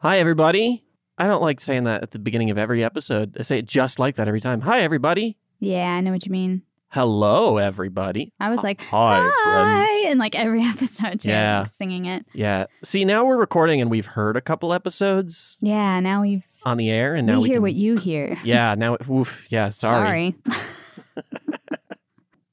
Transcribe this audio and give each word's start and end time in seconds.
Hi, 0.00 0.18
everybody. 0.18 0.84
I 1.18 1.26
don't 1.26 1.42
like 1.42 1.60
saying 1.60 1.84
that 1.84 2.02
at 2.02 2.10
the 2.12 2.18
beginning 2.18 2.50
of 2.50 2.56
every 2.58 2.82
episode. 2.82 3.36
I 3.38 3.42
say 3.42 3.58
it 3.58 3.66
just 3.66 3.98
like 3.98 4.16
that 4.16 4.28
every 4.28 4.40
time. 4.40 4.62
Hi, 4.62 4.80
everybody. 4.80 5.36
Yeah, 5.58 5.84
I 5.94 6.00
know 6.00 6.10
what 6.12 6.24
you 6.24 6.32
mean. 6.32 6.62
Hello, 6.88 7.58
everybody. 7.58 8.32
I 8.40 8.48
was 8.50 8.62
like, 8.64 8.80
Hi, 8.84 9.30
hi, 9.32 10.12
like 10.14 10.34
every 10.34 10.62
episode, 10.66 11.20
too, 11.20 11.28
Yeah. 11.28 11.60
like, 11.60 11.70
singing 11.70 12.06
it. 12.06 12.24
Yeah. 12.32 12.64
See, 12.82 13.04
now 13.04 13.24
we're 13.26 13.36
recording 13.36 13.80
and 13.80 13.90
we've 13.90 14.06
heard 14.06 14.36
a 14.36 14.40
couple 14.40 14.72
episodes 14.72 15.58
Yeah, 15.60 16.00
now 16.00 16.22
we've 16.22 16.46
on 16.64 16.78
the 16.78 16.90
air, 16.90 17.14
and 17.14 17.26
now 17.26 17.36
we 17.36 17.42
we, 17.42 17.48
hear 17.48 17.56
can- 17.56 17.62
what 17.62 17.74
you 17.74 17.96
hear. 17.96 18.36
Yeah. 18.44 18.74
Now, 18.76 18.96
oof. 19.08 19.46
Yeah. 19.50 19.68
Sorry. 19.68 20.34
Sorry. 20.46 20.62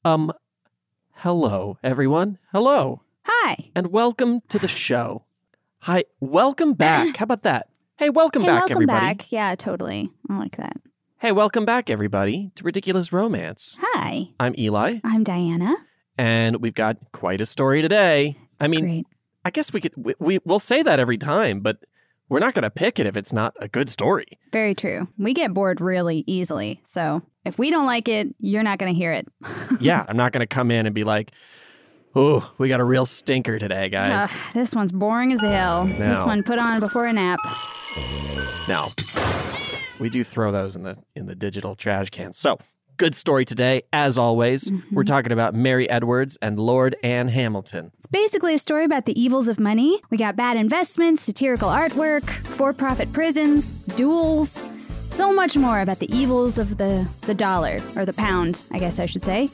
Um. 0.04 0.32
Hello, 1.16 1.76
everyone. 1.82 2.38
Hello, 2.52 3.02
Hi. 3.24 3.70
and 3.74 3.88
welcome 3.88 4.40
to 4.48 4.58
the 4.58 4.68
show. 4.68 5.24
Hi. 5.88 6.04
Welcome 6.20 6.74
back. 6.74 7.16
How 7.16 7.22
about 7.22 7.44
that? 7.44 7.70
Hey, 7.96 8.10
welcome 8.10 8.42
hey, 8.42 8.48
back, 8.48 8.58
welcome 8.60 8.76
everybody. 8.76 9.00
back. 9.00 9.32
Yeah, 9.32 9.54
totally. 9.54 10.10
I 10.28 10.38
like 10.38 10.58
that. 10.58 10.76
Hey, 11.16 11.32
welcome 11.32 11.64
back, 11.64 11.88
everybody, 11.88 12.50
to 12.56 12.62
Ridiculous 12.64 13.10
Romance. 13.10 13.78
Hi. 13.80 14.28
I'm 14.38 14.54
Eli, 14.58 14.98
I'm 15.02 15.24
Diana. 15.24 15.74
and 16.18 16.56
we've 16.56 16.74
got 16.74 16.98
quite 17.12 17.40
a 17.40 17.46
story 17.46 17.80
today. 17.80 18.36
I 18.60 18.68
mean, 18.68 18.80
Great. 18.82 19.06
I 19.46 19.50
guess 19.50 19.72
we 19.72 19.80
could 19.80 19.94
we, 19.96 20.14
we 20.18 20.40
we'll 20.44 20.58
say 20.58 20.82
that 20.82 21.00
every 21.00 21.16
time, 21.16 21.60
but 21.60 21.78
we're 22.28 22.40
not 22.40 22.52
going 22.52 22.64
to 22.64 22.70
pick 22.70 22.98
it 22.98 23.06
if 23.06 23.16
it's 23.16 23.32
not 23.32 23.54
a 23.58 23.66
good 23.66 23.88
story. 23.88 24.26
Very 24.52 24.74
true. 24.74 25.08
We 25.16 25.32
get 25.32 25.54
bored 25.54 25.80
really 25.80 26.22
easily. 26.26 26.82
So 26.84 27.22
if 27.46 27.58
we 27.58 27.70
don't 27.70 27.86
like 27.86 28.08
it, 28.08 28.28
you're 28.40 28.62
not 28.62 28.78
going 28.78 28.92
to 28.92 28.98
hear 28.98 29.12
it. 29.12 29.26
yeah, 29.80 30.04
I'm 30.06 30.18
not 30.18 30.32
going 30.32 30.46
to 30.46 30.46
come 30.46 30.70
in 30.70 30.84
and 30.84 30.94
be 30.94 31.04
like, 31.04 31.30
"Oh, 32.18 32.52
we 32.58 32.68
got 32.68 32.80
a 32.80 32.84
real 32.84 33.06
stinker 33.06 33.58
today, 33.58 33.88
guys." 33.88 34.30
Ugh, 34.30 34.52
this 34.52 34.74
one's 34.74 34.92
boring 34.92 35.32
as 35.32 35.40
hell. 35.40 35.84
This 35.84 36.22
one 36.24 36.42
put 36.42 36.58
on 36.58 36.80
before 36.80 37.06
a 37.06 37.12
nap. 37.12 37.38
Now, 38.68 38.88
we 40.00 40.10
do 40.10 40.24
throw 40.24 40.50
those 40.50 40.74
in 40.76 40.82
the 40.82 40.98
in 41.14 41.26
the 41.26 41.34
digital 41.34 41.74
trash 41.74 42.10
can. 42.10 42.32
So. 42.32 42.58
Good 42.96 43.14
story 43.14 43.44
today, 43.44 43.82
as 43.92 44.18
always. 44.18 44.72
Mm-hmm. 44.72 44.96
We're 44.96 45.04
talking 45.04 45.30
about 45.30 45.54
Mary 45.54 45.88
Edwards 45.88 46.36
and 46.42 46.58
Lord 46.58 46.96
Anne 47.04 47.28
Hamilton. 47.28 47.92
It's 47.96 48.08
basically 48.08 48.54
a 48.54 48.58
story 48.58 48.84
about 48.84 49.06
the 49.06 49.16
evils 49.16 49.46
of 49.46 49.60
money. 49.60 50.02
We 50.10 50.16
got 50.16 50.34
bad 50.34 50.56
investments, 50.56 51.22
satirical 51.22 51.68
artwork, 51.68 52.28
for 52.28 52.72
profit 52.72 53.12
prisons, 53.12 53.70
duels, 53.94 54.64
so 55.12 55.32
much 55.32 55.56
more 55.56 55.80
about 55.80 56.00
the 56.00 56.12
evils 56.12 56.58
of 56.58 56.76
the, 56.76 57.08
the 57.20 57.34
dollar, 57.34 57.80
or 57.94 58.04
the 58.04 58.12
pound, 58.12 58.62
I 58.72 58.80
guess 58.80 58.98
I 58.98 59.06
should 59.06 59.24
say. 59.24 59.48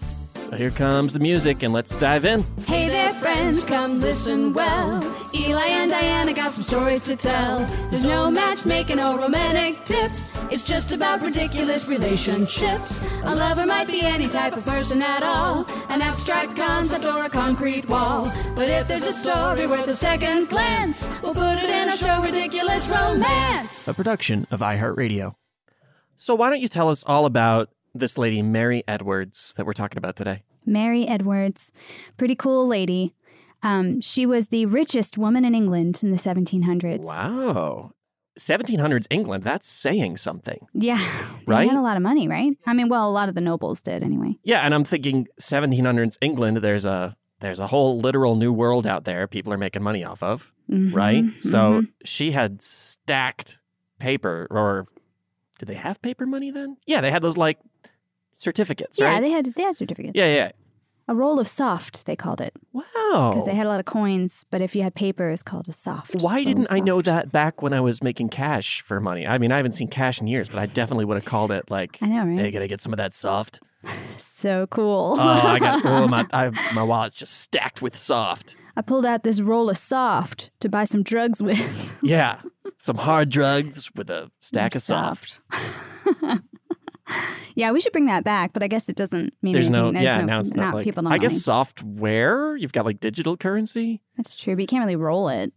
So 0.55 0.59
here 0.59 0.71
comes 0.71 1.15
the 1.15 1.19
music, 1.19 1.65
and 1.65 1.73
let's 1.73 1.97
dive 1.97 2.25
in. 2.25 2.45
Hey 2.69 2.89
there, 2.89 3.13
friends, 3.15 3.65
come 3.65 4.01
listen 4.01 4.53
well. 4.53 5.03
Eli 5.35 5.67
and 5.67 5.91
Diana 5.91 6.33
got 6.33 6.53
some 6.53 6.63
stories 6.63 7.03
to 7.07 7.17
tell. 7.17 7.67
There's 7.91 8.05
no 8.05 8.31
matchmaking 8.31 9.01
or 9.01 9.19
romantic 9.19 9.85
tips. 9.85 10.33
It's 10.53 10.65
just 10.65 10.93
about 10.93 11.23
ridiculous 11.23 11.89
relationships. 11.89 13.05
A 13.25 13.35
lover 13.35 13.67
might 13.67 13.89
be 13.89 14.03
any 14.03 14.29
type 14.29 14.57
of 14.57 14.65
person 14.65 15.03
at 15.03 15.25
all, 15.25 15.67
an 15.89 16.01
abstract 16.01 16.55
concept 16.55 17.05
or 17.05 17.25
a 17.25 17.29
concrete 17.29 17.89
wall. 17.89 18.31
But 18.55 18.69
if 18.69 18.87
there's 18.87 19.03
a 19.03 19.12
story 19.12 19.67
worth 19.67 19.89
a 19.89 19.97
second 19.97 20.50
glance, 20.50 21.05
we'll 21.21 21.35
put 21.35 21.59
it 21.59 21.69
in 21.69 21.89
our 21.89 21.97
show, 21.97 22.23
Ridiculous 22.23 22.87
Romance. 22.87 23.89
a 23.89 23.95
production 23.95 24.47
of 24.53 24.61
iHeartRadio. 24.61 25.35
So, 26.15 26.37
why 26.37 26.49
don't 26.49 26.61
you 26.61 26.69
tell 26.69 26.91
us 26.91 27.03
all 27.09 27.27
about 27.27 27.71
this 27.94 28.19
lady, 28.19 28.43
Mary 28.43 28.82
Edwards, 28.88 29.55
that 29.56 29.67
we're 29.67 29.73
talking 29.73 29.99
about 29.99 30.17
today? 30.17 30.43
Mary 30.67 31.06
Edwards, 31.06 31.70
pretty 32.17 32.35
cool 32.35 32.67
lady. 32.67 33.14
Um, 33.62 34.00
she 34.00 34.26
was 34.26 34.49
the 34.49 34.67
richest 34.67 35.17
woman 35.17 35.44
in 35.44 35.55
England 35.55 36.00
in 36.02 36.11
the 36.11 36.19
1700s. 36.19 37.05
Wow. 37.06 37.93
1700s 38.38 39.06
England, 39.11 39.44
that's 39.44 39.69
saying 39.69 40.17
something. 40.17 40.67
Yeah, 40.75 40.99
Right? 41.46 41.62
They 41.64 41.69
had 41.69 41.79
a 41.79 41.82
lot 41.82 41.96
of 41.96 42.02
money, 42.02 42.26
right? 42.26 42.52
I 42.67 42.73
mean, 42.73 42.88
well, 42.88 43.08
a 43.08 43.12
lot 43.12 43.29
of 43.29 43.35
the 43.35 43.41
nobles 43.41 43.81
did 43.81 44.02
anyway. 44.02 44.37
Yeah, 44.43 44.61
and 44.61 44.75
I'm 44.75 44.85
thinking 44.85 45.29
1700s 45.40 46.19
England, 46.20 46.58
there's 46.58 46.85
a 46.85 47.17
there's 47.40 47.61
a 47.61 47.67
whole 47.67 47.99
literal 48.00 48.37
new 48.37 48.52
world 48.52 48.87
out 48.87 49.05
there 49.05 49.26
people 49.29 49.52
are 49.52 49.58
making 49.58 49.82
money 49.82 50.02
off 50.02 50.23
of, 50.23 50.52
Mhm, 50.70 50.94
right? 50.94 51.25
So 51.38 51.82
mhm. 51.82 51.88
she 52.05 52.31
had 52.32 52.62
stacked 52.62 53.58
paper 53.99 54.47
or 54.50 54.87
did 55.58 55.67
they 55.67 55.75
have 55.75 56.00
paper 56.00 56.26
money 56.26 56.50
then? 56.50 56.76
Yeah, 56.87 57.00
they 57.02 57.11
had 57.11 57.23
those 57.23 57.37
like 57.37 57.58
certificates, 58.37 59.01
right? 59.01 59.07
yeah, 59.09 59.13
right? 59.15 59.21
they 59.21 59.31
had 59.31 59.55
they 59.55 59.63
had 59.63 59.77
certificates. 59.77 60.13
yeah, 60.15 60.27
yeah. 60.35 60.53
A 61.07 61.15
roll 61.15 61.39
of 61.39 61.47
soft, 61.47 62.07
they 62.07 62.17
called 62.17 62.41
it. 62.41 62.55
Wow. 62.73 62.85
Because 63.05 63.45
they 63.45 63.55
had 63.55 63.67
a 63.67 63.69
lot 63.69 63.79
of 63.79 63.85
coins, 63.85 64.47
but 64.51 64.63
if 64.63 64.75
you 64.75 64.83
had 64.83 64.95
paper, 64.95 65.29
it's 65.29 65.43
called 65.43 65.69
a 65.69 65.73
soft. 65.73 66.15
Why 66.15 66.37
roll 66.37 66.45
didn't 66.45 66.69
I 66.71 66.81
know 66.81 67.03
that 67.03 67.31
back 67.31 67.61
when 67.61 67.75
I 67.75 67.81
was 67.81 68.03
making 68.03 68.31
cash 68.31 68.81
for 68.81 69.01
money? 69.01 69.27
I 69.27 69.37
mean, 69.37 69.53
I 69.53 69.59
haven't 69.59 69.73
seen 69.73 69.89
cash 69.89 70.19
in 70.23 70.27
years, 70.27 70.49
but 70.49 70.59
I 70.59 70.65
definitely 70.65 71.05
would 71.05 71.19
have 71.19 71.27
called 71.27 71.53
it 71.53 71.71
like, 71.71 71.99
I 72.01 72.07
know, 72.07 72.25
right? 72.25 72.39
"Hey, 72.39 72.51
gotta 72.51 72.69
get 72.69 72.81
some 72.81 72.93
of 72.93 72.97
that 72.97 73.15
soft." 73.15 73.61
So 74.19 74.67
cool. 74.67 75.17
Oh, 75.19 75.23
I 75.23 75.59
got 75.59 75.81
oh 75.87 76.07
my 76.07 76.27
I, 76.31 76.51
my 76.75 76.83
wallet's 76.83 77.15
just 77.15 77.41
stacked 77.41 77.81
with 77.81 77.97
soft. 77.97 78.57
I 78.77 78.83
pulled 78.83 79.07
out 79.07 79.23
this 79.23 79.41
roll 79.41 79.71
of 79.71 79.79
soft 79.79 80.51
to 80.61 80.69
buy 80.69 80.85
some 80.85 81.03
drugs 81.03 81.43
with. 81.43 81.97
Yeah, 82.03 82.41
some 82.77 82.97
hard 82.97 83.31
drugs 83.31 83.91
with 83.95 84.11
a 84.11 84.31
stack 84.41 84.75
of 84.75 84.83
soft. 84.83 85.41
yeah, 87.55 87.73
we 87.73 87.81
should 87.81 87.93
bring 87.93 88.06
that 88.06 88.25
back, 88.25 88.53
but 88.53 88.62
I 88.62 88.69
guess 88.69 88.89
it 88.89 88.97
doesn't 88.97 89.35
mean 89.43 89.53
There's 89.53 89.71
no 89.71 89.89
anything. 89.89 90.05
There's 90.05 90.15
yeah 90.15 90.21
no, 90.21 90.27
now 90.27 90.41
it's 90.41 90.55
not, 90.55 90.75
like 90.75 90.85
people 90.85 91.03
don't 91.03 91.12
I 91.12 91.19
guess 91.19 91.33
any- 91.33 91.41
software. 91.41 92.56
You've 92.56 92.73
got 92.73 92.85
like 92.85 93.01
digital 93.01 93.37
currency. 93.37 94.01
That's 94.17 94.37
true, 94.37 94.55
but 94.55 94.62
you 94.62 94.67
can't 94.67 94.83
really 94.85 94.97
roll 94.97 95.29
it 95.29 95.53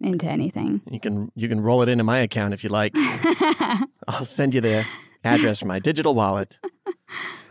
into 0.00 0.26
anything. 0.26 0.80
You 0.90 1.00
can 1.00 1.30
you 1.34 1.48
can 1.48 1.60
roll 1.60 1.82
it 1.82 1.88
into 1.88 2.04
my 2.04 2.18
account 2.18 2.54
if 2.54 2.64
you 2.64 2.70
like. 2.70 2.92
I'll 4.08 4.24
send 4.24 4.54
you 4.54 4.60
the 4.60 4.84
address 5.24 5.60
for 5.60 5.66
my 5.66 5.78
digital 5.78 6.14
wallet. 6.14 6.58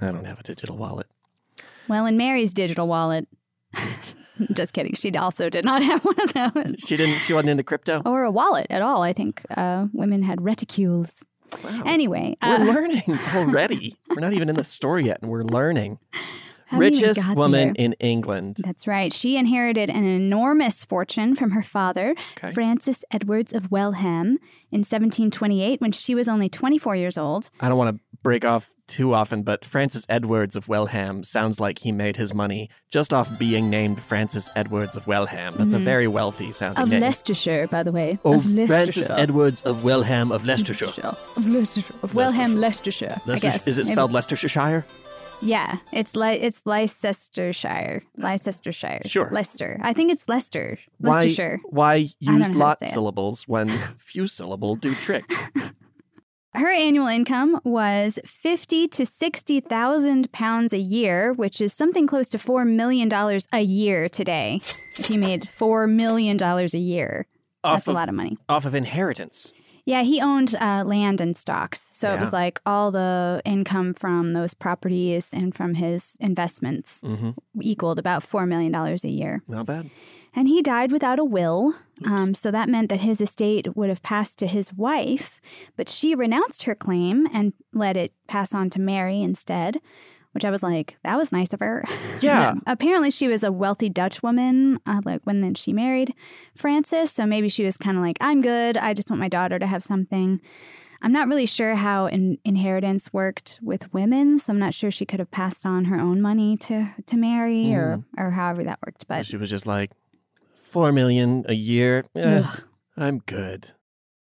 I 0.01 0.12
don't 0.12 0.25
have 0.25 0.39
a 0.39 0.44
digital 0.44 0.77
wallet. 0.77 1.07
Well, 1.88 2.06
in 2.06 2.18
Mary's 2.18 2.53
digital 2.53 2.88
wallet, 2.88 3.27
just 4.53 4.74
kidding. 4.74 4.94
She 4.94 5.12
also 5.15 5.50
did 5.50 5.65
not 5.65 5.81
have 5.83 6.03
one 6.06 6.19
of 6.21 6.33
those. 6.33 6.75
She 6.85 6.97
didn't. 6.97 7.19
She 7.19 7.33
wasn't 7.33 7.50
into 7.50 7.63
crypto. 7.63 8.01
Or 8.06 8.24
a 8.24 8.31
wallet 8.31 8.68
at 8.69 8.81
all. 8.81 9.01
I 9.01 9.13
think 9.13 9.44
uh, 9.56 9.88
women 9.94 10.24
had 10.24 10.39
reticules. 10.39 11.21
Wow. 11.63 11.83
Anyway, 11.85 12.37
We're 12.41 12.55
uh, 12.55 12.63
learning 12.63 13.19
already. 13.35 13.95
We're 14.09 14.21
not 14.21 14.33
even 14.33 14.49
in 14.49 14.55
the 14.55 14.63
story 14.63 15.05
yet, 15.05 15.19
and 15.21 15.29
we're 15.31 15.43
learning. 15.43 15.99
Richest 16.71 17.27
woman 17.29 17.69
there. 17.69 17.73
in 17.85 17.93
England. 17.93 18.57
That's 18.63 18.85
right. 18.85 19.11
She 19.11 19.37
inherited 19.37 19.89
an 19.89 20.05
enormous 20.05 20.85
fortune 20.85 21.35
from 21.35 21.51
her 21.51 21.63
father, 21.63 22.13
Okay. 22.37 22.51
Francis 22.51 23.03
Edwards 23.11 23.53
of 23.53 23.71
Welham, 23.71 24.37
in 24.71 24.81
1728 24.81 25.81
when 25.81 25.91
she 25.91 26.13
was 26.13 26.27
only 26.27 26.47
24 26.47 26.95
years 26.95 27.17
old. 27.17 27.49
I 27.59 27.69
don't 27.69 27.77
want 27.79 27.95
to 27.97 28.01
break 28.21 28.45
off 28.45 28.69
too 28.89 29.13
often, 29.13 29.44
but 29.44 29.63
Francis 29.63 30.06
Edwards 30.09 30.56
of 30.57 30.65
Welham 30.68 31.24
sounds 31.25 31.59
like 31.59 31.80
he 31.80 31.91
made 31.94 32.18
his 32.18 32.33
money 32.33 32.69
just 32.89 33.13
off 33.13 33.39
being 33.39 33.69
named 33.69 34.01
Francis 34.01 34.50
Edwards 34.56 34.97
of 34.97 35.06
Welham. 35.06 35.53
That's 35.56 35.74
a 35.74 35.77
Mhm. 35.77 35.83
very 35.86 36.07
wealthy 36.07 36.51
sounding 36.51 36.83
Of 36.83 36.89
name. 36.89 37.01
Leicestershire, 37.01 37.68
by 37.68 37.83
the 37.83 37.91
way. 37.91 38.19
Oh, 38.25 38.36
of 38.36 38.44
Francis 38.44 38.69
Leicestershire. 38.69 39.15
Edwards 39.18 39.62
of 39.62 39.83
Welham 39.83 40.31
of 40.31 40.45
Leicestershire. 40.45 40.88
Of 41.38 41.47
Leicestershire. 41.47 41.95
Of 42.03 42.13
Welham, 42.13 42.57
Leicestershire. 42.59 43.15
I 43.25 43.30
Leicestershire. 43.30 43.51
guess. 43.59 43.68
Is 43.68 43.77
it 43.77 43.83
Maybe- 43.86 43.94
spelled 43.95 44.12
Leicestershire? 44.12 44.86
Yeah, 45.42 45.77
it's 45.94 46.15
li- 46.18 46.33
it's 46.42 46.62
Leicestershire. 46.65 48.03
Leicestershire. 48.18 49.01
Sure. 49.06 49.30
Leicester. 49.31 49.80
I 49.81 49.94
think 49.94 50.12
it's 50.12 50.27
Leicester. 50.27 50.77
Why, 50.97 51.12
Leicestershire. 51.12 51.59
why 51.69 52.09
don't 52.21 52.38
use 52.38 52.38
know 52.38 52.44
how 52.44 52.51
to 52.51 52.57
lot 52.57 52.89
syllables 52.89 53.47
when 53.47 53.69
few 54.00 54.27
syllable 54.27 54.75
do 54.75 54.94
trick? 54.95 55.24
Her 56.55 56.71
annual 56.71 57.05
income 57.07 57.59
was 57.63 58.17
fifty 58.25 58.87
to 58.89 59.05
sixty 59.05 59.59
thousand 59.59 60.31
pounds 60.31 60.73
a 60.73 60.79
year, 60.79 61.31
which 61.33 61.61
is 61.61 61.73
something 61.73 62.07
close 62.07 62.27
to 62.29 62.39
four 62.39 62.65
million 62.65 63.07
dollars 63.07 63.47
a 63.53 63.61
year 63.61 64.09
today. 64.09 64.59
If 64.97 65.09
you 65.11 65.19
made 65.19 65.47
four 65.47 65.85
million 65.85 66.37
dollars 66.37 66.73
a 66.73 66.79
year, 66.79 67.27
that's 67.63 67.85
a 67.87 67.91
lot 67.91 68.09
of 68.09 68.15
money. 68.15 68.37
Off 68.49 68.65
of 68.65 68.73
inheritance. 68.73 69.53
Yeah, 69.85 70.03
he 70.03 70.21
owned 70.21 70.55
uh, 70.55 70.83
land 70.85 71.19
and 71.21 71.35
stocks, 71.37 71.87
so 71.91 72.13
it 72.13 72.19
was 72.19 72.31
like 72.33 72.59
all 72.65 72.91
the 72.91 73.41
income 73.45 73.93
from 73.95 74.33
those 74.33 74.53
properties 74.53 75.31
and 75.33 75.55
from 75.55 75.75
his 75.75 76.15
investments 76.19 77.01
Mm-hmm. 77.03 77.31
equaled 77.61 77.99
about 77.99 78.23
four 78.23 78.45
million 78.47 78.71
dollars 78.71 79.03
a 79.03 79.09
year. 79.09 79.43
Not 79.47 79.65
bad. 79.67 79.89
And 80.35 80.47
he 80.47 80.61
died 80.61 80.91
without 80.91 81.19
a 81.19 81.23
will. 81.25 81.73
Um, 82.05 82.33
so 82.33 82.49
that 82.51 82.69
meant 82.69 82.89
that 82.89 83.01
his 83.01 83.19
estate 83.19 83.75
would 83.75 83.89
have 83.89 84.01
passed 84.03 84.37
to 84.39 84.47
his 84.47 84.71
wife, 84.73 85.41
but 85.75 85.89
she 85.89 86.15
renounced 86.15 86.63
her 86.63 86.75
claim 86.75 87.27
and 87.33 87.53
let 87.73 87.97
it 87.97 88.13
pass 88.27 88.53
on 88.53 88.69
to 88.71 88.79
Mary 88.79 89.21
instead, 89.21 89.81
which 90.31 90.45
I 90.45 90.49
was 90.49 90.63
like, 90.63 90.95
that 91.03 91.17
was 91.17 91.31
nice 91.31 91.51
of 91.51 91.59
her. 91.59 91.83
Yeah. 92.21 92.53
Apparently, 92.67 93.11
she 93.11 93.27
was 93.29 93.43
a 93.43 93.51
wealthy 93.51 93.89
Dutch 93.89 94.21
woman, 94.21 94.79
uh, 94.85 95.01
like 95.05 95.21
when 95.23 95.39
then 95.41 95.55
she 95.55 95.71
married 95.73 96.13
Francis. 96.55 97.11
So 97.13 97.25
maybe 97.25 97.47
she 97.49 97.63
was 97.63 97.77
kind 97.77 97.95
of 97.97 98.03
like, 98.03 98.17
I'm 98.19 98.41
good. 98.41 98.75
I 98.77 98.93
just 98.93 99.09
want 99.09 99.21
my 99.21 99.29
daughter 99.29 99.57
to 99.57 99.65
have 99.65 99.83
something. 99.83 100.41
I'm 101.01 101.13
not 101.13 101.29
really 101.29 101.45
sure 101.45 101.75
how 101.75 102.07
in- 102.07 102.37
inheritance 102.43 103.13
worked 103.13 103.57
with 103.61 103.93
women, 103.93 104.37
so 104.37 104.51
I'm 104.51 104.59
not 104.59 104.73
sure 104.73 104.91
she 104.91 105.05
could 105.05 105.19
have 105.19 105.31
passed 105.31 105.65
on 105.65 105.85
her 105.85 105.97
own 105.97 106.21
money 106.21 106.57
to 106.57 106.89
to 107.05 107.15
Mary 107.15 107.73
or 107.73 108.03
or 108.17 108.31
however 108.31 108.65
that 108.65 108.79
worked. 108.85 109.07
But 109.07 109.25
She 109.25 109.37
was 109.37 109.49
just 109.49 109.65
like, 109.65 109.91
four 110.69 110.92
million 110.92 111.45
a 111.48 111.54
year. 111.54 112.06
Eh, 112.16 112.44
I'm 112.98 113.19
good. 113.19 113.71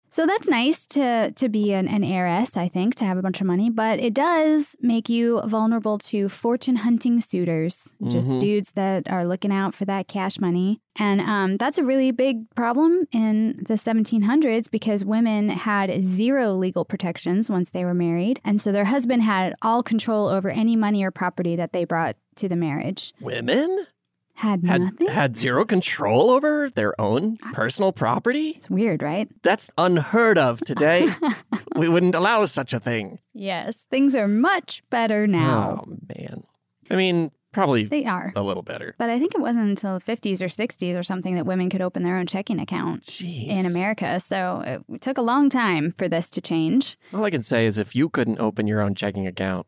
So 0.09 0.25
that's 0.25 0.47
nice 0.47 0.87
to 0.95 1.31
to 1.31 1.49
be 1.49 1.73
an, 1.73 1.89
an 1.89 2.01
heiress, 2.01 2.55
I 2.55 2.69
think, 2.69 2.95
to 2.95 3.03
have 3.05 3.17
a 3.17 3.21
bunch 3.21 3.41
of 3.41 3.47
money, 3.47 3.69
but 3.69 3.99
it 3.99 4.13
does 4.13 4.73
make 4.79 5.09
you 5.09 5.41
vulnerable 5.45 5.97
to 6.11 6.29
fortune 6.29 6.77
hunting 6.77 7.19
suitors, 7.19 7.91
just 8.07 8.29
Mhm. 8.29 8.39
dudes 8.39 8.71
that 8.75 9.11
are 9.11 9.25
looking 9.25 9.51
out 9.51 9.73
for 9.75 9.83
that 9.85 10.07
cash 10.07 10.39
money. 10.39 10.79
And 10.97 11.19
um, 11.19 11.57
that's 11.57 11.77
a 11.77 11.83
really 11.83 12.11
big 12.11 12.49
problem 12.55 13.07
in 13.11 13.65
the 13.67 13.77
1700s 13.77 14.69
because 14.71 15.03
women 15.03 15.49
had 15.49 16.05
zero 16.05 16.53
legal 16.53 16.85
protections 16.85 17.49
once 17.49 17.69
they 17.71 17.83
were 17.83 17.93
married. 17.93 18.39
And 18.45 18.61
so 18.61 18.71
their 18.71 18.85
husband 18.85 19.21
had 19.23 19.53
all 19.61 19.83
control 19.83 20.29
over 20.29 20.49
any 20.49 20.77
money 20.77 21.03
or 21.03 21.11
property 21.11 21.57
that 21.57 21.73
they 21.73 21.83
brought 21.83 22.15
to 22.37 22.47
the 22.47 22.55
marriage. 22.55 23.13
Women 23.19 23.85
Had, 24.35 24.65
had 24.65 24.81
nothing? 24.81 25.07
had 25.07 25.35
zero 25.37 25.63
control 25.65 26.29
over 26.29 26.69
their 26.69 26.99
own 26.99 27.37
personal 27.53 27.91
property. 27.93 28.49
it's 28.57 28.69
weird, 28.69 29.01
right? 29.01 29.29
That's 29.43 29.69
unheard 29.77 30.37
of 30.37 30.59
today. 30.61 31.07
we 31.75 31.87
wouldn't 31.89 32.15
allow 32.15 32.43
such 32.45 32.73
a 32.73 32.79
thing. 32.79 33.19
Yes, 33.33 33.87
things 33.89 34.13
are 34.15 34.27
much 34.27 34.83
better 34.89 35.25
now. 35.25 35.85
Oh 35.87 35.97
man. 36.13 36.43
I 36.89 36.95
mean, 36.97 37.31
probably 37.53 37.85
They 37.85 38.03
are. 38.05 38.33
a 38.35 38.43
little 38.43 38.61
better. 38.61 38.93
But 38.97 39.09
I 39.09 39.17
think 39.17 39.33
it 39.33 39.39
wasn't 39.41 39.69
until 39.69 39.97
the 39.97 40.03
50s 40.05 40.41
or 40.41 40.47
60s 40.47 40.99
or 40.99 41.03
something 41.03 41.35
that 41.35 41.45
women 41.45 41.69
could 41.69 41.81
open 41.81 42.03
their 42.03 42.17
own 42.17 42.27
checking 42.27 42.59
account 42.59 43.05
Jeez. 43.05 43.47
in 43.47 43.65
America. 43.65 44.19
So 44.19 44.83
it 44.89 45.01
took 45.01 45.17
a 45.17 45.21
long 45.21 45.49
time 45.49 45.91
for 45.91 46.09
this 46.09 46.29
to 46.31 46.41
change. 46.41 46.97
All 47.13 47.23
I 47.23 47.29
can 47.29 47.41
say 47.43 47.65
is 47.65 47.77
if 47.77 47.95
you 47.95 48.09
couldn't 48.09 48.39
open 48.39 48.67
your 48.67 48.81
own 48.81 48.93
checking 48.95 49.25
account, 49.25 49.65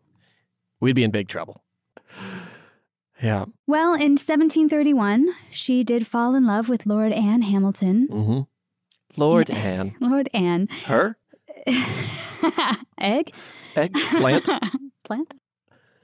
we'd 0.81 0.95
be 0.97 1.05
in 1.05 1.11
big 1.11 1.29
trouble. 1.29 1.63
Yeah. 3.21 3.45
Well, 3.65 3.93
in 3.93 4.11
1731, 4.13 5.29
she 5.49 5.83
did 5.83 6.05
fall 6.07 6.35
in 6.35 6.45
love 6.45 6.69
with 6.69 6.85
Lord 6.85 7.11
Anne 7.11 7.41
Hamilton. 7.41 8.07
Mm-hmm. 8.09 9.21
Lord 9.21 9.49
Anne. 9.51 9.95
Lord 9.99 10.29
Anne. 10.33 10.67
Her? 10.85 11.17
Egg? 12.97 13.31
Egg? 13.75 13.93
Plant? 13.93 14.49
Plant? 15.03 15.33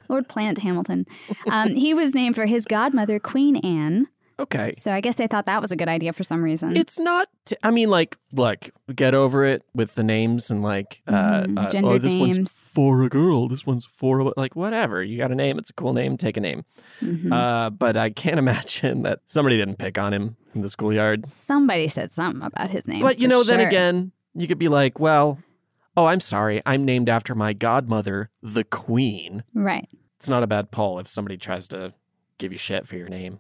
Lord 0.10 0.28
Plant 0.28 0.60
Hamilton. 0.60 1.06
Um, 1.50 1.76
he 1.76 1.94
was 1.94 2.14
named 2.14 2.36
for 2.36 2.46
his 2.46 2.66
godmother, 2.66 3.20
Queen 3.20 3.56
Anne. 3.58 4.08
Okay. 4.40 4.72
So 4.74 4.92
I 4.92 5.00
guess 5.02 5.16
they 5.16 5.28
thought 5.28 5.46
that 5.46 5.62
was 5.62 5.72
a 5.72 5.76
good 5.76 5.88
idea 5.88 6.12
for 6.14 6.24
some 6.24 6.42
reason. 6.44 6.76
It's 6.76 7.00
not. 7.00 7.28
T- 7.46 7.56
I 7.64 7.72
mean, 7.72 7.90
like, 7.90 8.18
look, 8.32 8.70
get 8.96 9.14
over 9.14 9.46
it 9.46 9.64
with 9.76 9.96
the 9.96 10.04
names 10.04 10.50
and 10.50 10.62
like, 10.64 11.02
uh, 11.08 11.44
Mhm, 11.44 11.58
uh, 11.84 11.88
oh, 11.88 11.98
this 12.00 12.14
names. 12.16 12.38
one's 12.38 12.54
for 12.54 13.04
a 13.04 13.10
girl. 13.10 13.48
This 13.48 13.66
one's 13.66 13.86
for 13.86 14.20
a 14.20 14.32
like 14.36 14.56
whatever. 14.56 15.04
You 15.04 15.18
got 15.18 15.32
a 15.32 15.36
name. 15.36 15.58
It's 15.60 15.70
a 15.70 15.74
cool 15.74 15.94
name. 15.94 16.18
Take 16.18 16.38
a 16.38 16.42
name. 16.42 16.66
Mhm. 17.02 17.32
Uh, 17.32 17.70
but 17.70 17.96
I 17.96 18.10
can't 18.10 18.38
imagine 18.40 19.04
that 19.04 19.20
somebody 19.26 19.58
didn't 19.58 19.78
pick 19.78 19.98
on 19.98 20.14
him 20.14 20.36
in 20.56 20.62
the 20.62 20.70
schoolyard. 20.70 21.28
Somebody 21.28 21.88
said 21.88 22.12
something 22.12 22.42
about 22.44 22.70
his 22.72 22.88
name. 22.88 23.02
But 23.02 23.20
you 23.20 23.28
know, 23.28 23.44
then 23.44 23.60
again, 23.60 24.12
you 24.34 24.48
could 24.48 24.60
be 24.60 24.68
like, 24.68 25.00
well, 25.00 25.38
oh, 25.96 26.06
I'm 26.06 26.20
sorry. 26.20 26.62
I'm 26.66 26.86
named 26.86 27.08
after 27.08 27.36
my 27.36 27.54
godmother, 27.54 28.30
the 28.42 28.64
Queen. 28.64 29.44
Right. 29.54 29.88
It's 30.18 30.28
not 30.30 30.42
a 30.42 30.48
bad 30.48 30.72
poll 30.72 30.98
if 31.00 31.08
somebody 31.08 31.38
tries 31.38 31.68
to 31.68 31.94
give 32.40 32.52
you 32.52 32.58
shit 32.58 32.88
for 32.88 32.96
your 32.96 33.10
name. 33.10 33.40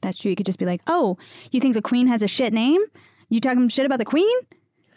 That's 0.00 0.18
true. 0.18 0.30
You 0.30 0.36
could 0.36 0.46
just 0.46 0.58
be 0.58 0.66
like, 0.66 0.82
"Oh, 0.86 1.16
you 1.50 1.60
think 1.60 1.74
the 1.74 1.82
queen 1.82 2.06
has 2.08 2.22
a 2.22 2.28
shit 2.28 2.52
name? 2.52 2.80
You 3.28 3.40
talking 3.40 3.68
shit 3.68 3.86
about 3.86 3.98
the 3.98 4.04
queen? 4.04 4.36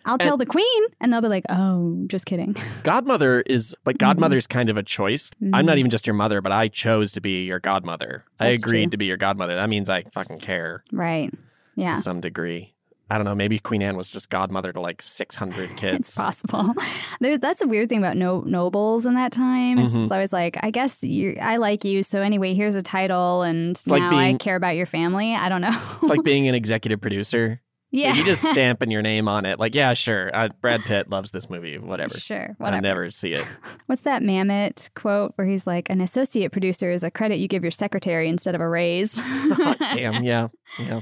I'll 0.06 0.18
tell 0.18 0.34
And- 0.34 0.42
the 0.42 0.46
queen." 0.46 0.84
And 1.02 1.12
they'll 1.12 1.22
be 1.22 1.28
like, 1.28 1.46
"Oh, 1.50 2.04
just 2.08 2.26
kidding." 2.26 2.56
Godmother 2.84 3.42
is, 3.42 3.72
Mm-hmm. 3.72 3.82
but 3.84 3.98
godmother's 3.98 4.48
kind 4.48 4.70
of 4.70 4.78
a 4.78 4.84
choice. 4.84 5.32
I'm 5.54 5.66
not 5.66 5.78
even 5.78 5.90
just 5.92 6.08
your 6.08 6.14
mother, 6.14 6.42
but 6.42 6.52
I 6.52 6.68
chose 6.68 7.12
to 7.14 7.22
be 7.22 7.46
your 7.46 7.60
godmother. 7.60 8.24
I 8.40 8.48
agreed 8.48 8.84
true. 8.86 8.92
to 8.92 8.98
be 8.98 9.06
your 9.06 9.18
godmother. 9.18 9.56
That 9.56 9.70
means 9.70 9.90
I 9.90 10.04
fucking 10.14 10.40
care 10.40 10.84
right. 10.92 11.34
Yeah. 11.76 11.96
to 11.96 12.02
some 12.02 12.22
degree. 12.22 12.74
I 13.10 13.18
don't 13.18 13.26
know. 13.26 13.36
Maybe 13.36 13.58
Queen 13.60 13.82
Anne 13.82 13.96
was 13.96 14.10
just 14.10 14.30
godmother 14.30 14.74
to 14.74 14.82
like 14.82 15.02
600 15.02 15.70
kids. 15.78 16.00
It's 16.00 16.16
possible. 16.16 16.74
There, 17.22 17.38
that's 17.38 17.62
a 17.62 17.68
weird 17.68 17.90
thing 17.90 18.00
about 18.00 18.18
no, 18.18 18.42
nobles 18.42 19.06
in 19.06 19.14
that 19.16 19.32
time. 19.32 19.78
It's 19.80 19.92
Mhm. 19.94 20.02
just 20.02 20.12
always 20.12 20.34
like, 20.34 20.58
I 20.62 20.72
guess 20.72 21.04
you 21.04 21.38
I 21.42 21.58
like 21.58 21.86
you, 21.86 22.04
so 22.04 22.22
anyway, 22.22 22.54
here's 22.54 22.76
a 22.76 22.84
title, 22.84 23.44
and 23.44 23.82
like 23.88 24.02
now 24.02 24.10
I 24.18 24.26
being- 24.26 24.38
care 24.40 24.56
about 24.58 24.76
your 24.76 24.86
family. 24.86 25.34
I 25.34 25.48
don't 25.50 25.62
know. 25.62 25.80
It's 25.98 26.04
like 26.10 26.24
being 26.24 26.48
an 26.48 26.56
executive 26.64 27.00
producer. 27.02 27.62
Yeah. 27.90 28.10
If 28.12 28.18
you 28.18 28.26
just 28.26 28.44
stamping 28.52 28.92
your 28.92 29.02
name 29.02 29.30
on 29.30 29.46
it, 29.46 29.60
like, 29.60 29.74
yeah, 29.74 29.94
sure. 29.94 30.30
Uh, 30.36 30.50
Brad 30.60 30.82
Pitt 30.82 31.10
loves 31.10 31.32
this 31.32 31.50
movie, 31.50 31.78
whatever. 31.78 32.18
Sure, 32.20 32.50
I 32.60 32.62
whatever. 32.64 32.82
never 32.82 33.12
see 33.12 33.32
it. 33.32 33.48
What's 33.86 34.02
that 34.02 34.22
Mamet 34.22 34.90
quote 34.94 35.32
where 35.36 35.48
he's 35.48 35.66
like, 35.66 35.90
an 35.90 36.02
associate 36.02 36.52
producer 36.52 36.92
is 36.92 37.04
a 37.04 37.10
credit 37.10 37.38
you 37.38 37.48
give 37.48 37.64
your 37.64 37.72
secretary 37.72 38.28
instead 38.28 38.56
of 38.56 38.60
a 38.62 38.68
raise? 38.68 39.14
Damn, 39.16 40.24
yeah. 40.26 40.50
Yeah. 40.78 41.00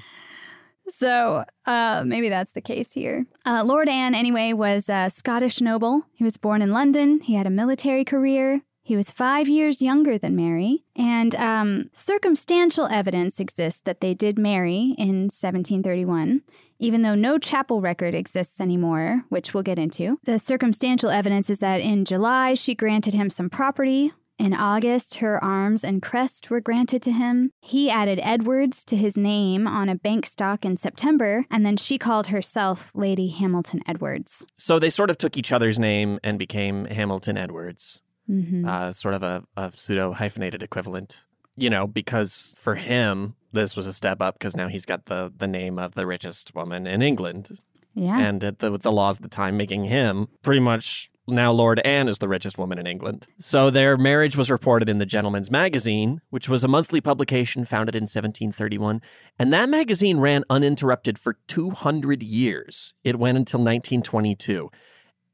So 0.88 1.46
uh, 1.66 2.04
maybe 2.06 2.30
that's 2.30 2.52
the 2.52 2.62
case 2.62 2.92
here. 2.94 3.26
Uh, 3.46 3.64
Lord 3.66 3.90
Anne, 3.90 4.16
anyway, 4.16 4.54
was 4.54 4.90
a 4.90 5.10
Scottish 5.14 5.62
noble. 5.62 6.04
He 6.14 6.24
was 6.24 6.38
born 6.38 6.62
in 6.62 6.72
London. 6.72 7.22
He 7.22 7.36
had 7.36 7.48
a 7.48 7.52
military 7.52 8.06
career. 8.06 8.62
He 8.86 8.96
was 8.96 9.10
five 9.10 9.50
years 9.50 9.82
younger 9.82 10.20
than 10.20 10.36
Mary. 10.36 10.84
And 10.96 11.34
um, 11.36 11.90
circumstantial 11.92 12.86
evidence 12.86 13.40
exists 13.40 13.82
that 13.82 14.00
they 14.00 14.14
did 14.14 14.38
marry 14.38 14.94
in 15.00 15.24
1731, 15.24 16.44
even 16.78 17.02
though 17.02 17.16
no 17.16 17.40
chapel 17.40 17.82
record 17.82 18.14
exists 18.14 18.62
anymore, 18.62 19.24
which 19.30 19.56
we'll 19.56 19.64
get 19.64 19.80
into. 19.80 20.20
The 20.26 20.38
circumstantial 20.38 21.10
evidence 21.10 21.50
is 21.50 21.58
that 21.60 21.82
in 21.82 22.06
July, 22.06 22.54
she 22.54 22.76
granted 22.76 23.16
him 23.16 23.32
some 23.32 23.50
property. 23.50 24.12
In 24.38 24.54
August, 24.54 25.16
her 25.16 25.42
arms 25.42 25.84
and 25.84 26.02
crest 26.02 26.50
were 26.50 26.60
granted 26.60 27.02
to 27.04 27.12
him. 27.12 27.52
He 27.62 27.90
added 27.90 28.20
Edwards 28.22 28.84
to 28.86 28.98
his 28.98 29.16
name 29.16 29.66
on 29.66 29.88
a 29.88 29.96
bank 29.96 30.26
stock 30.26 30.66
in 30.66 30.76
September, 30.76 31.46
and 31.50 31.66
then 31.66 31.78
she 31.78 31.98
called 31.98 32.28
herself 32.28 32.92
Lady 32.94 33.30
Hamilton 33.30 33.82
Edwards. 33.88 34.46
So 34.58 34.78
they 34.78 34.90
sort 34.90 35.10
of 35.10 35.18
took 35.18 35.38
each 35.38 35.54
other's 35.54 35.80
name 35.80 36.20
and 36.24 36.38
became 36.38 36.86
Hamilton 36.86 37.38
Edwards, 37.38 38.02
Mhm. 38.30 38.68
uh, 38.68 38.92
sort 38.92 39.14
of 39.16 39.24
a, 39.24 39.44
a 39.56 39.72
pseudo 39.72 40.12
hyphenated 40.14 40.62
equivalent. 40.62 41.24
You 41.56 41.70
know, 41.70 41.88
because 41.88 42.54
for 42.58 42.76
him, 42.76 43.36
this 43.54 43.78
was 43.78 43.88
a 43.88 43.94
step 43.94 44.22
up 44.22 44.38
because 44.38 44.58
now 44.58 44.68
he's 44.68 44.86
got 44.86 45.06
the, 45.06 45.32
the 45.38 45.48
name 45.48 45.80
of 45.80 45.94
the 45.96 46.06
richest 46.06 46.54
woman 46.54 46.86
in 46.86 47.02
England. 47.02 47.62
Yeah. 47.94 48.20
And 48.20 48.44
at 48.44 48.60
the, 48.60 48.74
with 48.74 48.82
the 48.82 48.92
laws 48.92 49.16
at 49.16 49.22
the 49.24 49.30
time 49.30 49.56
making 49.56 49.86
him 49.86 50.28
pretty 50.44 50.60
much 50.60 51.10
now 51.28 51.52
Lord 51.52 51.80
Anne 51.80 52.08
is 52.08 52.20
the 52.20 52.28
richest 52.28 52.58
woman 52.58 52.78
in 52.78 52.86
England. 52.88 53.28
So 53.40 53.70
their 53.70 53.98
marriage 53.98 54.38
was 54.38 54.52
reported 54.52 54.90
in 54.90 55.00
the 55.00 55.06
Gentleman's 55.06 55.50
Magazine, 55.50 56.22
which 56.30 56.48
was 56.48 56.64
a 56.64 56.68
monthly 56.68 57.02
publication 57.02 57.66
founded 57.66 57.96
in 57.96 58.04
1731. 58.04 59.02
And 59.40 59.52
that 59.54 59.70
magazine 59.70 60.18
ran 60.20 60.44
uninterrupted 60.50 61.18
for 61.18 61.38
200 61.48 62.22
years. 62.22 62.94
It 63.04 63.18
went 63.18 63.38
until 63.38 63.60
1922. 63.60 64.70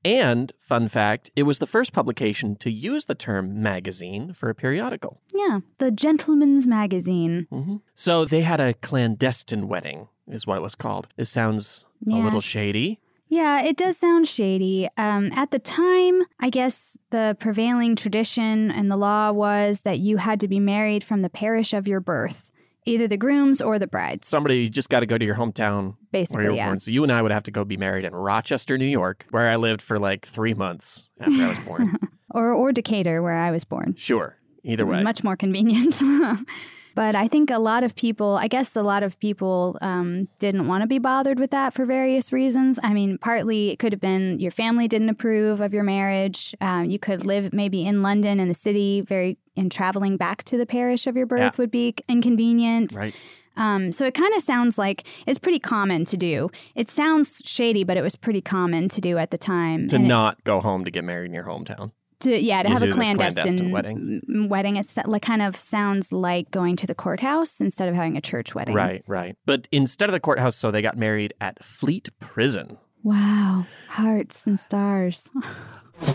And, 0.03 0.51
fun 0.57 0.87
fact, 0.87 1.29
it 1.35 1.43
was 1.43 1.59
the 1.59 1.67
first 1.67 1.93
publication 1.93 2.55
to 2.55 2.71
use 2.71 3.05
the 3.05 3.13
term 3.13 3.61
magazine 3.61 4.33
for 4.33 4.49
a 4.49 4.55
periodical. 4.55 5.21
Yeah, 5.31 5.59
the 5.77 5.91
Gentleman's 5.91 6.65
Magazine. 6.65 7.45
hmm 7.51 7.75
So 7.93 8.25
they 8.25 8.41
had 8.41 8.59
a 8.59 8.73
clandestine 8.73 9.67
wedding, 9.67 10.07
is 10.27 10.47
what 10.47 10.57
it 10.57 10.61
was 10.61 10.73
called. 10.73 11.07
It 11.17 11.25
sounds 11.25 11.85
a 12.07 12.15
little 12.15 12.41
shady. 12.41 12.99
Yeah, 13.31 13.61
it 13.61 13.77
does 13.77 13.95
sound 13.95 14.27
shady. 14.27 14.89
Um, 14.97 15.31
at 15.31 15.51
the 15.51 15.57
time, 15.57 16.23
I 16.41 16.49
guess 16.49 16.97
the 17.11 17.37
prevailing 17.39 17.95
tradition 17.95 18.69
and 18.69 18.91
the 18.91 18.97
law 18.97 19.31
was 19.31 19.83
that 19.83 19.99
you 19.99 20.17
had 20.17 20.41
to 20.41 20.49
be 20.49 20.59
married 20.59 21.01
from 21.01 21.21
the 21.21 21.29
parish 21.29 21.71
of 21.71 21.87
your 21.87 22.01
birth, 22.01 22.51
either 22.85 23.07
the 23.07 23.15
grooms 23.15 23.61
or 23.61 23.79
the 23.79 23.87
brides. 23.87 24.27
Somebody 24.27 24.67
just 24.67 24.89
got 24.89 24.99
to 24.99 25.05
go 25.05 25.17
to 25.17 25.23
your 25.23 25.35
hometown 25.35 25.95
Basically, 26.11 26.35
where 26.35 26.43
you 26.43 26.51
were 26.51 26.57
yeah. 26.57 26.67
born. 26.67 26.81
So 26.81 26.91
you 26.91 27.03
and 27.03 27.11
I 27.11 27.21
would 27.21 27.31
have 27.31 27.43
to 27.43 27.51
go 27.51 27.63
be 27.63 27.77
married 27.77 28.03
in 28.03 28.13
Rochester, 28.13 28.77
New 28.77 28.83
York, 28.85 29.25
where 29.29 29.49
I 29.49 29.55
lived 29.55 29.81
for 29.81 29.97
like 29.97 30.25
three 30.25 30.53
months 30.53 31.07
after 31.21 31.41
I 31.41 31.47
was 31.47 31.59
born. 31.59 31.97
Or, 32.33 32.53
or 32.53 32.71
Decatur, 32.71 33.21
where 33.21 33.37
I 33.37 33.51
was 33.51 33.65
born. 33.65 33.93
Sure, 33.97 34.37
either 34.63 34.85
way. 34.85 35.03
Much 35.03 35.21
more 35.21 35.35
convenient. 35.35 36.01
but 36.95 37.15
I 37.15 37.27
think 37.27 37.49
a 37.49 37.57
lot 37.59 37.83
of 37.83 37.95
people, 37.95 38.37
I 38.37 38.47
guess 38.47 38.75
a 38.75 38.81
lot 38.83 39.03
of 39.03 39.19
people 39.19 39.77
um, 39.81 40.27
didn't 40.39 40.67
want 40.67 40.81
to 40.81 40.87
be 40.87 40.99
bothered 40.99 41.39
with 41.39 41.51
that 41.51 41.73
for 41.73 41.85
various 41.85 42.31
reasons. 42.33 42.79
I 42.83 42.93
mean, 42.93 43.17
partly 43.17 43.69
it 43.69 43.79
could 43.79 43.91
have 43.93 44.01
been 44.01 44.39
your 44.39 44.51
family 44.51 44.87
didn't 44.87 45.09
approve 45.09 45.61
of 45.61 45.73
your 45.73 45.83
marriage. 45.83 46.55
Um, 46.61 46.85
you 46.85 46.99
could 46.99 47.25
live 47.25 47.53
maybe 47.53 47.85
in 47.85 48.01
London 48.01 48.39
in 48.39 48.47
the 48.47 48.53
city, 48.53 49.01
very, 49.01 49.37
and 49.55 49.71
traveling 49.71 50.17
back 50.17 50.43
to 50.45 50.57
the 50.57 50.65
parish 50.65 51.07
of 51.07 51.15
your 51.15 51.25
birth 51.25 51.39
Yeah. 51.39 51.51
would 51.57 51.71
be 51.71 51.95
inconvenient. 52.07 52.93
Right. 52.93 53.15
Um, 53.57 53.91
so 53.91 54.05
it 54.05 54.13
kind 54.13 54.33
of 54.33 54.41
sounds 54.41 54.77
like 54.77 55.03
it's 55.27 55.37
pretty 55.37 55.59
common 55.59 56.05
to 56.05 56.15
do. 56.17 56.49
It 56.73 56.89
sounds 56.89 57.41
shady, 57.45 57.83
but 57.83 57.97
it 57.97 58.01
was 58.01 58.15
pretty 58.15 58.39
common 58.41 58.87
to 58.89 59.01
do 59.01 59.17
at 59.17 59.31
the 59.31 59.37
time. 59.37 59.89
To 59.89 59.97
And 59.97 60.05
it- 60.05 60.07
not 60.07 60.43
go 60.45 60.61
home 60.61 60.85
to 60.85 60.91
get 60.91 61.03
married 61.03 61.25
in 61.27 61.33
your 61.33 61.43
hometown. 61.43 61.91
To 62.21 62.39
yeah 62.39 62.63
to 62.63 62.69
You 62.69 62.73
have 62.73 62.83
a 62.83 62.87
clandestine, 62.89 63.33
clandestine 63.33 63.71
wedding. 63.71 64.21
wedding. 64.49 64.75
It's 64.77 64.97
like 65.05 65.21
kind 65.21 65.41
of 65.41 65.55
sounds 65.55 66.11
like 66.11 66.49
going 66.51 66.75
to 66.77 66.87
the 66.87 66.95
courthouse 66.95 67.59
instead 67.61 67.89
of 67.89 67.95
having 67.95 68.17
a 68.17 68.21
church 68.21 68.55
wedding. 68.55 68.73
Right, 68.75 69.03
right. 69.07 69.35
But 69.45 69.67
instead 69.71 70.09
of 70.09 70.13
the 70.13 70.19
courthouse, 70.19 70.55
so 70.55 70.71
they 70.71 70.81
got 70.81 70.97
married 70.97 71.33
at 71.41 71.63
Fleet 71.63 72.09
Prison. 72.19 72.77
wow. 73.03 73.65
Hearts 73.89 74.47
and 74.47 74.59
stars. 74.59 75.29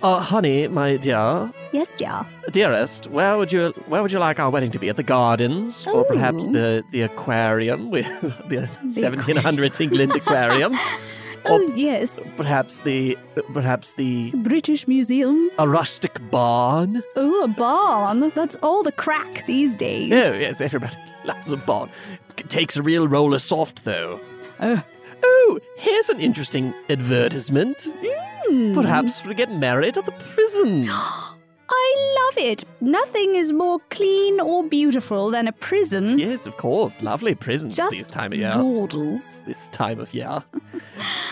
Uh, 0.02 0.18
honey, 0.18 0.66
my 0.66 0.96
dear, 0.96 1.52
yes 1.72 1.94
dear. 1.94 2.26
Dearest, 2.50 3.06
where 3.08 3.38
would 3.38 3.52
you 3.52 3.72
where 3.86 4.02
would 4.02 4.10
you 4.10 4.18
like 4.18 4.40
our 4.40 4.50
wedding 4.50 4.72
to 4.72 4.80
be? 4.80 4.88
At 4.88 4.96
the 4.96 5.04
gardens, 5.04 5.86
or 5.86 6.04
perhaps 6.04 6.44
the 6.48 6.82
the 6.90 7.02
aquarium 7.02 7.90
with 7.90 8.06
the 8.48 8.68
1700s 8.82 9.80
England 9.80 10.10
aquarium, 10.16 10.76
oh 11.48 11.72
yes 11.74 12.20
perhaps 12.36 12.80
the 12.80 13.16
perhaps 13.52 13.94
the 13.94 14.30
british 14.32 14.86
museum 14.88 15.50
a 15.58 15.68
rustic 15.68 16.18
barn. 16.30 17.02
oh 17.16 17.44
a 17.44 17.48
barn 17.48 18.30
that's 18.34 18.56
all 18.56 18.82
the 18.82 18.92
crack 18.92 19.44
these 19.46 19.76
days 19.76 20.12
Oh 20.12 20.32
yes, 20.32 20.60
everybody 20.60 20.96
loves 21.24 21.52
a 21.52 21.56
barn. 21.56 21.90
It 22.36 22.48
takes 22.48 22.76
a 22.76 22.82
real 22.82 23.08
roller 23.08 23.38
soft 23.38 23.84
though. 23.84 24.20
Oh. 24.60 24.82
Oh, 25.22 25.60
here's 25.76 26.08
an 26.08 26.20
interesting 26.20 26.74
advertisement. 26.90 27.86
Hmm. 28.02 28.74
Perhaps 28.74 29.24
we 29.24 29.34
get 29.34 29.50
married 29.52 29.96
at 29.96 30.06
the 30.06 30.12
prison. 30.12 30.88
i 31.68 32.16
love 32.20 32.38
it 32.44 32.64
nothing 32.80 33.34
is 33.34 33.52
more 33.52 33.78
clean 33.90 34.40
or 34.40 34.62
beautiful 34.64 35.30
than 35.30 35.48
a 35.48 35.52
prison 35.52 36.18
yes, 36.18 36.46
of 36.46 36.56
course. 36.56 37.02
Lovely 37.02 37.34
prisons 37.34 37.76
Just 37.76 37.96
this 37.96 38.08
time 38.08 38.32
of 38.32 38.38
year. 38.38 38.52
gorgeous. 38.54 39.20
This 39.46 39.68
time 39.70 39.98
of 40.00 40.12
year. 40.14 40.42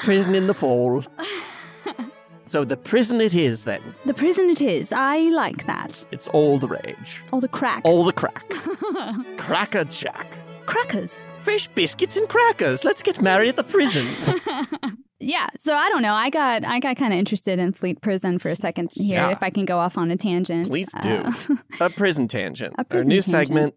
prison 0.02 0.34
in 0.34 0.46
the 0.46 0.54
fall. 0.54 1.04
so 2.46 2.64
the 2.64 2.76
prison 2.76 3.20
it 3.20 3.34
is 3.34 3.64
then. 3.64 3.80
the 4.04 4.14
prison 4.14 4.50
it 4.50 4.60
is 4.60 4.92
i 4.92 5.18
like 5.30 5.66
that 5.66 6.04
It's 6.10 6.26
all 6.28 6.58
the 6.58 6.68
rage. 6.68 7.22
all 7.32 7.40
the 7.40 7.48
crack 7.48 7.82
All 7.84 8.04
the 8.04 8.12
crack. 8.12 8.48
Cracker 9.38 9.84
Jack. 9.84 10.26
crackers 10.66 11.22
Fresh 11.42 11.68
biscuits 11.74 12.16
and 12.16 12.26
crackers. 12.26 12.84
Let's 12.84 13.02
get 13.02 13.20
married 13.20 13.50
at 13.50 13.56
the 13.56 13.64
prison. 13.64 14.06
Yeah, 15.24 15.46
so 15.58 15.74
I 15.74 15.88
don't 15.88 16.02
know. 16.02 16.14
I 16.14 16.30
got 16.30 16.64
I 16.64 16.80
got 16.80 16.96
kind 16.96 17.12
of 17.12 17.18
interested 17.18 17.58
in 17.58 17.72
Fleet 17.72 18.00
Prison 18.00 18.38
for 18.38 18.48
a 18.50 18.56
second 18.56 18.90
here. 18.92 19.16
Yeah. 19.20 19.30
If 19.30 19.42
I 19.42 19.50
can 19.50 19.64
go 19.64 19.78
off 19.78 19.96
on 19.98 20.10
a 20.10 20.16
tangent, 20.16 20.68
Please 20.68 20.90
do. 21.02 21.08
Uh, 21.16 21.32
a 21.80 21.90
prison 21.90 22.28
tangent. 22.28 22.74
A 22.78 22.84
Our 22.90 23.04
new 23.04 23.20
tangent. 23.20 23.24
segment. 23.24 23.74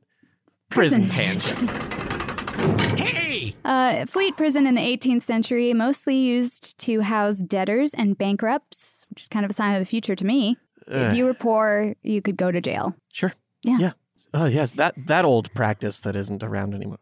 Prison, 0.70 1.08
Prison 1.08 1.68
tangent. 1.68 3.58
uh, 3.64 4.06
Fleet 4.06 4.36
Prison 4.36 4.68
in 4.68 4.76
the 4.76 4.82
18th 4.82 5.24
century, 5.24 5.74
mostly 5.74 6.16
used 6.16 6.78
to 6.80 7.02
house 7.02 7.38
debtors 7.40 7.94
and 7.94 8.18
bankrupts, 8.18 9.06
which 9.10 9.22
is 9.22 9.28
kind 9.30 9.46
of 9.46 9.52
a 9.52 9.54
sign 9.54 9.76
of 9.76 9.80
the 9.82 9.86
future 9.86 10.16
to 10.16 10.26
me. 10.26 10.58
Ugh. 10.90 11.12
If 11.12 11.18
you 11.18 11.26
were 11.26 11.34
poor, 11.34 11.96
you 12.04 12.22
could 12.22 12.38
go 12.38 12.52
to 12.52 12.60
jail. 12.62 12.96
Sure. 13.14 13.34
Yeah. 13.64 13.78
Yeah. 13.80 13.92
Oh 14.34 14.46
yes, 14.46 14.74
that 14.74 14.94
that 15.08 15.24
old 15.26 15.54
practice 15.54 16.02
that 16.02 16.16
isn't 16.16 16.44
around 16.44 16.74
anymore. 16.76 17.00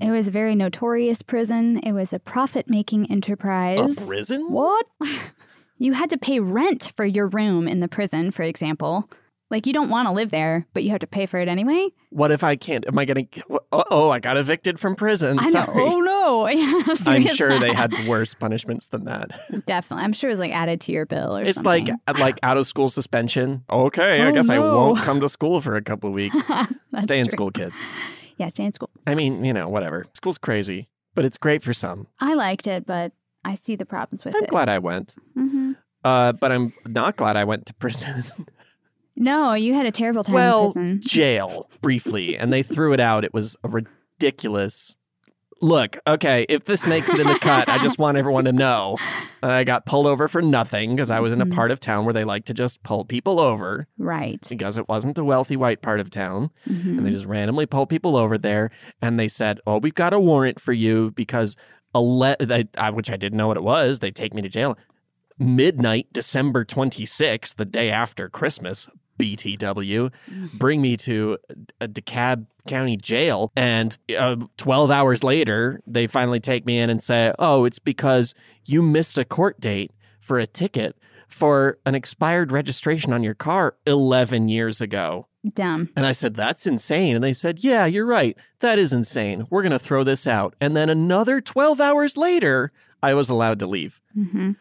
It 0.00 0.10
was 0.10 0.28
a 0.28 0.30
very 0.30 0.54
notorious 0.54 1.22
prison. 1.22 1.78
It 1.78 1.92
was 1.92 2.12
a 2.12 2.18
profit-making 2.18 3.10
enterprise. 3.10 3.96
A 3.98 4.06
prison? 4.06 4.50
What? 4.50 4.86
you 5.78 5.92
had 5.94 6.10
to 6.10 6.18
pay 6.18 6.40
rent 6.40 6.92
for 6.96 7.04
your 7.04 7.28
room 7.28 7.68
in 7.68 7.80
the 7.80 7.88
prison, 7.88 8.30
for 8.30 8.42
example. 8.42 9.08
Like 9.50 9.66
you 9.66 9.72
don't 9.72 9.88
want 9.90 10.06
to 10.06 10.12
live 10.12 10.30
there, 10.30 10.68
but 10.74 10.84
you 10.84 10.90
have 10.90 11.00
to 11.00 11.08
pay 11.08 11.26
for 11.26 11.40
it 11.40 11.48
anyway. 11.48 11.88
What 12.10 12.30
if 12.30 12.44
I 12.44 12.54
can't? 12.54 12.86
Am 12.86 12.96
I 12.96 13.04
getting? 13.04 13.28
Oh, 13.72 13.84
oh 13.90 14.08
I 14.10 14.20
got 14.20 14.36
evicted 14.36 14.78
from 14.78 14.94
prison. 14.94 15.40
I 15.40 15.46
know. 15.50 15.64
Sorry. 15.64 15.82
Oh 15.82 15.98
no! 15.98 16.46
Yeah, 16.46 16.82
I'm 17.06 17.26
sure 17.26 17.58
they 17.58 17.74
had 17.74 17.92
worse 18.06 18.32
punishments 18.34 18.88
than 18.88 19.06
that. 19.06 19.30
Definitely, 19.66 20.04
I'm 20.04 20.12
sure 20.12 20.30
it 20.30 20.34
was 20.34 20.38
like 20.38 20.52
added 20.54 20.80
to 20.82 20.92
your 20.92 21.04
bill 21.04 21.36
or 21.36 21.44
something. 21.44 21.48
It's 21.48 21.58
something. 21.58 21.98
like 22.06 22.18
like 22.20 22.38
out 22.44 22.58
of 22.58 22.66
school 22.66 22.88
suspension. 22.88 23.64
Okay, 23.68 24.20
I 24.22 24.28
Oh, 24.28 24.32
guess 24.32 24.48
I 24.48 24.60
won't 24.60 25.02
come 25.02 25.20
to 25.20 25.28
school 25.28 25.60
for 25.60 25.74
a 25.74 25.82
couple 25.82 26.08
of 26.08 26.14
weeks. 26.14 26.36
Stay 27.00 27.18
in 27.18 27.26
true. 27.26 27.30
school, 27.30 27.50
kids. 27.50 27.84
Yeah, 28.40 28.48
stay 28.48 28.64
in 28.64 28.72
school. 28.72 28.88
I 29.06 29.14
mean, 29.14 29.44
you 29.44 29.52
know, 29.52 29.68
whatever. 29.68 30.06
School's 30.14 30.38
crazy, 30.38 30.88
but 31.14 31.26
it's 31.26 31.36
great 31.36 31.62
for 31.62 31.74
some. 31.74 32.06
I 32.20 32.32
liked 32.32 32.66
it, 32.66 32.86
but 32.86 33.12
I 33.44 33.54
see 33.54 33.76
the 33.76 33.84
problems 33.84 34.24
with 34.24 34.34
it. 34.34 34.38
I'm 34.38 34.44
it. 34.44 34.48
glad 34.48 34.70
I 34.70 34.78
went. 34.78 35.14
hmm 35.34 35.72
Uh, 36.02 36.32
but 36.32 36.50
I'm 36.50 36.72
not 36.86 37.16
glad 37.16 37.36
I 37.36 37.44
went 37.44 37.66
to 37.66 37.74
prison. 37.84 38.24
No, 39.14 39.52
you 39.52 39.74
had 39.74 39.84
a 39.84 39.90
terrible 39.92 40.24
time 40.24 40.36
in 40.36 40.72
prison. 40.72 41.00
jail 41.04 41.68
briefly, 41.82 42.34
and 42.34 42.50
they 42.50 42.62
threw 42.62 42.94
it 42.94 43.00
out. 43.00 43.24
It 43.26 43.34
was 43.34 43.56
a 43.62 43.68
ridiculous 43.68 44.96
Look, 45.62 45.98
okay, 46.06 46.46
if 46.48 46.64
this 46.64 46.86
makes 46.86 47.12
it 47.12 47.20
in 47.20 47.26
the 47.26 47.38
cut, 47.38 47.68
I 47.68 47.76
just 47.82 47.98
want 47.98 48.16
everyone 48.16 48.44
to 48.46 48.52
know 48.52 48.96
that 49.42 49.50
I 49.50 49.62
got 49.64 49.84
pulled 49.84 50.06
over 50.06 50.26
for 50.26 50.40
nothing 50.40 50.96
because 50.96 51.10
I 51.10 51.20
was 51.20 51.34
in 51.34 51.42
a 51.42 51.46
part 51.46 51.70
of 51.70 51.78
town 51.80 52.06
where 52.06 52.14
they 52.14 52.24
like 52.24 52.46
to 52.46 52.54
just 52.54 52.82
pull 52.82 53.04
people 53.04 53.38
over 53.38 53.86
Right. 53.98 54.40
because 54.48 54.78
it 54.78 54.88
wasn't 54.88 55.16
the 55.16 55.24
wealthy 55.24 55.56
white 55.56 55.82
part 55.82 56.00
of 56.00 56.08
town. 56.10 56.48
Mhm. 56.66 56.96
And 56.98 57.06
they 57.06 57.10
just 57.10 57.26
randomly 57.26 57.66
pull 57.66 57.84
people 57.86 58.16
over 58.16 58.38
there 58.38 58.70
and 59.02 59.20
they 59.20 59.28
said, 59.28 59.60
Oh, 59.66 59.76
we've 59.78 59.94
got 59.94 60.14
a 60.14 60.18
warrant 60.20 60.58
for 60.60 60.72
you 60.72 61.10
because, 61.10 61.56
ele- 61.94 62.36
they, 62.40 62.64
I, 62.78 62.88
which 62.88 63.10
I 63.10 63.16
didn't 63.18 63.36
know 63.36 63.48
what 63.48 63.58
it 63.58 63.62
was. 63.62 63.98
They 63.98 64.10
take 64.10 64.32
me 64.32 64.40
to 64.40 64.48
jail. 64.48 64.78
Midnight, 65.38 66.06
December 66.12 66.64
26th, 66.64 67.56
the 67.56 67.64
day 67.66 67.90
after 67.90 68.28
Christmas, 68.30 68.88
BTW, 69.20 70.10
bring 70.54 70.80
me 70.80 70.96
to 70.98 71.38
a 71.80 71.88
DeKalb 71.88 72.46
County 72.66 72.96
jail. 72.96 73.52
And 73.56 73.96
uh, 74.18 74.36
12 74.56 74.90
hours 74.90 75.22
later, 75.24 75.80
they 75.86 76.06
finally 76.06 76.40
take 76.40 76.66
me 76.66 76.78
in 76.78 76.90
and 76.90 77.02
say, 77.02 77.32
Oh, 77.38 77.64
it's 77.64 77.78
because 77.78 78.34
you 78.64 78.82
missed 78.82 79.18
a 79.18 79.24
court 79.24 79.60
date 79.60 79.92
for 80.20 80.38
a 80.38 80.46
ticket 80.46 80.96
for 81.28 81.78
an 81.86 81.94
expired 81.94 82.52
registration 82.52 83.12
on 83.12 83.22
your 83.22 83.34
car 83.34 83.76
11 83.86 84.48
years 84.48 84.80
ago. 84.80 85.26
Dumb. 85.54 85.88
And 85.96 86.04
I 86.04 86.12
said, 86.12 86.34
That's 86.34 86.66
insane. 86.66 87.14
And 87.14 87.24
they 87.24 87.32
said, 87.32 87.60
Yeah, 87.64 87.86
you're 87.86 88.06
right. 88.06 88.36
That 88.60 88.78
is 88.78 88.92
insane. 88.92 89.46
We're 89.48 89.62
going 89.62 89.72
to 89.72 89.78
throw 89.78 90.04
this 90.04 90.26
out. 90.26 90.54
And 90.60 90.76
then 90.76 90.90
another 90.90 91.40
12 91.40 91.80
hours 91.80 92.16
later, 92.16 92.72
I 93.02 93.14
was 93.14 93.30
allowed 93.30 93.58
to 93.60 93.66
leave. 93.66 94.00
hmm 94.14 94.52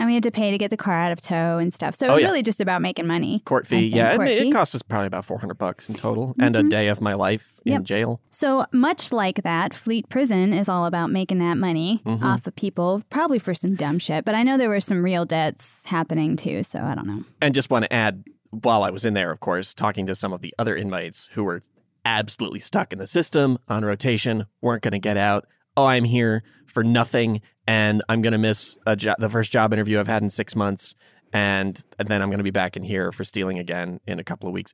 And 0.00 0.06
we 0.08 0.14
had 0.14 0.22
to 0.22 0.30
pay 0.30 0.50
to 0.50 0.56
get 0.56 0.70
the 0.70 0.78
car 0.78 0.98
out 0.98 1.12
of 1.12 1.20
tow 1.20 1.58
and 1.58 1.74
stuff. 1.74 1.94
So 1.94 2.06
it 2.06 2.08
Oh, 2.08 2.14
was 2.14 2.22
yeah. 2.22 2.28
really 2.28 2.42
just 2.42 2.58
about 2.62 2.80
making 2.80 3.06
money. 3.06 3.40
Court 3.44 3.66
fee. 3.66 3.88
Yeah. 3.88 4.08
And 4.12 4.16
court 4.16 4.28
it, 4.30 4.40
fee. 4.40 4.48
it 4.48 4.52
cost 4.52 4.74
us 4.74 4.80
probably 4.80 5.08
about 5.08 5.26
400 5.26 5.58
bucks 5.58 5.90
in 5.90 5.94
total 5.94 6.34
and 6.40 6.56
a 6.56 6.62
day 6.62 6.88
of 6.88 7.02
my 7.02 7.12
life 7.12 7.60
in 7.66 7.84
jail. 7.84 8.18
So 8.30 8.64
much 8.72 9.12
like 9.12 9.42
that, 9.42 9.74
Fleet 9.74 10.08
Prison 10.08 10.54
is 10.54 10.70
all 10.70 10.86
about 10.86 11.10
making 11.10 11.38
that 11.40 11.58
money 11.58 12.00
Mhm. 12.06 12.22
off 12.22 12.46
of 12.46 12.56
people, 12.56 13.02
probably 13.10 13.38
for 13.38 13.52
some 13.52 13.74
dumb 13.74 13.98
shit. 13.98 14.24
But 14.24 14.34
I 14.34 14.42
know 14.42 14.56
there 14.56 14.70
were 14.70 14.80
some 14.80 15.02
real 15.04 15.26
debts 15.26 15.84
happening 15.84 16.34
too, 16.34 16.62
so 16.62 16.80
I 16.80 16.94
don't 16.94 17.06
know. 17.06 17.22
And 17.42 17.54
just 17.54 17.68
want 17.68 17.84
to 17.84 17.92
add, 17.92 18.24
while 18.48 18.82
I 18.82 18.88
was 18.88 19.04
in 19.04 19.12
there, 19.12 19.30
of 19.30 19.40
course, 19.40 19.74
talking 19.74 20.06
to 20.06 20.14
some 20.14 20.32
of 20.32 20.40
the 20.40 20.54
other 20.58 20.74
inmates 20.74 21.28
who 21.34 21.44
were 21.44 21.60
absolutely 22.06 22.60
stuck 22.60 22.92
in 22.94 22.98
the 22.98 23.06
system 23.06 23.58
on 23.68 23.84
rotation, 23.84 24.46
weren't 24.62 24.82
going 24.82 24.92
to 24.92 24.98
get 24.98 25.18
out. 25.18 25.44
Oh, 25.76 25.84
I'm 25.84 26.04
here 26.04 26.42
for 26.66 26.82
nothing, 26.82 27.42
and 27.70 28.02
I'm 28.08 28.20
going 28.20 28.32
to 28.32 28.38
miss 28.38 28.76
a 28.84 28.96
jo- 28.96 29.14
the 29.20 29.28
first 29.28 29.52
job 29.52 29.72
interview 29.72 30.00
I've 30.00 30.08
had 30.08 30.24
in 30.24 30.30
six 30.30 30.56
months, 30.56 30.96
and, 31.32 31.80
and 32.00 32.08
then 32.08 32.20
I'm 32.20 32.28
going 32.28 32.38
to 32.38 32.44
be 32.44 32.50
back 32.50 32.76
in 32.76 32.82
here 32.82 33.12
for 33.12 33.22
stealing 33.22 33.60
again 33.60 34.00
in 34.08 34.18
a 34.18 34.24
couple 34.24 34.48
of 34.48 34.52
weeks. 34.52 34.72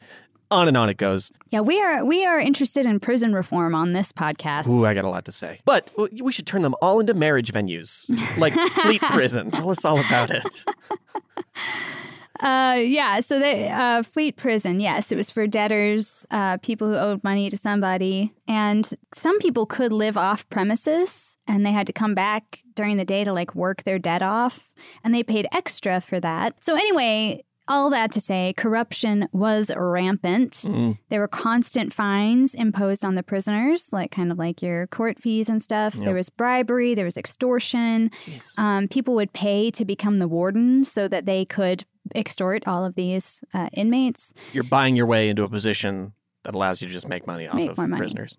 On 0.50 0.66
and 0.66 0.78
on 0.78 0.88
it 0.88 0.96
goes. 0.96 1.30
Yeah, 1.50 1.60
we 1.60 1.82
are 1.82 2.04
we 2.06 2.24
are 2.24 2.38
interested 2.38 2.86
in 2.86 3.00
prison 3.00 3.34
reform 3.34 3.74
on 3.74 3.92
this 3.92 4.12
podcast. 4.12 4.68
Ooh, 4.68 4.86
I 4.86 4.94
got 4.94 5.04
a 5.04 5.10
lot 5.10 5.26
to 5.26 5.32
say. 5.32 5.60
But 5.66 5.90
we 6.22 6.32
should 6.32 6.46
turn 6.46 6.62
them 6.62 6.74
all 6.80 7.00
into 7.00 7.12
marriage 7.12 7.52
venues, 7.52 8.06
like 8.38 8.54
Fleet 8.82 9.02
Prison. 9.02 9.50
Tell 9.50 9.68
us 9.70 9.84
all 9.84 9.98
about 9.98 10.30
it. 10.30 10.64
Uh, 12.40 12.78
yeah. 12.80 13.20
So 13.20 13.38
the 13.38 13.68
uh, 13.68 14.02
Fleet 14.02 14.36
Prison, 14.36 14.80
yes, 14.80 15.10
it 15.12 15.16
was 15.16 15.30
for 15.30 15.46
debtors, 15.46 16.26
uh, 16.30 16.58
people 16.58 16.88
who 16.88 16.96
owed 16.96 17.24
money 17.24 17.50
to 17.50 17.56
somebody, 17.56 18.32
and 18.46 18.88
some 19.14 19.38
people 19.38 19.66
could 19.66 19.92
live 19.92 20.16
off 20.16 20.48
premises, 20.48 21.38
and 21.46 21.64
they 21.64 21.72
had 21.72 21.86
to 21.86 21.92
come 21.92 22.14
back 22.14 22.62
during 22.74 22.96
the 22.96 23.04
day 23.04 23.24
to 23.24 23.32
like 23.32 23.54
work 23.54 23.84
their 23.84 23.98
debt 23.98 24.22
off, 24.22 24.72
and 25.02 25.14
they 25.14 25.22
paid 25.22 25.46
extra 25.52 26.00
for 26.00 26.20
that. 26.20 26.62
So 26.62 26.74
anyway. 26.74 27.42
All 27.68 27.90
that 27.90 28.12
to 28.12 28.20
say, 28.20 28.54
corruption 28.56 29.28
was 29.32 29.72
rampant. 29.76 30.52
Mm. 30.52 30.98
There 31.08 31.18
were 31.18 31.26
constant 31.26 31.92
fines 31.92 32.54
imposed 32.54 33.04
on 33.04 33.16
the 33.16 33.24
prisoners, 33.24 33.92
like 33.92 34.12
kind 34.12 34.30
of 34.30 34.38
like 34.38 34.62
your 34.62 34.86
court 34.86 35.18
fees 35.20 35.48
and 35.48 35.60
stuff. 35.60 35.96
Yep. 35.96 36.04
There 36.04 36.14
was 36.14 36.30
bribery, 36.30 36.94
there 36.94 37.04
was 37.04 37.16
extortion. 37.16 38.12
Um, 38.56 38.86
people 38.86 39.16
would 39.16 39.32
pay 39.32 39.72
to 39.72 39.84
become 39.84 40.20
the 40.20 40.28
warden 40.28 40.84
so 40.84 41.08
that 41.08 41.26
they 41.26 41.44
could 41.44 41.84
extort 42.14 42.66
all 42.66 42.84
of 42.84 42.94
these 42.94 43.42
uh, 43.54 43.68
inmates. 43.72 44.32
You're 44.52 44.64
buying 44.64 44.96
your 44.96 45.06
way 45.06 45.28
into 45.28 45.42
a 45.44 45.48
position 45.48 46.12
that 46.44 46.54
allows 46.54 46.80
you 46.82 46.88
to 46.88 46.92
just 46.94 47.08
make 47.08 47.26
money 47.26 47.48
off 47.48 47.54
Make 47.56 47.70
of 47.70 47.78
money. 47.78 47.96
prisoners. 47.96 48.38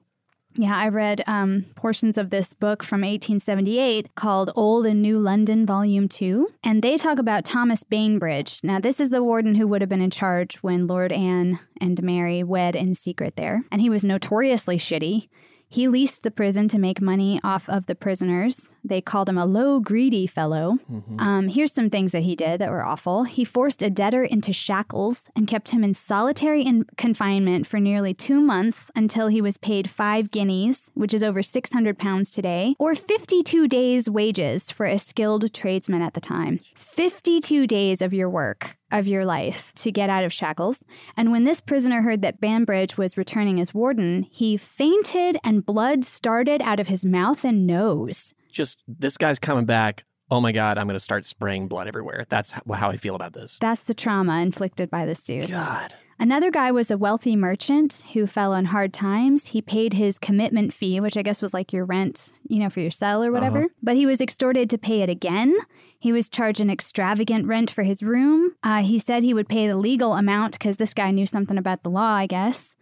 Yeah, 0.60 0.76
I 0.76 0.88
read 0.90 1.24
um, 1.28 1.66
portions 1.76 2.18
of 2.18 2.32
this 2.32 2.54
book 2.54 2.82
from 2.82 3.02
1878 3.02 4.16
called 4.16 4.52
Old 4.56 4.88
and 4.88 5.04
New 5.04 5.20
London, 5.20 5.68
Volume 5.68 6.08
2. 6.08 6.50
And 6.64 6.82
they 6.82 6.98
talk 6.98 7.20
about 7.20 7.46
Thomas 7.46 7.84
Bambridge. 7.84 8.62
Now, 8.64 8.80
this 8.80 9.00
is 9.00 9.12
the 9.12 9.22
warden 9.22 9.54
who 9.54 9.68
would 9.68 9.82
have 9.82 9.90
been 9.90 10.02
in 10.02 10.10
charge 10.10 10.56
when 10.64 10.88
Lord 10.88 11.12
Anne 11.12 11.60
and 11.80 12.02
Mary 12.02 12.44
wed 12.44 12.76
in 12.76 12.96
secret 12.96 13.36
there. 13.36 13.66
And 13.72 13.82
he 13.82 13.90
was 13.90 14.04
notoriously 14.04 14.80
shitty. 14.80 15.28
He 15.70 15.88
leased 15.90 16.24
the 16.24 16.32
prison 16.32 16.68
to 16.70 16.80
make 16.80 17.02
money 17.02 17.42
off 17.44 17.68
of 17.68 17.88
the 17.88 17.96
prisoners. 17.96 18.74
They 18.86 19.02
called 19.02 19.28
him 19.28 19.38
a 19.38 19.46
low, 19.46 19.80
greedy 19.82 20.26
fellow. 20.26 20.80
Um, 21.20 21.50
here's 21.50 21.74
some 21.74 21.90
things 21.90 22.14
that 22.14 22.24
he 22.24 22.36
did 22.38 22.62
that 22.62 22.72
were 22.72 22.86
awful. 22.86 23.26
He 23.26 23.44
forced 23.44 23.82
a 23.82 23.90
debtor 23.90 24.24
into 24.24 24.54
shackles 24.54 25.24
and 25.36 25.46
kept 25.48 25.70
him 25.70 25.84
in 25.84 25.94
solitary 25.94 26.62
in- 26.62 26.86
confinement 26.96 27.68
for 27.68 27.80
nearly 27.82 28.14
two 28.14 28.40
months 28.40 28.90
until 28.96 29.28
he 29.28 29.42
was 29.42 29.58
paid 29.58 29.90
five 29.90 30.32
guineas, 30.32 30.90
which 30.94 31.14
is 31.14 31.22
over 31.22 31.44
600 31.44 31.98
pounds 31.98 32.32
today, 32.32 32.76
or 32.80 32.96
52 32.96 33.68
days' 33.68 34.10
wages 34.10 34.72
for 34.72 34.86
a 34.86 34.98
skilled 34.98 35.54
tradesman 35.54 36.02
at 36.02 36.14
the 36.14 36.22
time. 36.22 36.62
52 36.76 37.68
days 37.68 38.02
of 38.02 38.14
your 38.14 38.30
work. 38.30 38.78
Of 38.92 39.08
your 39.08 39.26
life 39.26 39.74
to 39.76 39.92
get 39.92 40.10
out 40.10 40.24
of 40.24 40.32
shackles. 40.32 40.84
And 41.18 41.32
when 41.32 41.44
this 41.44 41.60
prisoner 41.60 42.02
heard 42.04 42.22
that 42.22 42.40
Bambridge 42.40 42.98
was 42.98 43.18
returning 43.18 43.60
as 43.60 43.74
warden, 43.74 44.24
he 44.32 44.56
fainted 44.56 45.38
and 45.44 45.66
blood 45.66 46.06
started 46.06 46.62
out 46.62 46.80
of 46.80 46.88
his 46.88 47.04
mouth 47.04 47.44
and 47.44 47.68
nose. 47.68 48.34
Just 48.52 48.80
this 48.88 49.18
guy's 49.18 49.40
coming 49.40 49.66
back. 49.66 50.06
Oh 50.32 50.42
my 50.42 50.52
God, 50.52 50.78
I'm 50.78 50.88
going 50.88 50.96
to 50.96 51.02
start 51.02 51.26
spraying 51.26 51.68
blood 51.68 51.88
everywhere. 51.88 52.26
That's 52.30 52.52
how, 52.52 52.62
how 52.74 52.90
I 52.90 52.98
feel 52.98 53.16
about 53.16 53.34
this. 53.34 53.58
That's 53.60 53.84
the 53.84 53.94
trauma 53.94 54.42
inflicted 54.42 54.90
by 54.90 55.06
this 55.06 55.24
dude. 55.24 55.50
God. 55.50 55.94
Another 56.20 56.50
guy 56.50 56.72
was 56.72 56.90
a 56.90 56.98
wealthy 56.98 57.36
merchant 57.36 58.04
who 58.14 58.26
fell 58.26 58.52
on 58.52 58.66
hard 58.66 58.92
times. 58.92 59.48
He 59.48 59.62
paid 59.62 59.94
his 59.94 60.18
commitment 60.18 60.74
fee, 60.74 61.00
which 61.00 61.16
I 61.16 61.22
guess 61.22 61.42
was 61.42 61.54
like 61.54 61.72
your 61.72 61.86
rent, 61.86 62.32
you 62.48 62.60
know, 62.60 62.70
for 62.70 62.80
your 62.80 62.92
cell 62.92 63.24
or 63.24 63.32
whatever. 63.32 63.60
Uh-huh. 63.60 63.68
But 63.84 63.98
he 63.98 64.08
was 64.08 64.20
extorted 64.20 64.70
to 64.72 64.78
pay 64.80 65.02
it 65.02 65.10
again. 65.10 65.56
He 66.00 66.12
was 66.12 66.28
charged 66.28 66.60
an 66.60 66.72
extravagant 66.72 67.46
rent 67.46 67.70
for 67.70 67.84
his 67.84 68.02
room. 68.02 68.56
Uh, 68.64 68.82
he 68.82 68.98
said 68.98 69.22
he 69.22 69.34
would 69.34 69.48
pay 69.48 69.68
the 69.68 69.76
legal 69.76 70.14
amount 70.14 70.54
because 70.54 70.78
this 70.78 70.94
guy 70.94 71.12
knew 71.12 71.28
something 71.28 71.58
about 71.58 71.84
the 71.84 71.90
law, 71.90 72.14
I 72.14 72.26
guess. 72.26 72.76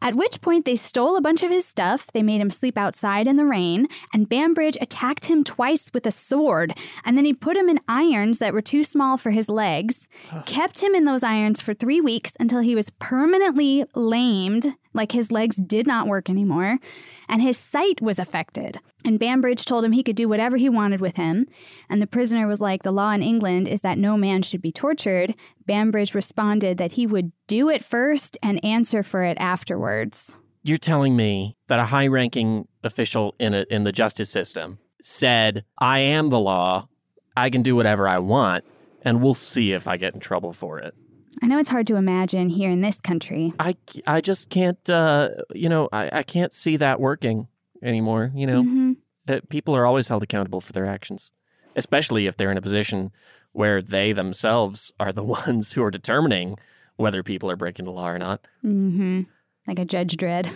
At 0.00 0.14
which 0.14 0.40
point, 0.40 0.64
they 0.64 0.76
stole 0.76 1.16
a 1.16 1.20
bunch 1.20 1.42
of 1.42 1.50
his 1.50 1.64
stuff. 1.66 2.06
They 2.12 2.22
made 2.22 2.40
him 2.40 2.50
sleep 2.50 2.78
outside 2.78 3.26
in 3.26 3.36
the 3.36 3.44
rain, 3.44 3.88
and 4.14 4.28
Bambridge 4.28 4.78
attacked 4.80 5.24
him 5.26 5.42
twice 5.44 5.90
with 5.92 6.06
a 6.06 6.10
sword. 6.12 6.72
And 7.04 7.16
then 7.18 7.24
he 7.24 7.32
put 7.34 7.56
him 7.56 7.68
in 7.68 7.80
irons 7.88 8.38
that 8.38 8.52
were 8.52 8.62
too 8.62 8.84
small 8.84 9.16
for 9.16 9.30
his 9.30 9.48
legs, 9.48 10.08
kept 10.46 10.82
him 10.82 10.94
in 10.94 11.04
those 11.04 11.22
irons 11.24 11.60
for 11.60 11.74
three 11.74 12.00
weeks 12.00 12.32
until 12.38 12.60
he 12.60 12.74
was 12.76 12.90
permanently 12.98 13.84
lamed, 13.94 14.76
like 14.98 15.12
his 15.12 15.32
legs 15.32 15.56
did 15.56 15.86
not 15.86 16.06
work 16.06 16.28
anymore, 16.28 16.78
and 17.26 17.40
his 17.40 17.56
sight 17.56 18.02
was 18.02 18.18
affected. 18.18 18.80
And 19.04 19.18
Bambridge 19.18 19.64
told 19.64 19.84
him 19.84 19.92
he 19.92 20.02
could 20.02 20.16
do 20.16 20.28
whatever 20.28 20.58
he 20.58 20.68
wanted 20.68 21.00
with 21.00 21.16
him. 21.16 21.46
And 21.88 22.02
the 22.02 22.06
prisoner 22.06 22.46
was 22.46 22.60
like, 22.60 22.82
The 22.82 22.90
law 22.90 23.12
in 23.12 23.22
England 23.22 23.68
is 23.68 23.80
that 23.80 23.96
no 23.96 24.18
man 24.18 24.42
should 24.42 24.60
be 24.60 24.72
tortured. 24.72 25.34
Bambridge 25.64 26.14
responded 26.14 26.76
that 26.76 26.92
he 26.92 27.06
would 27.06 27.32
do 27.46 27.70
it 27.70 27.82
first 27.82 28.36
and 28.42 28.62
answer 28.62 29.02
for 29.02 29.22
it 29.22 29.38
afterwards. 29.40 30.36
You're 30.62 30.76
telling 30.76 31.16
me 31.16 31.56
that 31.68 31.78
a 31.78 31.86
high-ranking 31.86 32.66
official 32.82 33.34
in 33.38 33.54
a, 33.54 33.64
in 33.70 33.84
the 33.84 33.92
justice 33.92 34.28
system 34.28 34.78
said, 35.00 35.64
"I 35.78 36.00
am 36.00 36.28
the 36.28 36.40
law. 36.40 36.88
I 37.36 37.48
can 37.48 37.62
do 37.62 37.76
whatever 37.76 38.08
I 38.08 38.18
want, 38.18 38.64
and 39.02 39.22
we'll 39.22 39.34
see 39.34 39.72
if 39.72 39.86
I 39.86 39.96
get 39.96 40.14
in 40.14 40.20
trouble 40.20 40.52
for 40.52 40.78
it." 40.80 40.94
I 41.42 41.46
know 41.46 41.58
it's 41.58 41.68
hard 41.68 41.86
to 41.88 41.96
imagine 41.96 42.48
here 42.48 42.70
in 42.70 42.80
this 42.80 43.00
country. 43.00 43.52
I, 43.60 43.76
I 44.06 44.20
just 44.20 44.48
can't, 44.50 44.88
uh, 44.90 45.30
you 45.54 45.68
know, 45.68 45.88
I, 45.92 46.10
I 46.18 46.22
can't 46.22 46.52
see 46.54 46.76
that 46.78 47.00
working 47.00 47.48
anymore. 47.82 48.32
You 48.34 48.46
know, 48.46 48.62
Mhm. 48.62 48.96
Uh, 49.28 49.40
people 49.50 49.76
are 49.76 49.84
always 49.84 50.08
held 50.08 50.22
accountable 50.22 50.60
for 50.62 50.72
their 50.72 50.86
actions, 50.86 51.30
especially 51.76 52.26
if 52.26 52.36
they're 52.36 52.50
in 52.50 52.56
a 52.56 52.62
position 52.62 53.10
where 53.52 53.82
they 53.82 54.12
themselves 54.12 54.90
are 54.98 55.12
the 55.12 55.22
ones 55.38 55.72
who 55.72 55.82
are 55.82 55.90
determining 55.90 56.56
whether 56.96 57.22
people 57.22 57.50
are 57.50 57.56
breaking 57.56 57.84
the 57.84 57.90
law 57.92 58.08
or 58.08 58.18
not. 58.18 58.48
hmm 58.62 59.22
Like 59.66 59.78
a 59.78 59.84
Judge 59.84 60.16
Dredd. 60.16 60.50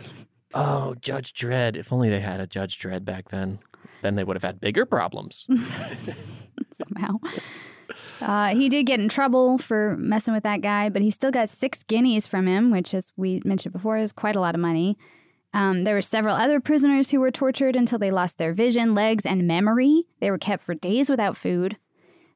Oh, 0.55 0.95
Judge 1.01 1.33
Dredd. 1.35 1.77
If 1.77 1.93
only 1.93 2.09
they 2.11 2.21
had 2.21 2.41
a 2.41 2.47
Judge 2.47 2.79
Dredd 2.79 3.05
back 3.05 3.29
then. 3.29 3.59
Then 4.01 4.15
they 4.17 4.25
would 4.25 4.37
have 4.37 4.43
had 4.43 4.61
bigger 4.61 4.85
problems. 4.87 5.47
somehow. 6.75 7.19
Uh, 8.21 8.55
he 8.55 8.69
did 8.69 8.87
get 8.87 9.01
in 9.01 9.09
trouble 9.09 9.59
for 9.59 9.97
messing 9.99 10.35
with 10.35 10.43
that 10.45 10.61
guy, 10.61 10.89
but 10.89 11.03
he 11.03 11.11
still 11.11 11.31
got 11.31 11.49
six 11.49 11.83
guineas 11.83 12.27
from 12.27 12.47
him, 12.47 12.71
which, 12.71 12.95
as 12.95 13.13
we 13.17 13.41
mentioned 13.45 13.73
before, 13.73 13.99
is 13.99 14.13
quite 14.13 14.37
a 14.37 14.41
lot 14.41 14.55
of 14.55 14.61
money. 14.61 14.97
Um, 15.55 15.85
there 15.85 15.95
were 15.95 16.03
several 16.03 16.35
other 16.35 16.61
prisoners 16.61 17.11
who 17.11 17.21
were 17.21 17.31
tortured 17.31 17.77
until 17.77 17.99
they 17.99 18.11
lost 18.11 18.39
their 18.39 18.55
vision, 18.55 18.95
legs, 18.95 19.27
and 19.27 19.47
memory. 19.47 20.05
They 20.21 20.31
were 20.31 20.39
kept 20.39 20.63
for 20.63 20.75
days 20.75 21.11
without 21.11 21.37
food. 21.37 21.77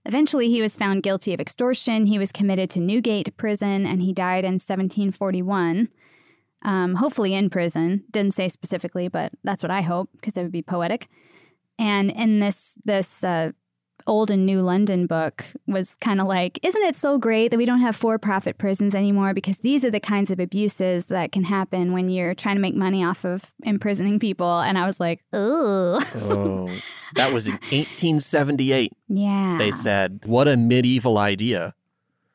Eventually, 0.04 0.48
he 0.48 0.62
was 0.62 0.76
found 0.76 1.02
guilty 1.02 1.34
of 1.34 1.40
extortion. 1.40 2.06
He 2.06 2.18
was 2.18 2.30
committed 2.30 2.70
to 2.70 2.80
Newgate 2.80 3.36
prison 3.36 3.84
and 3.86 4.02
he 4.02 4.12
died 4.12 4.44
in 4.44 4.54
1741. 4.54 5.88
Um, 6.62 6.94
hopefully 6.94 7.34
in 7.34 7.50
prison. 7.50 8.04
Didn't 8.10 8.34
say 8.34 8.48
specifically, 8.48 9.08
but 9.08 9.32
that's 9.42 9.62
what 9.62 9.70
I 9.70 9.80
hope 9.80 10.08
because 10.12 10.36
it 10.36 10.42
would 10.42 10.52
be 10.52 10.62
poetic. 10.62 11.08
And 11.78 12.10
in 12.10 12.38
this 12.38 12.78
this 12.84 13.24
uh, 13.24 13.52
old 14.06 14.30
and 14.30 14.46
new 14.46 14.60
London 14.60 15.06
book 15.06 15.44
was 15.66 15.96
kind 16.00 16.20
of 16.20 16.26
like, 16.26 16.58
isn't 16.62 16.82
it 16.82 16.96
so 16.96 17.18
great 17.18 17.50
that 17.50 17.56
we 17.56 17.66
don't 17.66 17.80
have 17.80 17.96
for 17.96 18.18
profit 18.18 18.58
prisons 18.58 18.94
anymore? 18.94 19.34
Because 19.34 19.58
these 19.58 19.84
are 19.84 19.90
the 19.90 20.00
kinds 20.00 20.30
of 20.30 20.38
abuses 20.38 21.06
that 21.06 21.32
can 21.32 21.44
happen 21.44 21.92
when 21.92 22.08
you're 22.08 22.34
trying 22.34 22.56
to 22.56 22.60
make 22.60 22.74
money 22.74 23.04
off 23.04 23.24
of 23.24 23.52
imprisoning 23.62 24.18
people. 24.18 24.60
And 24.60 24.78
I 24.78 24.86
was 24.86 25.00
like, 25.00 25.24
ugh. 25.32 26.04
Oh, 26.16 26.70
that 27.14 27.32
was 27.32 27.46
in 27.46 27.52
1878. 27.70 28.92
Yeah. 29.08 29.56
They 29.58 29.70
said, 29.70 30.20
what 30.24 30.48
a 30.48 30.56
medieval 30.56 31.18
idea. 31.18 31.74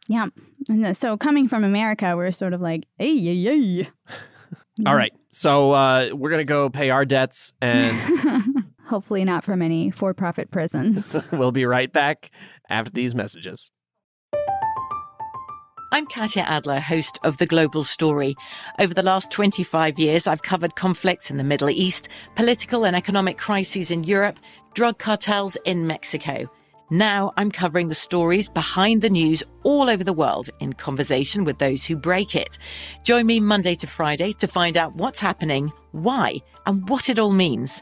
Yeah. 0.08 0.28
And 0.68 0.96
so 0.98 1.18
coming 1.18 1.48
from 1.48 1.64
America, 1.64 2.16
we're 2.16 2.32
sort 2.32 2.54
of 2.54 2.62
like, 2.62 2.86
hey, 2.98 3.12
yay, 3.12 3.34
yay. 3.34 3.90
All 4.86 4.96
right. 4.96 5.14
So 5.30 5.72
uh, 5.72 6.10
we're 6.12 6.30
going 6.30 6.40
to 6.40 6.44
go 6.44 6.70
pay 6.70 6.90
our 6.90 7.06
debts 7.06 7.54
and 7.62 7.96
Hopefully 8.92 9.24
not 9.24 9.46
from 9.46 9.62
any 9.62 9.90
for 9.90 10.14
profit 10.14 10.52
prisons. 10.52 11.16
we'll 11.32 11.54
be 11.54 11.64
right 11.64 11.94
back 11.94 12.30
after 12.70 12.92
these 12.92 13.16
messages. 13.16 13.72
I'm 15.94 16.06
Katya 16.08 16.44
Adler, 16.44 16.82
host 16.82 17.18
of 17.24 17.38
The 17.38 17.46
Global 17.46 17.86
Story. 17.86 18.36
Over 18.80 18.94
the 18.94 19.02
last 19.02 19.32
25 19.32 19.98
years, 19.98 20.28
I've 20.28 20.42
covered 20.42 20.76
conflicts 20.76 21.32
in 21.32 21.38
the 21.38 21.46
Middle 21.46 21.70
East, 21.70 22.10
political 22.36 22.86
and 22.86 22.94
economic 22.94 23.38
crises 23.38 23.92
in 23.92 24.04
Europe, 24.04 24.42
drug 24.74 24.98
cartels 24.98 25.56
in 25.64 25.88
Mexico. 25.88 26.52
Now 26.90 27.32
I'm 27.38 27.50
covering 27.50 27.88
the 27.88 27.96
stories 27.96 28.50
behind 28.50 29.02
the 29.02 29.10
news 29.10 29.42
all 29.64 29.90
over 29.90 30.04
the 30.04 30.12
world 30.12 30.50
in 30.60 30.74
conversation 30.74 31.46
with 31.46 31.60
those 31.60 31.86
who 31.86 31.96
break 31.96 32.36
it. 32.36 32.58
Join 33.06 33.26
me 33.26 33.40
Monday 33.40 33.76
to 33.76 33.88
Friday 33.88 34.34
to 34.34 34.48
find 34.48 34.76
out 34.76 34.96
what's 34.96 35.22
happening, 35.22 35.72
why, 35.94 36.36
and 36.66 36.90
what 36.90 37.08
it 37.08 37.20
all 37.20 37.32
means. 37.32 37.82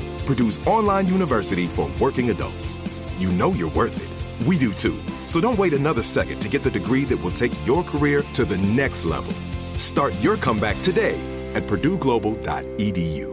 Purdue's 0.21 0.65
online 0.67 1.07
university 1.07 1.67
for 1.67 1.89
working 1.99 2.29
adults. 2.29 2.77
You 3.17 3.29
know 3.31 3.51
you're 3.51 3.71
worth 3.71 3.95
it. 4.01 4.47
We 4.47 4.57
do 4.57 4.73
too. 4.73 4.97
So 5.25 5.39
don't 5.39 5.57
wait 5.57 5.73
another 5.73 6.03
second 6.03 6.39
to 6.41 6.49
get 6.49 6.63
the 6.63 6.71
degree 6.71 7.05
that 7.05 7.17
will 7.17 7.31
take 7.31 7.53
your 7.65 7.83
career 7.83 8.23
to 8.33 8.45
the 8.45 8.57
next 8.57 9.05
level. 9.05 9.33
Start 9.77 10.13
your 10.23 10.37
comeback 10.37 10.79
today 10.81 11.19
at 11.53 11.63
purdueglobal.edu. 11.63 13.31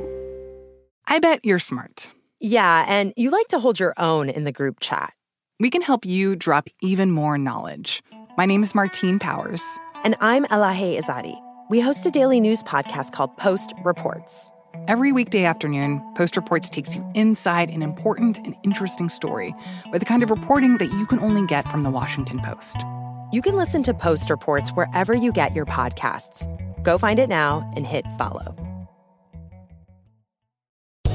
I 1.07 1.19
bet 1.21 1.45
you're 1.45 1.59
smart. 1.59 2.11
Yeah, 2.41 2.85
and 2.87 3.15
you 3.17 3.31
like 3.31 3.49
to 3.49 3.59
hold 3.59 3.81
your 3.81 3.95
own 3.97 4.29
in 4.29 4.45
the 4.45 4.53
group 4.53 4.79
chat. 4.81 5.13
We 5.59 5.71
can 5.71 5.83
help 5.83 6.05
you 6.05 6.37
drop 6.37 6.69
even 6.83 7.11
more 7.11 7.39
knowledge. 7.39 8.03
My 8.37 8.47
name 8.47 8.63
is 8.63 8.75
Martine 8.75 9.19
Powers. 9.19 9.63
And 10.05 10.15
I'm 10.21 10.45
Elahe 10.45 10.97
Izadi. 10.99 11.37
We 11.69 11.81
host 11.81 12.07
a 12.07 12.11
daily 12.11 12.41
news 12.41 12.63
podcast 12.63 13.13
called 13.13 13.37
Post 13.37 13.73
Reports. 13.85 14.49
Every 14.87 15.13
weekday 15.13 15.45
afternoon, 15.45 16.03
Post 16.15 16.37
Reports 16.37 16.69
takes 16.69 16.95
you 16.95 17.05
inside 17.15 17.71
an 17.71 17.83
important 17.83 18.39
and 18.39 18.55
interesting 18.65 19.09
story 19.09 19.55
with 19.93 20.01
the 20.01 20.07
kind 20.07 20.23
of 20.23 20.31
reporting 20.31 20.77
that 20.79 20.93
you 20.93 21.07
can 21.07 21.21
only 21.21 21.47
get 21.47 21.71
from 21.71 21.83
the 21.83 21.91
Washington 21.91 22.41
Post. 22.41 22.85
You 23.33 23.43
can 23.43 23.57
listen 23.57 23.83
to 23.85 23.95
Post 23.95 24.31
Reports 24.31 24.71
wherever 24.73 25.15
you 25.15 25.33
get 25.33 25.55
your 25.55 25.67
podcasts. 25.67 26.47
Go 26.83 26.99
find 26.99 27.19
it 27.19 27.29
now 27.29 27.71
and 27.77 27.87
hit 27.87 28.05
follow. 28.19 28.55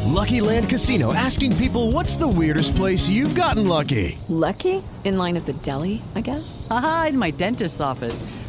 Lucky 0.07 0.41
Land 0.41 0.69
Casino 0.69 1.13
asking 1.13 1.55
people 1.57 1.91
what's 1.91 2.15
the 2.15 2.27
weirdest 2.27 2.75
place 2.75 3.09
you've 3.09 3.35
gotten 3.35 3.67
lucky? 3.67 4.17
Lucky? 4.29 4.83
In 5.03 5.17
line 5.17 5.35
at 5.37 5.45
the 5.45 5.53
deli, 5.53 6.01
I 6.15 6.21
guess? 6.21 6.65
Aha, 6.69 7.07
in 7.09 7.17
my 7.17 7.31
dentist's 7.31 7.81
office. 7.81 8.23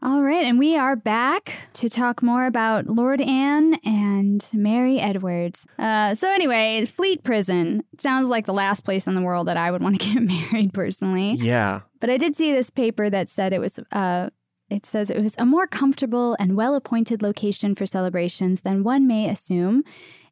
All 0.00 0.22
right, 0.22 0.44
and 0.44 0.60
we 0.60 0.76
are 0.76 0.94
back 0.94 1.54
to 1.72 1.88
talk 1.88 2.22
more 2.22 2.46
about 2.46 2.86
Lord 2.86 3.20
Anne 3.20 3.80
and 3.84 4.48
Mary 4.52 5.00
Edwards. 5.00 5.66
Uh, 5.76 6.14
so 6.14 6.32
anyway, 6.32 6.84
Fleet 6.84 7.24
Prison 7.24 7.82
sounds 7.98 8.28
like 8.28 8.46
the 8.46 8.52
last 8.52 8.84
place 8.84 9.08
in 9.08 9.16
the 9.16 9.22
world 9.22 9.48
that 9.48 9.56
I 9.56 9.72
would 9.72 9.82
want 9.82 10.00
to 10.00 10.06
get 10.14 10.22
married 10.22 10.72
personally. 10.72 11.32
Yeah. 11.34 11.80
But 11.98 12.10
I 12.10 12.16
did 12.16 12.36
see 12.36 12.52
this 12.52 12.70
paper 12.70 13.10
that 13.10 13.28
said 13.28 13.52
it 13.52 13.58
was 13.58 13.80
uh, 13.90 14.30
it 14.70 14.86
says 14.86 15.10
it 15.10 15.20
was 15.20 15.34
a 15.36 15.44
more 15.44 15.66
comfortable 15.66 16.36
and 16.38 16.56
well 16.56 16.76
appointed 16.76 17.20
location 17.20 17.74
for 17.74 17.84
celebrations 17.84 18.60
than 18.60 18.84
one 18.84 19.06
may 19.08 19.28
assume. 19.28 19.82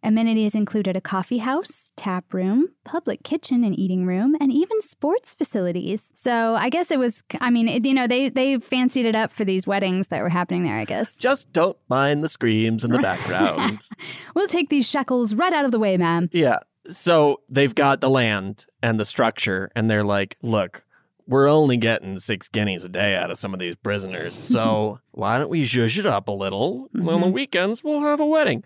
Amenities 0.06 0.54
included 0.54 0.94
a 0.94 1.00
coffee 1.00 1.38
house, 1.38 1.90
tap 1.96 2.32
room, 2.32 2.68
public 2.84 3.24
kitchen 3.24 3.64
and 3.64 3.76
eating 3.76 4.06
room, 4.06 4.36
and 4.40 4.52
even 4.52 4.80
sports 4.80 5.34
facilities. 5.34 6.12
So 6.14 6.54
I 6.54 6.68
guess 6.68 6.92
it 6.92 6.98
was, 7.00 7.24
I 7.40 7.50
mean, 7.50 7.66
it, 7.66 7.84
you 7.84 7.92
know, 7.92 8.06
they, 8.06 8.28
they 8.28 8.60
fancied 8.60 9.04
it 9.04 9.16
up 9.16 9.32
for 9.32 9.44
these 9.44 9.66
weddings 9.66 10.06
that 10.08 10.22
were 10.22 10.28
happening 10.28 10.62
there, 10.62 10.78
I 10.78 10.84
guess. 10.84 11.16
Just 11.16 11.52
don't 11.52 11.76
mind 11.88 12.22
the 12.22 12.28
screams 12.28 12.84
in 12.84 12.92
the 12.92 13.00
background. 13.00 13.80
we'll 14.36 14.46
take 14.46 14.68
these 14.70 14.88
shekels 14.88 15.34
right 15.34 15.52
out 15.52 15.64
of 15.64 15.72
the 15.72 15.80
way, 15.80 15.96
ma'am. 15.96 16.30
yeah. 16.32 16.58
So 16.88 17.40
they've 17.48 17.74
got 17.74 18.00
the 18.00 18.08
land 18.08 18.64
and 18.80 19.00
the 19.00 19.04
structure, 19.04 19.72
and 19.74 19.90
they're 19.90 20.04
like, 20.04 20.36
look, 20.40 20.84
we're 21.28 21.48
only 21.48 21.76
getting 21.76 22.18
six 22.18 22.48
guineas 22.48 22.84
a 22.84 22.88
day 22.88 23.16
out 23.16 23.30
of 23.30 23.38
some 23.38 23.52
of 23.52 23.60
these 23.60 23.74
prisoners. 23.76 24.34
So 24.34 25.00
why 25.12 25.38
don't 25.38 25.48
we 25.50 25.62
zhuzh 25.64 25.98
it 25.98 26.06
up 26.06 26.28
a 26.28 26.32
little? 26.32 26.88
On 26.94 27.04
the 27.04 27.12
Mhm. 27.12 27.32
weekends, 27.32 27.82
we'll 27.82 28.00
have 28.02 28.20
a 28.20 28.26
wedding. 28.26 28.62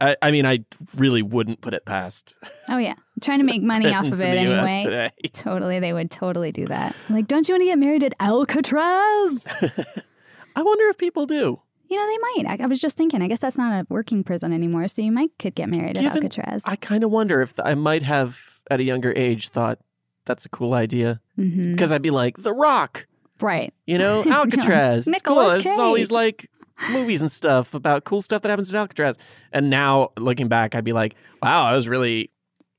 I, 0.00 0.16
I 0.20 0.30
mean, 0.30 0.44
I 0.46 0.64
really 0.96 1.22
wouldn't 1.22 1.60
put 1.60 1.72
it 1.74 1.84
past. 1.84 2.34
Oh, 2.68 2.78
yeah. 2.78 2.94
trying 3.20 3.40
to 3.40 3.44
make 3.46 3.62
money 3.62 3.94
off 3.94 4.04
of 4.06 4.20
it 4.20 4.34
in 4.34 4.44
the 4.46 4.52
US 4.60 4.68
anyway. 4.68 5.12
Totally. 5.32 5.78
They 5.78 5.92
would 5.92 6.10
totally 6.10 6.52
do 6.52 6.66
that. 6.66 6.96
Like, 7.08 7.28
don't 7.28 7.46
you 7.48 7.54
want 7.54 7.62
to 7.62 7.66
get 7.66 7.78
married 7.78 8.02
at 8.02 8.14
Alcatraz? 8.20 9.46
I 10.56 10.62
wonder 10.62 10.86
if 10.88 10.98
people 10.98 11.26
do. 11.26 11.60
You 11.88 11.96
know, 11.98 12.06
they 12.06 12.42
might. 12.42 12.60
I, 12.60 12.64
I 12.64 12.66
was 12.66 12.80
just 12.80 12.96
thinking, 12.96 13.20
I 13.22 13.26
guess 13.28 13.40
that's 13.40 13.58
not 13.58 13.72
a 13.72 13.86
working 13.88 14.22
prison 14.24 14.52
anymore. 14.52 14.86
So 14.88 15.02
you 15.02 15.10
might 15.12 15.30
could 15.38 15.54
get 15.54 15.68
married 15.68 15.96
at 15.96 16.04
Alcatraz. 16.14 16.62
I 16.64 16.76
kind 16.76 17.02
of 17.04 17.10
wonder 17.10 17.40
if 17.42 17.54
I 17.64 17.74
might 17.74 18.02
have, 18.02 18.60
at 18.70 18.78
a 18.80 18.84
younger 18.84 19.12
age, 19.16 19.48
thought 19.50 19.78
that's 20.26 20.44
a 20.44 20.48
cool 20.48 20.74
idea. 20.74 21.20
Mhm. 21.38 21.72
Because 21.72 21.92
I'd 21.92 22.02
be 22.02 22.10
like, 22.10 22.36
The 22.38 22.52
Rock, 22.52 23.06
Right. 23.40 23.72
you 23.86 23.98
know, 23.98 24.22
Alcatraz. 24.30 25.06
it's 25.08 25.22
cool. 25.22 25.36
Nicolas 25.36 25.64
It's 25.64 25.78
all 25.78 25.94
these 25.94 26.10
like 26.10 26.50
movies 26.90 27.20
and 27.20 27.30
stuff 27.30 27.74
about 27.74 28.04
cool 28.04 28.22
stuff 28.22 28.42
that 28.42 28.48
happens 28.50 28.72
at 28.74 28.78
Alcatraz. 28.78 29.16
And 29.52 29.70
now 29.70 30.10
looking 30.18 30.48
back, 30.48 30.74
I'd 30.74 30.84
be 30.84 30.92
like, 30.92 31.14
wow, 31.42 31.64
I 31.64 31.74
was 31.74 31.88
really 31.88 32.30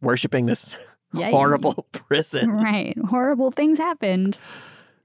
worshiping 0.01 0.45
this 0.45 0.75
horrible 1.15 1.86
prison. 1.91 2.51
Right. 2.51 2.95
Horrible 3.10 3.51
things 3.51 3.77
happened. 3.77 4.39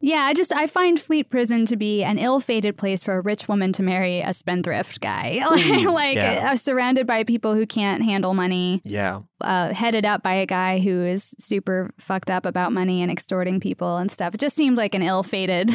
Yeah, 0.00 0.18
I 0.22 0.34
just 0.34 0.52
I 0.52 0.66
find 0.66 1.00
Fleet 1.00 1.30
Prison 1.30 1.64
to 1.66 1.76
be 1.76 2.04
an 2.04 2.18
ill-fated 2.18 2.76
place 2.76 3.02
for 3.02 3.14
a 3.16 3.20
rich 3.20 3.48
woman 3.48 3.72
to 3.74 3.82
marry 3.82 4.20
a 4.20 4.34
spendthrift 4.34 5.00
guy. 5.00 5.42
Like 5.96 6.16
yeah. 6.16 6.50
uh, 6.52 6.56
surrounded 6.56 7.06
by 7.06 7.24
people 7.24 7.54
who 7.54 7.66
can't 7.66 8.04
handle 8.04 8.34
money, 8.34 8.82
Yeah. 8.84 9.20
uh, 9.40 9.72
headed 9.72 10.04
up 10.04 10.22
by 10.22 10.34
a 10.34 10.46
guy 10.46 10.78
who 10.80 11.02
is 11.04 11.34
super 11.38 11.90
fucked 11.98 12.30
up 12.30 12.44
about 12.44 12.72
money 12.72 13.00
and 13.02 13.10
extorting 13.10 13.58
people 13.60 13.96
and 13.96 14.10
stuff. 14.10 14.34
It 14.34 14.40
just 14.40 14.54
seemed 14.56 14.76
like 14.76 14.94
an 14.94 15.02
ill-fated 15.02 15.70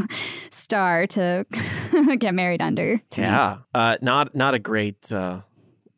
star 0.50 1.06
to 1.08 1.46
get 2.18 2.34
married 2.34 2.60
under. 2.62 3.00
Yeah. 3.16 3.58
Uh, 3.74 3.96
not 4.02 4.34
not 4.34 4.54
a 4.54 4.58
great 4.58 5.10
uh, 5.12 5.40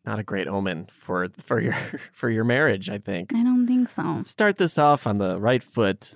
not 0.06 0.18
a 0.18 0.22
great 0.22 0.46
omen 0.48 0.86
for 0.90 1.28
for 1.38 1.60
your 1.60 1.76
for 2.12 2.30
your 2.30 2.44
marriage, 2.44 2.88
I 2.90 2.98
think. 2.98 3.34
I 3.34 3.42
don't 3.42 3.66
think 3.66 3.88
so. 3.88 4.22
Start 4.22 4.58
this 4.58 4.78
off 4.78 5.06
on 5.06 5.18
the 5.18 5.38
right 5.40 5.62
foot 5.62 6.14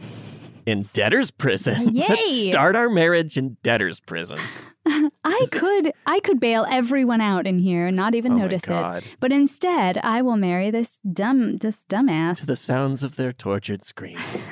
in 0.69 0.83
debtor's 0.93 1.31
prison. 1.31 1.95
Let's 1.95 2.43
start 2.43 2.77
our 2.77 2.91
marriage 2.91 3.39
in 3.39 3.57
debtor's 3.63 4.01
prison. 4.01 4.39
I 5.25 5.47
could 5.51 5.93
I 6.07 6.21
could 6.21 6.41
bail 6.41 6.67
everyone 6.71 7.21
out 7.23 7.47
in 7.47 7.59
here 7.59 7.87
and 7.87 7.97
not 7.97 8.15
even 8.15 8.33
Oh 8.33 8.37
notice 8.37 8.65
it. 8.67 9.05
But 9.19 9.33
instead, 9.33 9.99
I 9.99 10.21
will 10.23 10.37
marry 10.37 10.71
this 10.71 11.01
dumb 11.01 11.57
this 11.57 11.85
dumbass. 11.89 12.39
To 12.41 12.47
the 12.47 12.57
sounds 12.57 13.03
of 13.03 13.17
their 13.17 13.33
tortured 13.33 13.85
screams. 13.87 14.49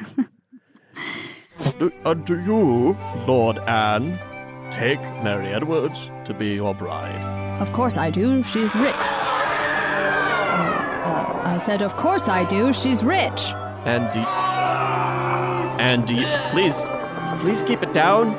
Do- 1.79 1.93
and 2.05 2.25
do 2.25 2.41
you, 2.41 2.97
Lord 3.27 3.59
Anne, 3.61 4.19
take 4.71 5.01
Mary 5.23 5.49
Edwards 5.49 6.11
to 6.25 6.33
be 6.33 6.55
your 6.55 6.75
bride? 6.75 7.25
Of 7.61 7.73
course 7.73 7.97
I 7.99 8.11
do. 8.11 8.43
She's 8.43 8.75
rich. 8.75 8.95
Uh, 10.55 11.41
I 11.45 11.59
said, 11.65 11.83
of 11.83 11.97
course 11.97 12.29
I 12.29 12.45
do. 12.45 12.73
She's 12.73 13.03
rich. 13.05 13.53
And 13.85 14.13
do 14.13 14.21
and 15.79 16.07
do 16.07 16.15
you, 16.15 16.27
please, 16.51 16.87
please 17.41 17.63
keep 17.63 17.83
it 17.83 17.93
down. 17.93 18.35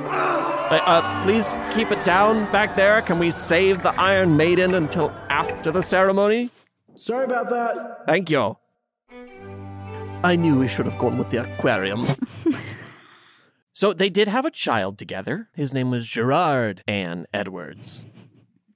Uh, 0.69 0.81
uh, 0.85 1.23
please 1.23 1.53
keep 1.73 1.91
it 1.91 2.03
down 2.03 2.51
back 2.51 2.75
there. 2.75 3.01
Can 3.01 3.19
we 3.19 3.31
save 3.31 3.83
the 3.83 3.93
Iron 3.99 4.35
Maiden 4.35 4.73
until 4.73 5.11
after 5.29 5.71
the 5.71 5.81
ceremony? 5.81 6.49
Sorry 6.97 7.25
about 7.25 7.49
that. 7.49 8.05
Thank 8.05 8.29
you. 8.29 8.57
I 10.23 10.35
knew 10.35 10.57
we 10.59 10.67
should 10.67 10.87
have 10.87 10.97
gone 10.99 11.17
with 11.17 11.29
the 11.29 11.43
aquarium. 11.43 12.05
so 13.71 13.93
they 13.93 14.09
did 14.09 14.27
have 14.27 14.45
a 14.45 14.51
child 14.51 14.97
together. 14.97 15.47
His 15.53 15.73
name 15.73 15.91
was 15.91 16.07
Gerard 16.07 16.83
Anne 16.87 17.27
Edwards. 17.33 18.05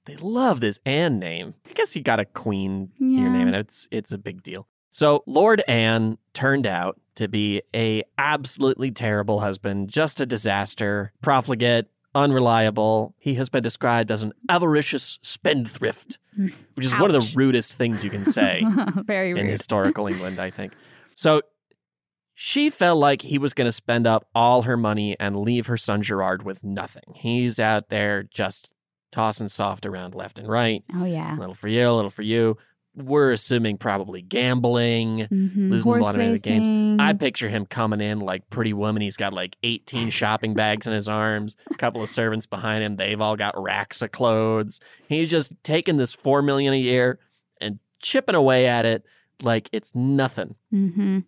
They 0.06 0.16
love 0.16 0.60
this 0.60 0.78
Anne 0.86 1.18
name. 1.18 1.54
I 1.68 1.72
guess 1.72 1.94
you 1.94 2.02
got 2.02 2.20
a 2.20 2.24
queen 2.24 2.90
your 2.98 3.28
name, 3.28 3.48
and 3.48 3.56
it's 3.56 3.86
it's 3.90 4.12
a 4.12 4.18
big 4.18 4.42
deal. 4.42 4.66
So 4.88 5.24
Lord 5.26 5.62
Anne 5.68 6.18
turned 6.32 6.66
out 6.66 7.00
to 7.16 7.28
be 7.28 7.62
a 7.74 8.02
absolutely 8.18 8.90
terrible 8.90 9.40
husband, 9.40 9.88
just 9.88 10.20
a 10.20 10.26
disaster, 10.26 11.12
profligate, 11.22 11.86
unreliable. 12.14 13.14
He 13.18 13.34
has 13.34 13.48
been 13.48 13.62
described 13.62 14.10
as 14.10 14.22
an 14.22 14.32
avaricious 14.48 15.18
spendthrift, 15.22 16.18
which 16.74 16.86
is 16.86 16.92
one 16.98 17.14
of 17.14 17.20
the 17.20 17.32
rudest 17.36 17.74
things 17.74 18.04
you 18.04 18.10
can 18.10 18.24
say 18.24 18.64
Very 19.04 19.30
in 19.30 19.36
rude. 19.36 19.50
historical 19.50 20.06
England, 20.08 20.38
I 20.38 20.50
think. 20.50 20.72
So 21.14 21.42
she 22.34 22.70
felt 22.70 22.98
like 22.98 23.22
he 23.22 23.38
was 23.38 23.52
going 23.54 23.68
to 23.68 23.72
spend 23.72 24.06
up 24.06 24.26
all 24.34 24.62
her 24.62 24.76
money 24.76 25.16
and 25.20 25.36
leave 25.40 25.66
her 25.66 25.76
son 25.76 26.02
Gerard 26.02 26.42
with 26.42 26.64
nothing. 26.64 27.14
He's 27.14 27.58
out 27.60 27.88
there 27.88 28.22
just 28.22 28.70
tossing 29.10 29.48
soft 29.48 29.84
around 29.84 30.14
left 30.14 30.38
and 30.38 30.48
right. 30.48 30.82
Oh 30.94 31.04
yeah. 31.04 31.36
A 31.36 31.38
little 31.38 31.54
for 31.54 31.68
you, 31.68 31.88
a 31.88 31.92
little 31.92 32.10
for 32.10 32.22
you. 32.22 32.56
We're 32.94 33.32
assuming 33.32 33.78
probably 33.78 34.20
gambling, 34.20 35.20
Mhm. 35.30 35.70
losing 35.70 35.90
a 35.90 35.94
Horse 35.94 36.04
lot 36.04 36.14
of 36.14 36.20
money 36.20 36.32
at 36.34 36.42
the 36.42 36.50
games. 36.50 36.98
I 37.00 37.14
picture 37.14 37.48
him 37.48 37.64
coming 37.64 38.00
in 38.02 38.20
like 38.20 38.48
Pretty 38.50 38.74
Woman. 38.74 39.00
He's 39.00 39.16
got 39.16 39.32
like 39.32 39.56
18 39.62 40.10
shopping 40.10 40.52
bags 40.52 40.86
in 40.86 40.92
his 40.92 41.08
arms, 41.08 41.56
a 41.70 41.74
couple 41.74 42.02
of 42.02 42.10
servants 42.10 42.46
behind 42.46 42.84
him. 42.84 42.96
They've 42.96 43.20
all 43.20 43.36
got 43.36 43.60
racks 43.60 44.02
of 44.02 44.12
clothes. 44.12 44.78
He's 45.08 45.30
just 45.30 45.52
taking 45.62 45.96
this 45.96 46.12
four 46.12 46.42
million 46.42 46.74
a 46.74 46.78
year 46.78 47.18
and 47.62 47.78
chipping 48.00 48.34
away 48.34 48.66
at 48.66 48.84
it 48.84 49.04
like 49.42 49.70
it's 49.72 49.94
nothing. 49.94 50.56
Mm-hmm. 50.72 51.20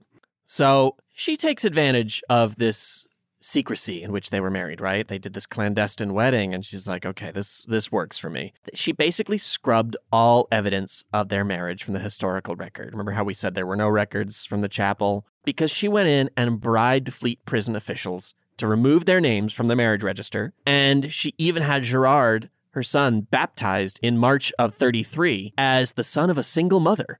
So 0.46 0.96
she 1.14 1.36
takes 1.36 1.64
advantage 1.64 2.22
of 2.28 2.56
this 2.56 3.06
secrecy 3.44 4.02
in 4.02 4.10
which 4.10 4.30
they 4.30 4.40
were 4.40 4.50
married, 4.50 4.80
right? 4.80 5.06
They 5.06 5.18
did 5.18 5.34
this 5.34 5.44
clandestine 5.44 6.14
wedding 6.14 6.54
and 6.54 6.64
she's 6.64 6.88
like, 6.88 7.04
"Okay, 7.04 7.30
this 7.30 7.62
this 7.64 7.92
works 7.92 8.18
for 8.18 8.30
me." 8.30 8.54
She 8.72 8.92
basically 8.92 9.36
scrubbed 9.36 9.96
all 10.10 10.48
evidence 10.50 11.04
of 11.12 11.28
their 11.28 11.44
marriage 11.44 11.84
from 11.84 11.92
the 11.92 12.00
historical 12.00 12.56
record. 12.56 12.92
Remember 12.92 13.12
how 13.12 13.24
we 13.24 13.34
said 13.34 13.54
there 13.54 13.66
were 13.66 13.76
no 13.76 13.88
records 13.88 14.46
from 14.46 14.62
the 14.62 14.68
chapel 14.68 15.26
because 15.44 15.70
she 15.70 15.88
went 15.88 16.08
in 16.08 16.30
and 16.36 16.60
bribed 16.60 17.12
Fleet 17.12 17.44
prison 17.44 17.76
officials 17.76 18.34
to 18.56 18.66
remove 18.66 19.04
their 19.04 19.20
names 19.20 19.52
from 19.52 19.68
the 19.68 19.76
marriage 19.76 20.02
register, 20.02 20.54
and 20.64 21.12
she 21.12 21.34
even 21.36 21.62
had 21.62 21.82
Gerard, 21.82 22.48
her 22.70 22.82
son, 22.82 23.22
baptized 23.22 24.00
in 24.00 24.16
March 24.16 24.52
of 24.58 24.74
33 24.74 25.52
as 25.58 25.92
the 25.92 26.04
son 26.04 26.30
of 26.30 26.38
a 26.38 26.42
single 26.42 26.80
mother 26.80 27.18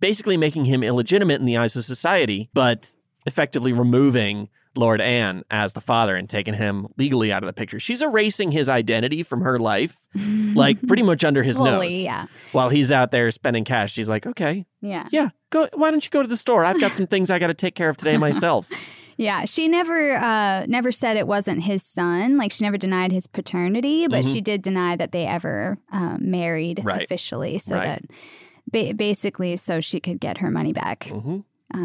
basically 0.00 0.36
making 0.36 0.64
him 0.64 0.82
illegitimate 0.82 1.38
in 1.38 1.46
the 1.46 1.56
eyes 1.56 1.76
of 1.76 1.84
society, 1.84 2.50
but 2.52 2.96
effectively 3.24 3.72
removing 3.72 4.48
Lord 4.74 5.00
Anne 5.00 5.44
as 5.50 5.72
the 5.74 5.80
father 5.80 6.16
and 6.16 6.28
taking 6.30 6.54
him 6.54 6.88
legally 6.96 7.30
out 7.32 7.42
of 7.42 7.46
the 7.46 7.52
picture. 7.52 7.78
She's 7.78 8.00
erasing 8.02 8.50
his 8.52 8.68
identity 8.68 9.22
from 9.22 9.42
her 9.42 9.58
life, 9.58 9.96
like 10.54 10.80
pretty 10.86 11.02
much 11.02 11.24
under 11.24 11.42
his 11.42 11.58
Fully, 11.58 11.70
nose. 11.88 12.02
yeah. 12.04 12.26
While 12.52 12.68
he's 12.70 12.90
out 12.90 13.10
there 13.10 13.30
spending 13.30 13.64
cash, 13.64 13.92
she's 13.92 14.08
like, 14.08 14.26
okay, 14.26 14.64
Yeah. 14.80 15.08
yeah, 15.10 15.28
go. 15.50 15.68
Why 15.74 15.90
don't 15.90 16.04
you 16.04 16.10
go 16.10 16.22
to 16.22 16.28
the 16.28 16.36
store? 16.36 16.64
I've 16.64 16.80
got 16.80 16.94
some 16.94 17.06
things 17.06 17.30
I 17.30 17.38
got 17.38 17.48
to 17.48 17.54
take 17.54 17.74
care 17.74 17.88
of 17.90 17.96
today 17.96 18.16
myself. 18.16 18.68
Yeah, 19.18 19.44
she 19.44 19.68
never 19.68 20.16
uh 20.16 20.64
never 20.66 20.90
said 20.90 21.18
it 21.18 21.26
wasn't 21.26 21.62
his 21.62 21.82
son. 21.82 22.38
Like 22.38 22.50
she 22.50 22.64
never 22.64 22.78
denied 22.78 23.12
his 23.12 23.26
paternity, 23.26 24.08
but 24.08 24.24
Mhm. 24.24 24.32
she 24.32 24.40
did 24.40 24.62
deny 24.62 24.96
that 24.96 25.12
they 25.12 25.26
ever 25.26 25.76
um, 25.92 26.18
married 26.22 26.80
Right. 26.82 27.02
officially, 27.04 27.58
so 27.58 27.76
Right. 27.76 27.84
that 27.84 28.02
ba- 28.72 28.94
basically 28.94 29.56
so 29.58 29.80
she 29.82 30.00
could 30.00 30.18
get 30.18 30.38
her 30.38 30.50
money 30.50 30.72
back. 30.72 31.12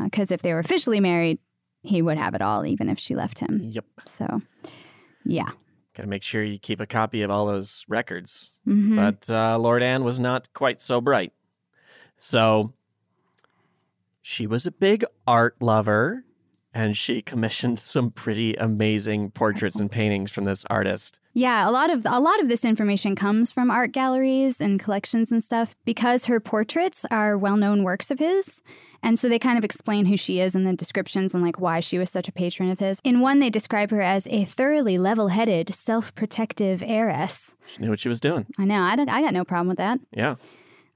Because 0.05 0.31
if 0.31 0.41
they 0.41 0.53
were 0.53 0.59
officially 0.59 1.01
married, 1.01 1.37
he 1.83 2.01
would 2.01 2.17
have 2.17 2.33
it 2.35 2.41
all, 2.41 2.65
even 2.65 2.89
if 2.89 2.99
she 2.99 3.15
left 3.15 3.39
him. 3.39 3.59
Yep. 3.63 3.85
So, 4.05 4.41
yeah. 5.23 5.49
Got 5.95 6.03
to 6.03 6.09
make 6.09 6.23
sure 6.23 6.43
you 6.43 6.59
keep 6.59 6.79
a 6.79 6.85
copy 6.85 7.21
of 7.21 7.31
all 7.31 7.45
those 7.47 7.83
records. 7.87 8.55
Mhm. 8.67 8.95
But 8.95 9.29
uh, 9.33 9.57
Lord 9.57 9.81
Anne 9.81 10.03
was 10.03 10.19
not 10.19 10.53
quite 10.53 10.81
so 10.81 11.01
bright. 11.01 11.33
So 12.17 12.73
she 14.21 14.45
was 14.47 14.65
a 14.65 14.71
big 14.71 15.05
art 15.25 15.55
lover 15.61 16.23
and 16.77 16.95
she 16.95 17.23
commissioned 17.23 17.79
some 17.79 18.11
pretty 18.11 18.53
amazing 18.53 19.31
portraits 19.31 19.79
and 19.79 19.89
paintings 19.89 20.31
from 20.31 20.45
this 20.45 20.63
artist. 20.69 21.19
Yeah, 21.33 21.67
a 21.67 21.71
lot 21.71 21.89
of 21.89 22.03
a 22.05 22.19
lot 22.19 22.39
of 22.39 22.49
this 22.49 22.63
information 22.63 23.15
comes 23.15 23.51
from 23.51 23.71
art 23.71 23.91
galleries 23.91 24.61
and 24.61 24.79
collections 24.79 25.31
and 25.31 25.43
stuff 25.43 25.75
because 25.85 26.25
her 26.25 26.39
portraits 26.39 27.03
are 27.09 27.35
well-known 27.37 27.83
works 27.83 28.11
of 28.11 28.19
his. 28.19 28.61
And 29.01 29.17
so 29.17 29.27
they 29.27 29.39
kind 29.39 29.57
of 29.57 29.63
explain 29.63 30.05
who 30.05 30.17
she 30.17 30.39
is 30.39 30.55
in 30.55 30.65
the 30.65 30.73
descriptions 30.73 31.33
and 31.33 31.43
like 31.43 31.59
why 31.59 31.79
she 31.79 31.97
was 31.97 32.11
such 32.11 32.27
a 32.27 32.31
patron 32.31 32.69
of 32.69 32.79
his. 32.79 32.99
In 33.03 33.21
one 33.21 33.39
they 33.39 33.49
describe 33.49 33.89
her 33.89 34.01
as 34.01 34.27
a 34.27 34.43
thoroughly 34.43 34.99
level-headed, 34.99 35.73
self-protective 35.73 36.83
heiress. 36.85 37.55
She 37.65 37.81
knew 37.81 37.89
what 37.89 37.99
she 37.99 38.09
was 38.09 38.19
doing. 38.19 38.45
I 38.57 38.65
know, 38.65 38.81
I, 38.81 38.95
don't, 38.95 39.09
I 39.09 39.21
got 39.21 39.33
no 39.33 39.43
problem 39.43 39.67
with 39.67 39.77
that. 39.77 39.99
Yeah. 40.11 40.35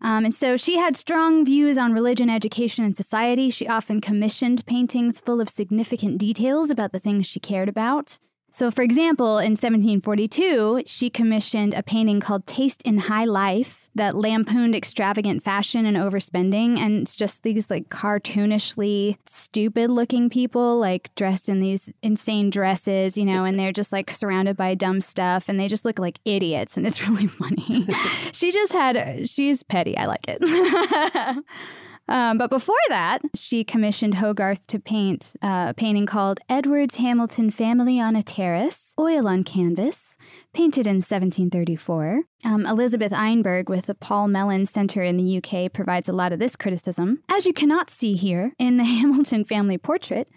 Um, 0.01 0.25
and 0.25 0.33
so 0.33 0.57
she 0.57 0.77
had 0.77 0.97
strong 0.97 1.45
views 1.45 1.77
on 1.77 1.93
religion, 1.93 2.29
education, 2.29 2.83
and 2.83 2.97
society. 2.97 3.49
She 3.49 3.67
often 3.67 4.01
commissioned 4.01 4.65
paintings 4.65 5.19
full 5.19 5.39
of 5.39 5.49
significant 5.49 6.17
details 6.17 6.69
about 6.69 6.91
the 6.91 6.99
things 6.99 7.27
she 7.27 7.39
cared 7.39 7.69
about. 7.69 8.17
So, 8.51 8.69
for 8.69 8.81
example, 8.81 9.37
in 9.37 9.51
1742, 9.51 10.83
she 10.85 11.09
commissioned 11.09 11.73
a 11.73 11.81
painting 11.81 12.19
called 12.19 12.45
Taste 12.45 12.81
in 12.83 12.97
High 12.97 13.23
Life 13.23 13.89
that 13.95 14.15
lampooned 14.15 14.75
extravagant 14.75 15.41
fashion 15.41 15.85
and 15.85 15.95
overspending. 15.95 16.77
And 16.77 17.01
it's 17.01 17.15
just 17.15 17.43
these 17.43 17.69
like 17.69 17.89
cartoonishly 17.89 19.17
stupid 19.25 19.89
looking 19.89 20.29
people, 20.29 20.77
like 20.77 21.13
dressed 21.15 21.47
in 21.47 21.61
these 21.61 21.93
insane 22.01 22.49
dresses, 22.49 23.17
you 23.17 23.25
know, 23.25 23.45
and 23.45 23.57
they're 23.57 23.71
just 23.71 23.93
like 23.93 24.11
surrounded 24.11 24.57
by 24.57 24.75
dumb 24.75 24.99
stuff 24.99 25.47
and 25.47 25.57
they 25.57 25.69
just 25.69 25.85
look 25.85 25.97
like 25.97 26.19
idiots. 26.25 26.75
And 26.75 26.85
it's 26.85 27.07
really 27.07 27.27
funny. 27.27 27.87
she 28.33 28.51
just 28.51 28.73
had, 28.73 29.29
she's 29.29 29.63
petty. 29.63 29.97
I 29.97 30.05
like 30.05 30.25
it. 30.27 31.43
Um, 32.07 32.37
but 32.37 32.49
before 32.49 32.75
that, 32.89 33.21
she 33.35 33.63
commissioned 33.63 34.15
Hogarth 34.15 34.67
to 34.67 34.79
paint 34.79 35.33
uh, 35.41 35.67
a 35.69 35.73
painting 35.73 36.05
called 36.05 36.39
Edwards 36.49 36.95
Hamilton 36.95 37.51
Family 37.51 37.99
on 37.99 38.15
a 38.15 38.23
Terrace, 38.23 38.93
oil 38.99 39.27
on 39.27 39.43
canvas, 39.43 40.17
painted 40.53 40.87
in 40.87 40.95
1734. 40.95 42.23
Um, 42.43 42.65
Elizabeth 42.65 43.11
Einberg 43.11 43.69
with 43.69 43.85
the 43.85 43.93
Paul 43.93 44.27
Mellon 44.27 44.65
Center 44.65 45.03
in 45.03 45.15
the 45.15 45.37
UK 45.37 45.71
provides 45.71 46.09
a 46.09 46.13
lot 46.13 46.33
of 46.33 46.39
this 46.39 46.55
criticism. 46.55 47.21
As 47.29 47.45
you 47.45 47.53
cannot 47.53 47.89
see 47.89 48.15
here 48.15 48.53
in 48.57 48.77
the 48.77 48.83
Hamilton 49.01 49.45
family 49.45 49.77
portrait, 49.77 50.27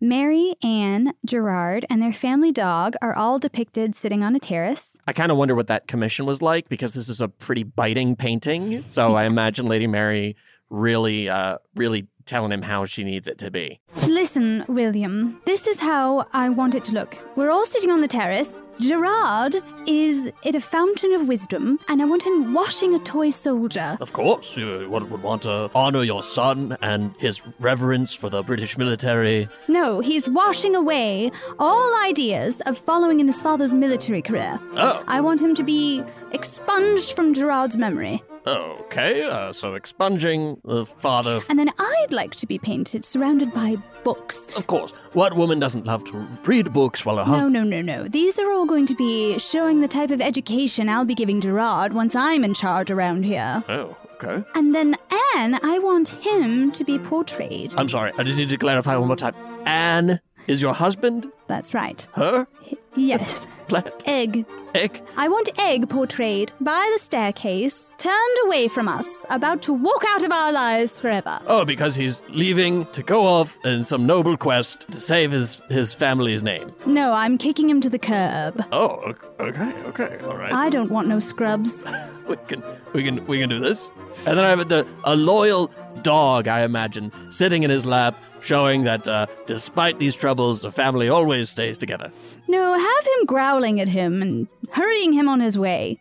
Mary, 0.00 0.54
Anne, 0.62 1.14
Gerard, 1.24 1.86
and 1.88 2.02
their 2.02 2.12
family 2.12 2.52
dog 2.52 2.94
are 3.00 3.14
all 3.14 3.38
depicted 3.38 3.94
sitting 3.94 4.22
on 4.22 4.36
a 4.36 4.40
terrace. 4.40 4.96
I 5.06 5.12
kind 5.12 5.32
of 5.32 5.38
wonder 5.38 5.54
what 5.54 5.68
that 5.68 5.88
commission 5.88 6.26
was 6.26 6.42
like 6.42 6.68
because 6.68 6.92
this 6.92 7.08
is 7.08 7.20
a 7.20 7.28
pretty 7.28 7.62
biting 7.62 8.14
painting. 8.14 8.82
So 8.84 9.14
I 9.14 9.24
imagine 9.34 9.66
Lady 9.66 9.86
Mary 9.86 10.36
really, 10.70 11.28
uh, 11.28 11.58
really 11.74 12.08
telling 12.24 12.52
him 12.52 12.62
how 12.62 12.84
she 12.84 13.04
needs 13.04 13.28
it 13.28 13.38
to 13.38 13.50
be. 13.50 13.80
Listen, 14.08 14.64
William, 14.68 15.40
this 15.44 15.66
is 15.66 15.80
how 15.80 16.26
I 16.32 16.48
want 16.48 16.74
it 16.74 16.84
to 16.86 16.92
look. 16.92 17.18
We're 17.36 17.50
all 17.50 17.66
sitting 17.66 17.90
on 17.90 18.00
the 18.00 18.08
terrace. 18.08 18.56
Gerard 18.80 19.56
is 19.86 20.30
at 20.44 20.54
a 20.54 20.60
fountain 20.60 21.12
of 21.12 21.28
wisdom, 21.28 21.78
and 21.88 22.02
I 22.02 22.04
want 22.04 22.22
him 22.22 22.52
washing 22.54 22.94
a 22.94 22.98
toy 22.98 23.30
soldier. 23.30 23.96
Of 24.00 24.12
course, 24.12 24.56
you 24.56 24.88
would, 24.90 25.10
would 25.10 25.22
want 25.22 25.42
to 25.42 25.70
honor 25.74 26.02
your 26.02 26.22
son 26.22 26.76
and 26.82 27.14
his 27.18 27.40
reverence 27.60 28.14
for 28.14 28.28
the 28.28 28.42
British 28.42 28.76
military. 28.76 29.48
No, 29.68 30.00
he's 30.00 30.28
washing 30.28 30.74
away 30.74 31.30
all 31.58 31.94
ideas 32.02 32.60
of 32.62 32.76
following 32.78 33.20
in 33.20 33.26
his 33.26 33.40
father's 33.40 33.74
military 33.74 34.22
career. 34.22 34.58
Oh. 34.76 35.04
I 35.06 35.20
want 35.20 35.40
him 35.40 35.54
to 35.54 35.62
be 35.62 36.02
expunged 36.32 37.14
from 37.14 37.34
Gerard's 37.34 37.76
memory. 37.76 38.22
Okay, 38.46 39.22
uh, 39.22 39.52
so 39.52 39.74
expunging 39.74 40.60
the 40.64 40.84
father. 40.84 41.40
And 41.48 41.58
then 41.58 41.70
I'd 41.78 42.12
like 42.12 42.34
to 42.36 42.46
be 42.46 42.58
painted 42.58 43.02
surrounded 43.04 43.54
by 43.54 43.76
books. 44.02 44.46
Of 44.54 44.66
course, 44.66 44.92
what 45.14 45.34
woman 45.34 45.58
doesn't 45.58 45.86
love 45.86 46.04
to 46.04 46.18
read 46.44 46.70
books 46.70 47.06
while 47.06 47.16
her 47.16 47.24
husband? 47.24 47.54
No, 47.54 47.62
no, 47.62 47.80
no, 47.80 48.02
no. 48.02 48.06
These 48.06 48.38
are 48.38 48.52
all 48.52 48.63
going 48.66 48.86
to 48.86 48.94
be 48.94 49.38
showing 49.38 49.80
the 49.80 49.88
type 49.88 50.10
of 50.10 50.20
education 50.20 50.88
I'll 50.88 51.04
be 51.04 51.14
giving 51.14 51.40
Gerard 51.40 51.92
once 51.92 52.14
I'm 52.14 52.44
in 52.44 52.54
charge 52.54 52.90
around 52.90 53.24
here. 53.24 53.62
Oh, 53.68 53.96
okay. 54.14 54.44
And 54.54 54.74
then 54.74 54.96
Anne, 55.34 55.58
I 55.62 55.78
want 55.80 56.08
him 56.08 56.72
to 56.72 56.84
be 56.84 56.98
portrayed. 56.98 57.74
I'm 57.76 57.88
sorry, 57.88 58.12
I 58.18 58.22
just 58.22 58.36
need 58.36 58.48
to 58.50 58.58
clarify 58.58 58.96
one 58.96 59.08
more 59.08 59.16
time. 59.16 59.34
Anne 59.66 60.20
is 60.46 60.60
your 60.60 60.74
husband? 60.74 61.30
That's 61.46 61.74
right. 61.74 62.06
Her? 62.14 62.46
Yes. 62.96 63.46
Plant? 63.68 64.04
Egg. 64.06 64.44
Egg? 64.74 65.00
I 65.16 65.28
want 65.28 65.48
Egg 65.58 65.88
portrayed 65.88 66.52
by 66.60 66.90
the 66.94 67.02
staircase, 67.02 67.94
turned 67.96 68.38
away 68.44 68.68
from 68.68 68.88
us, 68.88 69.24
about 69.30 69.62
to 69.62 69.72
walk 69.72 70.04
out 70.08 70.22
of 70.22 70.30
our 70.32 70.52
lives 70.52 71.00
forever. 71.00 71.40
Oh, 71.46 71.64
because 71.64 71.94
he's 71.94 72.20
leaving 72.28 72.84
to 72.86 73.02
go 73.02 73.24
off 73.24 73.58
in 73.64 73.82
some 73.84 74.04
noble 74.04 74.36
quest 74.36 74.84
to 74.90 75.00
save 75.00 75.30
his, 75.30 75.62
his 75.70 75.94
family's 75.94 76.42
name. 76.42 76.72
No, 76.84 77.12
I'm 77.12 77.38
kicking 77.38 77.70
him 77.70 77.80
to 77.80 77.88
the 77.88 77.98
curb. 77.98 78.62
Oh, 78.70 79.14
okay, 79.40 79.72
okay, 79.86 80.18
all 80.24 80.36
right. 80.36 80.52
I 80.52 80.68
don't 80.68 80.90
want 80.90 81.08
no 81.08 81.20
scrubs. 81.20 81.86
we 82.28 82.36
can 82.48 82.62
we 82.92 83.02
can 83.02 83.26
we 83.26 83.38
can 83.38 83.48
do 83.48 83.58
this. 83.58 83.90
And 84.26 84.38
then 84.38 84.44
I 84.44 84.50
have 84.50 84.68
the 84.68 84.86
a 85.04 85.16
loyal 85.16 85.70
dog, 86.02 86.48
I 86.48 86.62
imagine, 86.62 87.12
sitting 87.30 87.62
in 87.62 87.70
his 87.70 87.86
lap, 87.86 88.16
showing 88.44 88.84
that 88.84 89.08
uh, 89.08 89.26
despite 89.46 89.98
these 89.98 90.14
troubles, 90.14 90.62
the 90.62 90.70
family 90.70 91.08
always 91.08 91.50
stays 91.50 91.78
together. 91.78 92.12
No, 92.46 92.78
have 92.78 93.06
him 93.06 93.26
growling 93.26 93.80
at 93.80 93.88
him 93.88 94.22
and 94.22 94.48
hurrying 94.72 95.12
him 95.12 95.28
on 95.28 95.40
his 95.40 95.58
way. 95.58 96.00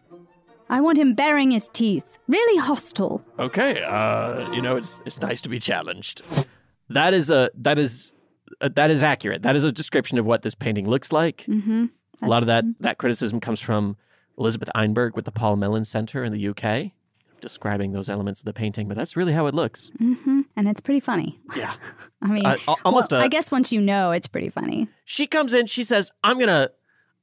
I 0.70 0.82
want 0.82 0.98
him 0.98 1.14
baring 1.14 1.52
his 1.52 1.70
teeth, 1.74 2.18
really 2.28 2.60
hostile. 2.60 3.24
Okay, 3.40 3.84
uh, 3.84 4.52
you 4.54 4.62
know 4.62 4.78
it's 4.78 5.00
it's 5.06 5.22
nice 5.22 5.42
to 5.42 5.50
be 5.50 5.60
challenged. 5.60 6.22
That 6.90 7.14
is 7.14 7.30
a 7.30 7.50
that 7.56 7.80
is 7.80 8.14
uh, 8.62 8.70
that 8.76 8.90
is 8.92 9.04
accurate. 9.04 9.44
That 9.44 9.56
is 9.56 9.64
a 9.64 9.72
description 9.72 10.18
of 10.18 10.26
what 10.26 10.42
this 10.42 10.56
painting 10.56 10.88
looks 10.90 11.12
like. 11.12 11.46
Mm-hmm. 11.48 11.86
a 12.22 12.28
lot 12.28 12.44
of 12.44 12.48
that 12.48 12.66
that 12.80 12.98
criticism 12.98 13.40
comes 13.40 13.60
from 13.60 13.98
Elizabeth 14.38 14.70
Einberg 14.76 15.16
with 15.16 15.26
the 15.26 15.32
Paul 15.32 15.58
Mellon 15.58 15.86
Center 15.86 16.24
in 16.24 16.34
the 16.34 16.48
UK, 16.48 16.92
describing 17.42 17.92
those 17.92 18.10
elements 18.10 18.42
of 18.42 18.46
the 18.46 18.54
painting. 18.54 18.88
But 18.88 18.98
that's 18.98 19.16
really 19.16 19.34
how 19.34 19.46
it 19.48 19.54
looks. 19.54 19.92
Mm-hmm. 20.02 20.42
And 20.56 20.68
it's 20.68 20.82
pretty 20.82 21.00
funny. 21.00 21.40
Yeah. 21.56 21.74
I 22.22 22.28
mean, 22.28 22.46
Uh, 22.46 22.58
almost 22.86 23.12
well, 23.12 23.22
a- 23.22 23.26
I 23.26 23.28
guess 23.28 23.52
once 23.52 23.72
you 23.72 23.82
know, 23.82 24.12
it's 24.12 24.28
pretty 24.28 24.50
funny. 24.50 24.88
She 25.06 25.28
comes 25.28 25.54
in, 25.54 25.66
she 25.68 25.84
says, 25.84 26.12
I'm 26.24 26.38
gonna 26.40 26.70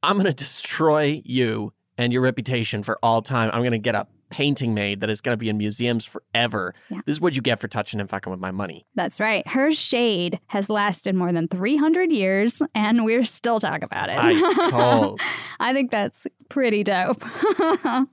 I'm 0.03 0.17
gonna 0.17 0.33
destroy 0.33 1.23
you 1.25 1.73
and 1.99 2.13
your 2.13 2.23
reputation 2.23 2.83
for 2.83 2.99
all 3.03 3.23
time. 3.23 3.51
I'm 3.53 3.63
gonna 3.63 3.79
get 3.79 3.95
a 3.95 4.07
painting 4.31 4.75
made 4.75 5.01
that 5.01 5.11
is 5.11 5.21
gonna 5.21 5.37
be 5.37 5.49
in 5.49 5.59
museums 5.59 6.05
forever. 6.07 6.73
This 6.89 7.03
is 7.17 7.21
what 7.21 7.35
you 7.37 7.43
get 7.43 7.61
for 7.61 7.69
touching 7.69 8.01
and 8.01 8.09
fucking 8.09 8.31
with 8.31 8.41
my 8.41 8.51
money. 8.53 8.87
That's 8.95 9.19
right. 9.21 9.47
Her 9.49 9.73
shade 9.73 10.41
has 10.49 10.71
lasted 10.71 11.15
more 11.17 11.33
than 11.33 11.49
300 11.49 12.13
years, 12.13 12.63
and 12.75 13.05
we're 13.05 13.25
still 13.25 13.59
talking 13.61 13.83
about 13.85 14.09
it. 14.09 14.17
Ice 14.19 14.55
cold. 14.71 15.21
I 15.59 15.73
think 15.73 15.91
that's 15.91 16.27
pretty 16.49 16.85
dope. 16.85 17.25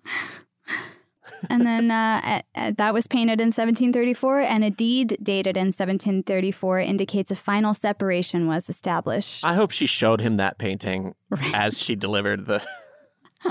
and 1.50 1.66
then 1.66 1.92
uh, 1.92 2.42
that 2.78 2.94
was 2.94 3.08
painted 3.08 3.40
in 3.42 3.48
1734, 3.48 4.42
and 4.42 4.64
a 4.64 4.70
deed 4.70 5.18
dated 5.22 5.58
in 5.58 5.68
1734 5.68 6.80
indicates 6.80 7.32
a 7.32 7.36
final 7.36 7.74
separation 7.74 8.48
was 8.48 8.70
established. 8.70 9.46
I 9.46 9.54
hope 9.56 9.72
she 9.72 9.86
showed 9.86 10.22
him 10.22 10.38
that 10.38 10.58
painting 10.58 11.16
as 11.54 11.78
she 11.78 11.96
delivered 12.06 12.46
the 12.46 12.66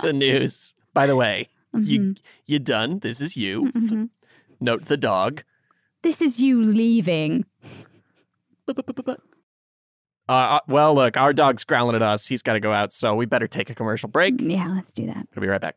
the 0.03 0.13
news. 0.13 0.75
By 0.95 1.07
the 1.07 1.17
way, 1.17 1.49
you 1.75 2.15
you 2.47 2.59
done. 2.59 3.01
This 3.01 3.21
is 3.21 3.37
you. 3.37 3.71
Mhm. 3.73 4.11
Note 4.61 4.87
the 4.87 4.97
dog. 4.97 5.43
This 6.03 6.23
is 6.23 6.41
you 6.41 6.63
leaving. 6.63 7.45
Uh, 10.29 10.33
uh, 10.33 10.61
well, 10.67 10.93
look, 10.93 11.17
our 11.17 11.33
dog's 11.33 11.63
growling 11.63 11.95
at 11.95 12.03
us. 12.03 12.27
He's 12.27 12.43
got 12.43 12.55
to 12.55 12.61
go 12.61 12.73
out, 12.73 12.93
so 12.93 13.15
we 13.15 13.27
better 13.27 13.47
take 13.47 13.71
a 13.71 13.75
commercial 13.77 14.09
break. 14.09 14.35
Yeah, 14.41 14.67
let's 14.67 14.93
do 14.93 15.07
that. 15.07 15.29
We'll 15.35 15.43
be 15.43 15.47
right 15.47 15.61
back. 15.61 15.77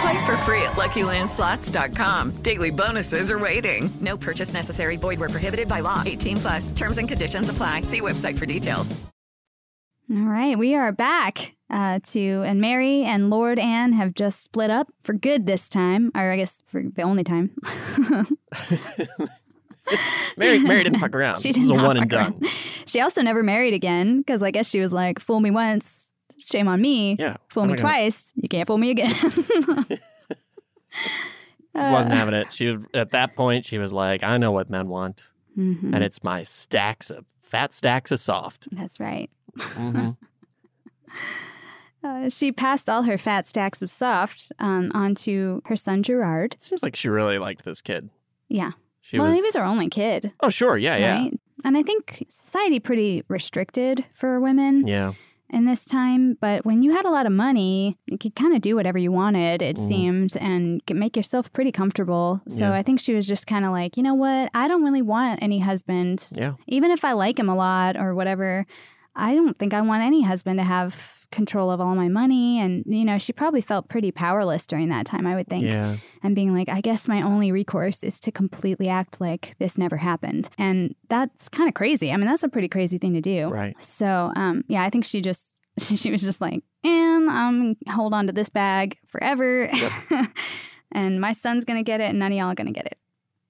Play 0.00 0.26
for 0.26 0.36
free 0.38 0.62
at 0.62 0.72
LuckyLandSlots.com. 0.72 2.30
Daily 2.42 2.70
bonuses 2.70 3.30
are 3.30 3.38
waiting. 3.38 3.90
No 4.00 4.16
purchase 4.16 4.52
necessary. 4.52 4.96
Void 4.96 5.18
where 5.20 5.28
prohibited 5.28 5.68
by 5.68 5.80
law. 5.80 6.02
18 6.04 6.36
plus. 6.36 6.72
Terms 6.72 6.98
and 6.98 7.08
conditions 7.08 7.48
apply. 7.48 7.82
See 7.82 8.00
website 8.00 8.38
for 8.38 8.46
details. 8.46 8.94
All 10.08 10.18
right, 10.18 10.56
we 10.56 10.76
are 10.76 10.92
back 10.92 11.56
uh, 11.68 11.98
to, 12.10 12.42
and 12.46 12.60
Mary 12.60 13.02
and 13.02 13.28
Lord 13.28 13.58
Anne 13.58 13.92
have 13.92 14.14
just 14.14 14.44
split 14.44 14.70
up 14.70 14.86
for 15.02 15.14
good 15.14 15.46
this 15.46 15.68
time, 15.68 16.12
or 16.14 16.30
I 16.30 16.36
guess 16.36 16.62
for 16.68 16.80
the 16.80 17.02
only 17.02 17.24
time. 17.24 17.50
It's 19.88 20.14
Mary. 20.36 20.58
Mary 20.58 20.82
didn't 20.82 20.98
fuck 20.98 21.14
around. 21.14 21.36
She 21.40 21.52
this 21.52 21.62
is 21.62 21.70
a 21.70 21.74
one 21.74 21.96
and 21.96 22.10
fuck 22.10 22.32
done. 22.32 22.32
around. 22.42 22.52
She 22.86 23.00
also 23.00 23.22
never 23.22 23.44
married 23.44 23.72
again 23.72 24.18
because 24.18 24.42
I 24.42 24.50
guess 24.50 24.68
she 24.68 24.80
was 24.80 24.92
like, 24.92 25.20
"Fool 25.20 25.38
me 25.38 25.52
once, 25.52 26.05
shame 26.46 26.68
on 26.68 26.80
me. 26.80 27.16
Yeah, 27.18 27.36
fool 27.48 27.64
I'm 27.64 27.68
me 27.70 27.74
gonna- 27.76 27.88
twice, 27.88 28.32
you 28.36 28.48
can't 28.48 28.66
fool 28.66 28.78
me 28.78 28.90
again." 28.90 29.14
She 31.74 31.82
wasn't 31.82 32.14
having 32.14 32.32
it. 32.32 32.54
She 32.54 32.74
at 32.94 33.10
that 33.10 33.36
point 33.36 33.66
she 33.66 33.76
was 33.76 33.92
like, 33.92 34.22
"I 34.22 34.38
know 34.38 34.50
what 34.50 34.70
men 34.70 34.88
want, 34.88 35.24
Mhm. 35.58 35.92
and 35.94 36.02
it's 36.02 36.24
my 36.24 36.42
stacks 36.42 37.10
of 37.10 37.26
fat 37.42 37.74
stacks 37.74 38.10
of 38.10 38.18
soft." 38.18 38.68
That's 38.72 38.98
right. 38.98 39.28
Mhm. 39.58 40.16
Uh, 42.04 42.28
she 42.28 42.52
passed 42.52 42.88
all 42.88 43.02
her 43.02 43.18
fat 43.18 43.48
stacks 43.48 43.82
of 43.82 43.90
soft 43.90 44.52
um, 44.60 44.92
onto 44.94 45.60
her 45.64 45.74
son 45.74 46.04
Gerard. 46.04 46.54
Seems 46.60 46.80
like 46.80 46.94
she 46.94 47.08
really 47.08 47.36
liked 47.38 47.64
this 47.64 47.80
kid. 47.80 48.10
Yeah. 48.48 48.72
She 49.00 49.18
well, 49.18 49.26
was. 49.28 49.36
he 49.36 49.42
was 49.42 49.56
her 49.56 49.64
only 49.64 49.88
kid. 49.88 50.32
oh, 50.40 50.48
sure. 50.48 50.76
Yeah, 50.78 50.96
yeah, 50.96 51.28
And 51.64 51.76
I 51.76 51.82
think 51.82 52.24
society 52.28 52.78
pretty 52.78 53.24
restricted 53.26 54.04
for 54.14 54.38
women 54.38 54.86
yeah. 54.86 55.14
In 55.50 55.64
this 55.64 55.84
time. 55.84 56.36
But 56.40 56.64
when 56.66 56.82
you 56.82 56.92
had 56.92 57.04
a 57.04 57.10
lot 57.10 57.26
of 57.26 57.32
money, 57.32 57.96
you 58.06 58.18
could 58.18 58.34
kind 58.34 58.54
of 58.54 58.60
do 58.60 58.74
whatever 58.76 58.98
you 58.98 59.12
wanted, 59.12 59.62
it 59.62 59.76
Mhm. 59.76 59.88
seemed, 59.88 60.36
and 60.38 60.84
get- 60.86 60.96
make 60.96 61.16
yourself 61.16 61.52
pretty 61.52 61.72
comfortable. 61.72 62.40
So 62.48 62.64
Yeah. 62.64 62.74
I 62.74 62.82
think 62.82 63.00
she 63.00 63.14
was 63.14 63.26
just 63.26 63.46
kind 63.46 63.64
of 63.64 63.70
like, 63.70 63.96
you 63.96 64.02
know 64.02 64.14
what? 64.14 64.50
I 64.54 64.68
don't 64.68 64.82
really 64.82 65.02
want 65.02 65.42
any 65.42 65.60
husband. 65.60 66.28
Yeah. 66.36 66.54
Even 66.66 66.90
if 66.90 67.04
I 67.04 67.12
like 67.12 67.38
him 67.38 67.48
a 67.48 67.54
lot 67.56 67.96
or 67.96 68.14
whatever, 68.14 68.66
I 69.14 69.34
don't 69.34 69.56
think 69.56 69.72
I 69.72 69.80
want 69.80 70.02
any 70.02 70.22
husband 70.22 70.58
to 70.58 70.64
have 70.64 71.15
control 71.30 71.70
of 71.70 71.80
all 71.80 71.94
my 71.94 72.08
money. 72.08 72.60
And, 72.60 72.84
you 72.86 73.04
know, 73.04 73.18
she 73.18 73.32
probably 73.32 73.60
felt 73.60 73.88
pretty 73.88 74.10
powerless 74.10 74.66
during 74.66 74.88
that 74.90 75.06
time, 75.06 75.26
I 75.26 75.34
would 75.34 75.48
think. 75.48 75.64
Yeah. 75.64 75.96
And 76.22 76.34
being 76.34 76.54
like, 76.54 76.68
I 76.68 76.80
guess 76.80 77.08
my 77.08 77.22
only 77.22 77.52
recourse 77.52 78.02
is 78.02 78.20
to 78.20 78.32
completely 78.32 78.88
act 78.88 79.20
like 79.20 79.54
this 79.58 79.78
never 79.78 79.96
happened. 79.96 80.48
And 80.58 80.94
that's 81.08 81.48
kind 81.48 81.68
of 81.68 81.74
crazy. 81.74 82.12
I 82.12 82.16
mean, 82.16 82.26
that's 82.26 82.42
a 82.42 82.48
pretty 82.48 82.68
crazy 82.68 82.98
thing 82.98 83.14
to 83.14 83.20
do. 83.20 83.48
Right. 83.48 83.80
So, 83.82 84.32
um, 84.36 84.64
yeah, 84.68 84.82
I 84.82 84.90
think 84.90 85.04
she 85.04 85.20
just, 85.20 85.52
she 85.78 86.10
was 86.10 86.22
just 86.22 86.40
like, 86.40 86.62
and 86.84 87.30
I'm 87.30 87.76
hold 87.88 88.14
on 88.14 88.26
to 88.26 88.32
this 88.32 88.48
bag 88.48 88.98
forever. 89.06 89.70
and 90.92 91.20
my 91.20 91.32
son's 91.32 91.64
going 91.64 91.78
to 91.78 91.84
get 91.84 92.00
it 92.00 92.10
and 92.10 92.18
none 92.18 92.32
of 92.32 92.38
y'all 92.38 92.50
are 92.50 92.54
going 92.54 92.72
to 92.72 92.72
get 92.72 92.86
it. 92.86 92.98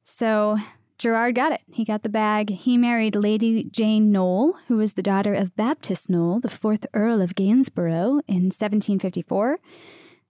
So 0.04 0.56
Gerard 0.98 1.34
got 1.34 1.52
it. 1.52 1.60
He 1.70 1.84
got 1.84 2.02
the 2.02 2.08
bag. 2.08 2.50
He 2.50 2.78
married 2.78 3.14
Lady 3.16 3.64
Jane 3.64 4.10
Noel, 4.10 4.58
who 4.68 4.78
was 4.78 4.94
the 4.94 5.02
daughter 5.02 5.34
of 5.34 5.54
Baptist 5.56 6.08
Noel, 6.08 6.40
the 6.40 6.48
fourth 6.50 6.86
Earl 6.94 7.20
of 7.20 7.34
Gainsborough, 7.34 8.20
in 8.26 8.44
1754. 8.50 9.58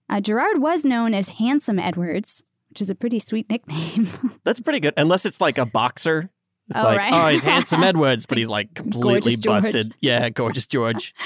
Uh, 0.09 0.21
Gerard 0.21 0.59
was 0.59 0.83
known 0.85 1.13
as 1.13 1.29
Handsome 1.29 1.79
Edwards, 1.79 2.43
which 2.69 2.81
is 2.81 2.89
a 2.89 2.95
pretty 2.95 3.19
sweet 3.19 3.49
nickname. 3.49 4.07
That's 4.43 4.59
pretty 4.59 4.79
good. 4.79 4.93
Unless 4.97 5.25
it's 5.25 5.39
like 5.41 5.57
a 5.57 5.65
boxer. 5.65 6.29
It's 6.69 6.77
Oh, 6.77 6.83
like, 6.83 6.97
right. 6.97 7.13
oh, 7.13 7.27
he's 7.29 7.43
handsome 7.43 7.81
Edwards, 7.83 8.25
but 8.25 8.37
he's 8.37 8.49
like 8.49 8.73
completely 8.73 9.35
busted. 9.37 9.93
Yeah, 10.01 10.29
gorgeous 10.29 10.65
George. 10.67 11.13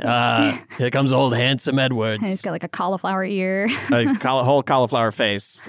Uh, 0.00 0.58
here 0.76 0.90
comes 0.90 1.12
old 1.12 1.36
handsome 1.36 1.78
Edwards. 1.78 2.20
and 2.20 2.28
he's 2.28 2.42
got 2.42 2.50
like 2.50 2.64
a 2.64 2.68
cauliflower 2.68 3.24
ear. 3.24 3.68
a 3.92 4.04
whole 4.42 4.60
cauliflower 4.60 5.12
face. 5.12 5.62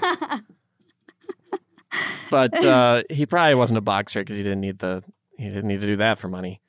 But 2.30 2.64
uh, 2.64 3.02
he 3.10 3.24
probably 3.26 3.54
wasn't 3.54 3.78
a 3.78 3.82
boxer 3.82 4.20
because 4.20 4.36
he 4.36 4.42
didn't 4.42 4.60
need 4.60 4.78
the 4.80 5.02
he 5.38 5.46
didn't 5.48 5.68
need 5.68 5.80
to 5.80 5.86
do 5.86 5.96
that 5.96 6.18
for 6.18 6.28
money. 6.28 6.60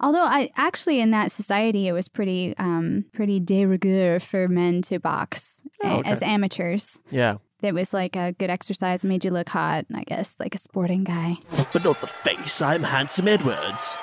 Although 0.00 0.22
I 0.22 0.50
actually 0.56 1.00
in 1.00 1.10
that 1.12 1.32
society 1.32 1.88
it 1.88 1.92
was 1.92 2.08
pretty 2.08 2.54
um 2.58 3.04
pretty 3.12 3.40
de 3.40 3.64
rigueur 3.64 4.20
for 4.20 4.46
men 4.48 4.82
to 4.82 4.98
box 5.00 5.62
Oh, 5.82 5.98
okay. 5.98 6.10
as 6.10 6.22
amateurs. 6.22 7.00
Yeah. 7.10 7.38
It 7.60 7.74
was 7.74 7.92
like 7.92 8.14
a 8.14 8.32
good 8.38 8.50
exercise, 8.50 9.04
made 9.04 9.24
you 9.24 9.32
look 9.32 9.48
hot, 9.48 9.84
I 9.92 10.04
guess, 10.04 10.36
like 10.38 10.54
a 10.54 10.58
sporting 10.58 11.02
guy. 11.02 11.38
But 11.72 11.82
not 11.82 12.00
the 12.00 12.06
face. 12.06 12.62
I'm 12.62 12.84
handsome 12.84 13.26
Edwards. 13.26 13.98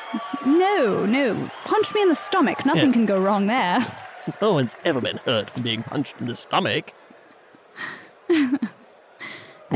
No, 0.46 1.06
no. 1.06 1.50
Punch 1.64 1.94
me 1.96 2.02
in 2.02 2.10
the 2.10 2.16
stomach. 2.16 2.66
Nothing 2.66 2.88
Yeah. 2.88 2.92
can 2.92 3.06
go 3.06 3.20
wrong 3.20 3.48
there. 3.48 3.80
No 4.42 4.56
one's 4.56 4.76
ever 4.84 5.00
been 5.00 5.18
hurt 5.18 5.52
from 5.52 5.62
being 5.62 5.84
punched 5.84 6.16
in 6.20 6.26
the 6.26 6.36
stomach. 6.36 6.94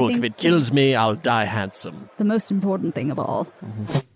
Look, 0.01 0.13
if 0.13 0.23
it 0.23 0.37
kills 0.37 0.71
me, 0.71 0.95
I'll 0.95 1.15
die 1.15 1.45
handsome. 1.45 2.09
The 2.17 2.25
most 2.25 2.51
important 2.51 2.95
thing 2.95 3.11
of 3.11 3.19
all. 3.19 3.47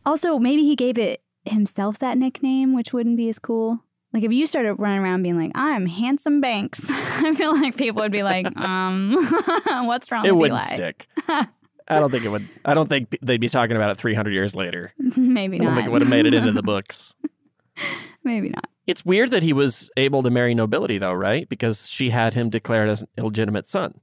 Also, 0.06 0.40
maybe 0.40 0.64
he 0.64 0.76
gave 0.76 0.98
it 0.98 1.22
himself 1.46 2.00
that 2.00 2.18
nickname, 2.18 2.74
which 2.74 2.94
wouldn't 2.94 3.18
be 3.18 3.30
as 3.30 3.40
cool. 3.40 3.84
Like 4.14 4.24
if 4.24 4.32
you 4.32 4.46
started 4.46 4.76
running 4.76 5.00
around 5.04 5.24
being 5.24 5.38
like, 5.40 5.52
"I'm 5.56 5.88
handsome 5.88 6.40
Banks," 6.40 6.86
I 6.90 7.34
feel 7.34 7.60
like 7.60 7.76
people 7.78 8.02
would 8.04 8.12
be 8.12 8.24
like, 8.24 8.46
"Um, 8.60 9.14
what's 9.86 10.12
wrong 10.12 10.26
It 10.26 10.32
with 10.36 10.52
wouldn't 10.52 10.62
Eli?" 10.66 10.76
stick. 10.76 11.08
I 11.28 12.00
don't 12.00 12.12
think 12.12 12.24
it 12.24 12.30
would. 12.30 12.48
I 12.64 12.74
don't 12.76 12.88
think 12.90 13.18
they'd 13.22 13.42
be 13.42 13.50
talking 13.50 13.76
about 13.76 13.90
it 13.92 13.98
300 13.98 14.32
years 14.32 14.56
later. 14.56 14.94
maybe 15.18 15.58
not. 15.60 15.64
I 15.64 15.68
don't 15.68 15.76
think 15.76 15.88
it 15.88 15.92
would 15.92 16.02
have 16.02 16.10
made 16.10 16.26
it 16.26 16.34
into 16.34 16.52
the 16.52 16.64
books. 16.64 17.14
maybe 18.24 18.50
not. 18.50 18.70
It's 18.88 19.06
weird 19.06 19.32
that 19.32 19.44
he 19.44 19.52
was 19.54 19.90
able 19.98 20.24
to 20.24 20.30
marry 20.30 20.54
nobility, 20.54 20.98
though, 20.98 21.14
right? 21.14 21.48
Because 21.50 21.90
she 21.90 22.10
had 22.10 22.34
him 22.34 22.50
declared 22.50 22.90
as 22.90 23.02
an 23.02 23.08
illegitimate 23.18 23.68
son. 23.68 24.00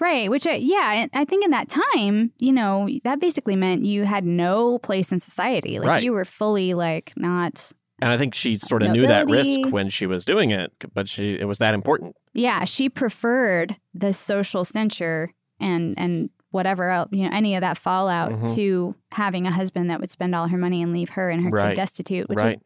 Right, 0.00 0.28
which 0.30 0.46
I, 0.46 0.54
yeah, 0.56 1.06
I 1.14 1.24
think 1.24 1.44
in 1.44 1.50
that 1.52 1.68
time, 1.68 2.32
you 2.38 2.52
know, 2.52 2.88
that 3.04 3.20
basically 3.20 3.56
meant 3.56 3.84
you 3.84 4.04
had 4.04 4.24
no 4.24 4.78
place 4.78 5.12
in 5.12 5.20
society. 5.20 5.78
Like 5.78 5.88
Right. 5.88 6.02
you 6.02 6.12
were 6.12 6.24
fully 6.24 6.74
like 6.74 7.12
not 7.16 7.70
And 8.02 8.10
I 8.10 8.18
think 8.18 8.34
she 8.34 8.58
sort 8.58 8.82
of 8.82 8.90
knew 8.90 9.06
that 9.06 9.26
risk 9.30 9.70
when 9.70 9.88
she 9.88 10.06
was 10.06 10.24
doing 10.24 10.50
it, 10.50 10.72
but 10.92 11.08
she 11.08 11.34
it 11.38 11.44
was 11.46 11.58
that 11.58 11.74
important. 11.74 12.16
Yeah, 12.32 12.64
she 12.64 12.88
preferred 12.88 13.76
the 13.94 14.12
social 14.12 14.64
censure 14.64 15.32
and 15.60 15.94
and 15.96 16.30
whatever 16.50 16.90
else, 16.90 17.08
you 17.12 17.22
know, 17.24 17.30
any 17.32 17.54
of 17.56 17.60
that 17.62 17.78
fallout 17.78 18.30
Mhm. 18.32 18.54
to 18.54 18.94
having 19.12 19.46
a 19.46 19.50
husband 19.52 19.90
that 19.90 20.00
would 20.00 20.10
spend 20.10 20.34
all 20.34 20.48
her 20.48 20.58
money 20.58 20.82
and 20.82 20.92
leave 20.92 21.10
her 21.10 21.30
and 21.30 21.42
her 21.44 21.50
Right. 21.50 21.68
kid 21.70 21.76
destitute, 21.76 22.28
which 22.28 22.38
right. 22.40 22.58
I 22.58 22.62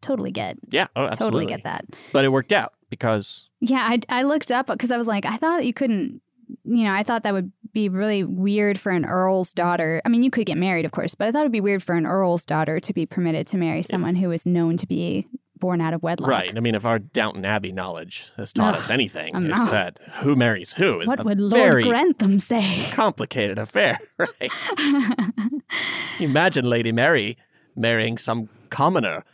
totally 0.00 0.30
get. 0.30 0.56
Yeah. 0.70 0.86
Oh, 0.96 1.02
Totally 1.08 1.10
absolutely. 1.12 1.46
get 1.46 1.64
that. 1.64 1.84
But 2.12 2.24
it 2.24 2.28
worked 2.28 2.52
out 2.52 2.72
because 2.90 3.48
Yeah, 3.60 3.86
I 3.90 4.00
I 4.08 4.22
looked 4.22 4.50
up 4.50 4.66
because 4.66 4.90
I 4.90 4.96
was 4.98 5.06
like, 5.08 5.24
I 5.26 5.36
thought 5.36 5.64
you 5.66 5.74
couldn't, 5.74 6.22
you 6.64 6.84
know, 6.84 6.92
I 6.94 7.02
thought 7.02 7.22
that 7.24 7.32
would 7.32 7.52
be 7.72 7.88
really 7.88 8.24
weird 8.24 8.78
for 8.78 8.90
an 8.92 9.04
earl's 9.04 9.52
daughter. 9.52 10.00
I 10.04 10.08
mean, 10.08 10.22
you 10.22 10.30
could 10.30 10.46
get 10.46 10.58
married, 10.58 10.84
of 10.84 10.92
course, 10.92 11.14
but 11.14 11.28
I 11.28 11.32
thought 11.32 11.40
it'd 11.40 11.52
be 11.52 11.60
weird 11.60 11.82
for 11.82 11.94
an 11.94 12.06
earl's 12.06 12.44
daughter 12.44 12.80
to 12.80 12.92
be 12.92 13.06
permitted 13.06 13.46
to 13.48 13.56
marry 13.56 13.82
someone 13.82 14.16
who 14.16 14.28
was 14.28 14.44
known 14.46 14.76
to 14.78 14.86
be 14.86 15.26
born 15.58 15.80
out 15.82 15.92
of 15.92 16.02
wedlock. 16.02 16.28
right. 16.30 16.56
I 16.56 16.60
mean, 16.60 16.74
if 16.74 16.86
our 16.86 16.98
Downton 16.98 17.44
Abbey 17.44 17.70
knowledge 17.70 18.32
has 18.38 18.50
taught 18.52 18.74
Ugh, 18.74 18.80
us 18.80 18.88
anything, 18.90 19.36
I 19.36 19.40
it's 19.40 19.48
know. 19.66 19.70
that 19.70 20.00
who 20.22 20.34
marries 20.34 20.72
who 20.72 21.00
is 21.02 21.06
What 21.08 21.20
a 21.20 21.22
would 21.22 21.38
Lord 21.38 21.52
very 21.52 21.82
Grantham 21.84 22.40
say? 22.40 22.86
complicated 22.92 23.58
affair, 23.58 23.98
right? 24.18 24.50
Imagine 26.20 26.64
Lady 26.68 26.92
Mary 26.92 27.36
marrying 27.76 28.18
some 28.18 28.48
commoner, 28.70 29.24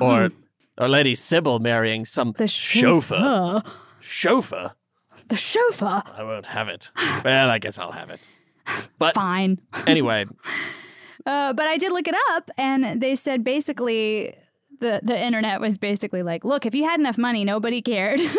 or 0.00 0.30
or 0.78 0.88
Lady 0.88 1.14
Sybil 1.14 1.58
marrying 1.58 2.04
some 2.04 2.32
The 2.36 2.48
chauffeur. 2.48 3.16
chauffeur. 3.16 3.62
Chauffeur? 4.00 4.72
The 5.28 5.36
chauffeur. 5.36 6.02
I 6.06 6.22
won't 6.22 6.46
have 6.46 6.68
it. 6.68 6.90
Well, 7.24 7.50
I 7.50 7.58
guess 7.58 7.78
I'll 7.78 7.92
have 7.92 8.10
it. 8.10 8.20
But 8.98 9.14
Fine. 9.14 9.60
anyway, 9.86 10.26
Uh, 11.24 11.52
but 11.52 11.66
I 11.66 11.76
did 11.78 11.92
look 11.92 12.06
it 12.08 12.14
up, 12.30 12.50
and 12.56 13.00
they 13.02 13.16
said 13.16 13.42
basically 13.44 14.34
the 14.80 15.00
the 15.02 15.18
internet 15.18 15.60
was 15.60 15.78
basically 15.78 16.22
like, 16.22 16.44
look, 16.44 16.66
if 16.66 16.74
you 16.74 16.84
had 16.84 17.00
enough 17.00 17.18
money, 17.18 17.44
nobody 17.44 17.82
cared. 17.82 18.20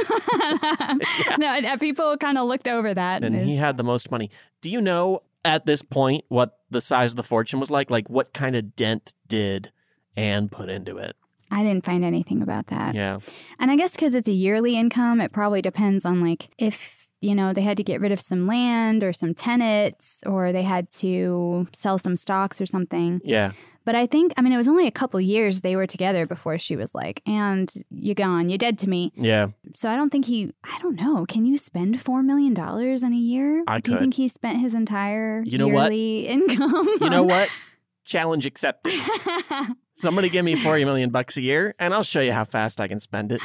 No, 1.39 1.47
and 1.47 1.79
people 1.79 2.17
kind 2.17 2.37
of 2.37 2.47
looked 2.47 2.67
over 2.67 2.93
that. 2.93 3.23
and 3.23 3.35
he 3.35 3.55
had 3.55 3.77
the 3.77 3.83
most 3.83 4.09
money. 4.09 4.29
Do 4.61 4.69
you 4.69 4.81
know 4.81 5.21
at 5.45 5.65
this 5.65 5.81
point 5.81 6.25
what 6.29 6.59
the 6.69 6.81
size 6.81 7.11
of 7.11 7.15
the 7.15 7.23
fortune 7.23 7.59
was 7.59 7.69
like? 7.69 7.89
Like 7.91 8.09
what 8.09 8.33
kind 8.33 8.55
of 8.55 8.75
dent 8.75 9.13
did 9.27 9.71
Anne 10.15 10.49
put 10.49 10.69
into 10.69 10.97
it? 10.97 11.15
I 11.51 11.63
didn't 11.63 11.85
find 11.85 12.03
anything 12.03 12.41
about 12.41 12.67
that. 12.67 12.95
Yeah. 12.95 13.19
And 13.59 13.71
I 13.71 13.75
guess 13.75 13.91
because 13.91 14.15
it's 14.15 14.27
a 14.27 14.33
yearly 14.33 14.77
income, 14.77 15.21
it 15.21 15.31
probably 15.31 15.61
depends 15.61 16.05
on 16.05 16.21
like 16.21 16.49
if, 16.57 17.07
you 17.21 17.33
know, 17.33 17.53
they 17.53 17.61
had 17.61 17.77
to 17.77 17.83
get 17.83 18.01
rid 18.01 18.11
of 18.11 18.21
some 18.21 18.45
land 18.47 19.03
or 19.03 19.13
some 19.13 19.33
tenants 19.33 20.17
or 20.25 20.51
they 20.51 20.63
had 20.63 20.89
to 20.91 21.67
sell 21.73 21.97
some 21.97 22.15
stocks 22.15 22.61
or 22.61 22.65
something. 22.65 23.21
Yeah. 23.23 23.51
But 23.85 23.95
I 23.95 24.05
think, 24.05 24.33
I 24.35 24.41
mean, 24.41 24.51
it 24.51 24.57
was 24.57 24.67
only 24.67 24.85
a 24.85 24.91
couple 24.91 25.21
years 25.21 25.61
they 25.61 25.77
were 25.77 25.87
together 25.87 26.27
before 26.27 26.57
she 26.57 26.75
was 26.75 26.93
like, 26.93 27.21
and 27.25 27.71
you're 27.89 28.15
gone, 28.15 28.49
you're 28.49 28.57
dead 28.57 28.77
to 28.79 28.89
me. 28.89 29.13
Yeah. 29.15 29.47
So 29.75 29.89
I 29.89 29.95
don't 29.95 30.09
think 30.09 30.25
he, 30.25 30.51
I 30.65 30.77
don't 30.81 30.97
know, 30.99 31.25
can 31.25 31.45
you 31.45 31.57
spend 31.57 31.97
$4 32.03 32.23
million 32.25 32.53
in 32.53 33.13
a 33.13 33.15
year? 33.15 33.63
I 33.65 33.79
Do 33.79 33.93
you 33.93 33.99
think 33.99 34.15
he 34.15 34.27
spent 34.27 34.59
his 34.59 34.73
entire 34.73 35.41
You 35.45 35.57
know 35.57 35.69
what? 35.69 35.91
income? 35.93 36.85
You 36.99 37.09
know 37.09 37.23
what? 37.23 37.47
Challenge 38.03 38.45
accepted. 38.45 38.93
Somebody 39.97 40.29
give 40.29 40.45
me 40.45 40.55
40 40.55 40.85
million 40.85 41.09
bucks 41.09 41.35
a 41.37 41.41
year 41.41 41.73
and 41.79 41.93
I'll 41.93 42.03
show 42.03 42.21
you 42.21 42.31
how 42.31 42.45
fast 42.45 42.79
I 42.79 42.87
can 42.87 42.99
spend 42.99 43.31
it. 43.31 43.41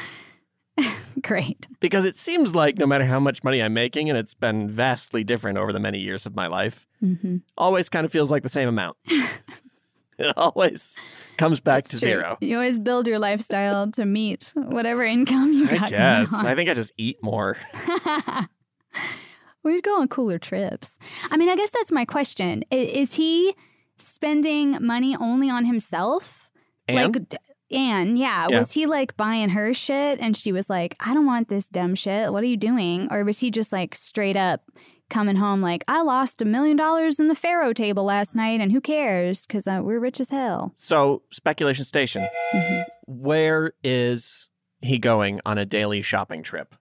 Great. 1.23 1.67
Because 1.81 2.05
it 2.05 2.17
seems 2.17 2.55
like 2.55 2.79
no 2.79 2.87
matter 2.87 3.05
how 3.05 3.19
much 3.21 3.43
money 3.45 3.63
I'm 3.63 3.75
making, 3.75 4.09
and 4.09 4.19
it's 4.19 4.35
been 4.35 4.69
vastly 4.71 5.23
different 5.25 5.59
over 5.59 5.73
the 5.73 5.81
many 5.81 5.99
years 5.99 6.27
of 6.27 6.35
my 6.35 6.47
life, 6.47 6.87
Mm-hmm. 7.03 7.39
always 7.59 7.89
kind 7.89 8.05
of 8.07 8.13
feels 8.13 8.31
like 8.31 8.43
the 8.45 8.49
same 8.49 8.69
amount. 8.69 8.97
it 10.19 10.33
always 10.37 10.97
comes 11.37 11.59
back 11.59 11.85
to 11.85 11.91
True. 11.91 11.99
zero. 11.99 12.39
You 12.41 12.57
always 12.57 12.79
build 12.79 13.07
your 13.09 13.19
lifestyle 13.19 13.91
to 13.93 14.05
meet 14.05 14.53
whatever 14.55 15.03
income 15.03 15.53
you 15.53 15.69
I 15.69 15.79
got 15.79 15.91
guess. 15.91 16.33
I 16.33 16.55
think 16.55 16.71
I 16.71 16.75
just 16.75 16.93
eat 16.97 17.21
more. 17.23 17.57
We'd 19.65 19.85
go 19.85 20.01
on 20.01 20.09
cooler 20.09 20.39
trips. 20.39 20.99
I 21.31 21.37
mean, 21.37 21.49
I 21.49 21.57
guess 21.57 21.71
that's 21.71 21.93
my 21.93 22.05
question. 22.05 22.65
I- 22.73 22.77
Is 22.77 23.15
he 23.15 23.55
spending 24.03 24.77
money 24.81 25.17
only 25.19 25.49
on 25.49 25.65
himself? 25.65 26.51
Anne? 26.89 27.13
Like, 27.13 27.41
Anne, 27.71 28.17
yeah. 28.17 28.49
Yeah. 28.49 28.59
Was 28.59 28.73
he 28.73 28.87
like 28.87 29.17
buying 29.17 29.51
her 29.51 29.73
shit 29.73 30.19
and 30.21 30.37
she 30.37 30.53
was 30.53 30.69
like, 30.69 30.97
I 31.01 31.15
don't 31.15 31.27
want 31.27 31.49
this 31.49 31.69
dumb 31.69 31.95
shit. 31.95 32.33
What 32.33 32.43
are 32.43 32.47
you 32.47 32.57
doing? 32.57 33.09
Or 33.11 33.25
was 33.25 33.39
he 33.39 33.51
just 33.51 33.73
like 33.73 33.95
straight 33.95 34.37
up 34.37 34.63
coming 35.09 35.37
home 35.37 35.61
like, 35.61 35.85
I 35.89 36.03
lost 36.03 36.43
a 36.43 36.45
million 36.45 36.77
dollars 36.77 37.19
in 37.19 37.29
the 37.29 37.35
Faro 37.35 37.73
table 37.73 38.05
last 38.05 38.35
night 38.35 38.61
and 38.61 38.73
who 38.73 38.81
cares? 38.81 39.47
Because 39.47 39.67
uh, 39.67 39.81
we're 39.83 40.01
rich 40.01 40.21
as 40.21 40.31
hell. 40.31 40.73
So, 40.77 41.23
speculation 41.31 41.85
station. 41.85 42.29
Mm-hmm. 42.55 42.83
Where 43.07 43.73
is 43.83 44.49
he 44.81 44.99
going 44.99 45.41
on 45.47 45.59
a 45.59 45.65
daily 45.65 46.03
shopping 46.03 46.43
trip? 46.43 46.75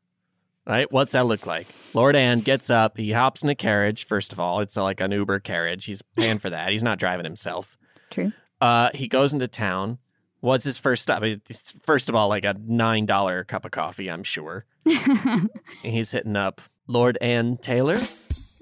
Right? 0.67 0.91
What's 0.91 1.13
that 1.13 1.25
look 1.25 1.45
like? 1.45 1.67
Lord 1.93 2.15
Anne 2.15 2.39
gets 2.41 2.69
up. 2.69 2.97
He 2.97 3.11
hops 3.11 3.41
in 3.43 3.49
a 3.49 3.55
carriage. 3.55 4.05
First 4.05 4.31
of 4.31 4.39
all, 4.39 4.59
it's 4.59 4.77
like 4.77 5.01
an 5.01 5.11
Uber 5.11 5.39
carriage. 5.39 5.85
He's 5.85 6.01
paying 6.01 6.37
for 6.39 6.49
that. 6.51 6.71
He's 6.71 6.83
not 6.83 6.99
driving 6.99 7.25
himself. 7.25 7.77
True. 8.11 8.31
Uh, 8.61 8.89
he 8.93 9.07
goes 9.07 9.33
into 9.33 9.47
town. 9.47 9.97
What's 10.39 10.63
his 10.63 10.77
first 10.77 11.01
stop? 11.03 11.23
It's- 11.23 11.73
First 11.83 12.09
of 12.09 12.15
all, 12.15 12.27
like 12.29 12.45
a 12.45 12.55
nine 12.65 13.05
dollar 13.07 13.43
cup 13.43 13.65
of 13.65 13.71
coffee, 13.71 14.09
I'm 14.09 14.23
sure. 14.23 14.65
and 14.85 15.49
he's 15.81 16.11
hitting 16.11 16.35
up 16.35 16.61
Lord 16.87 17.17
Anne 17.21 17.57
Taylor. 17.57 17.97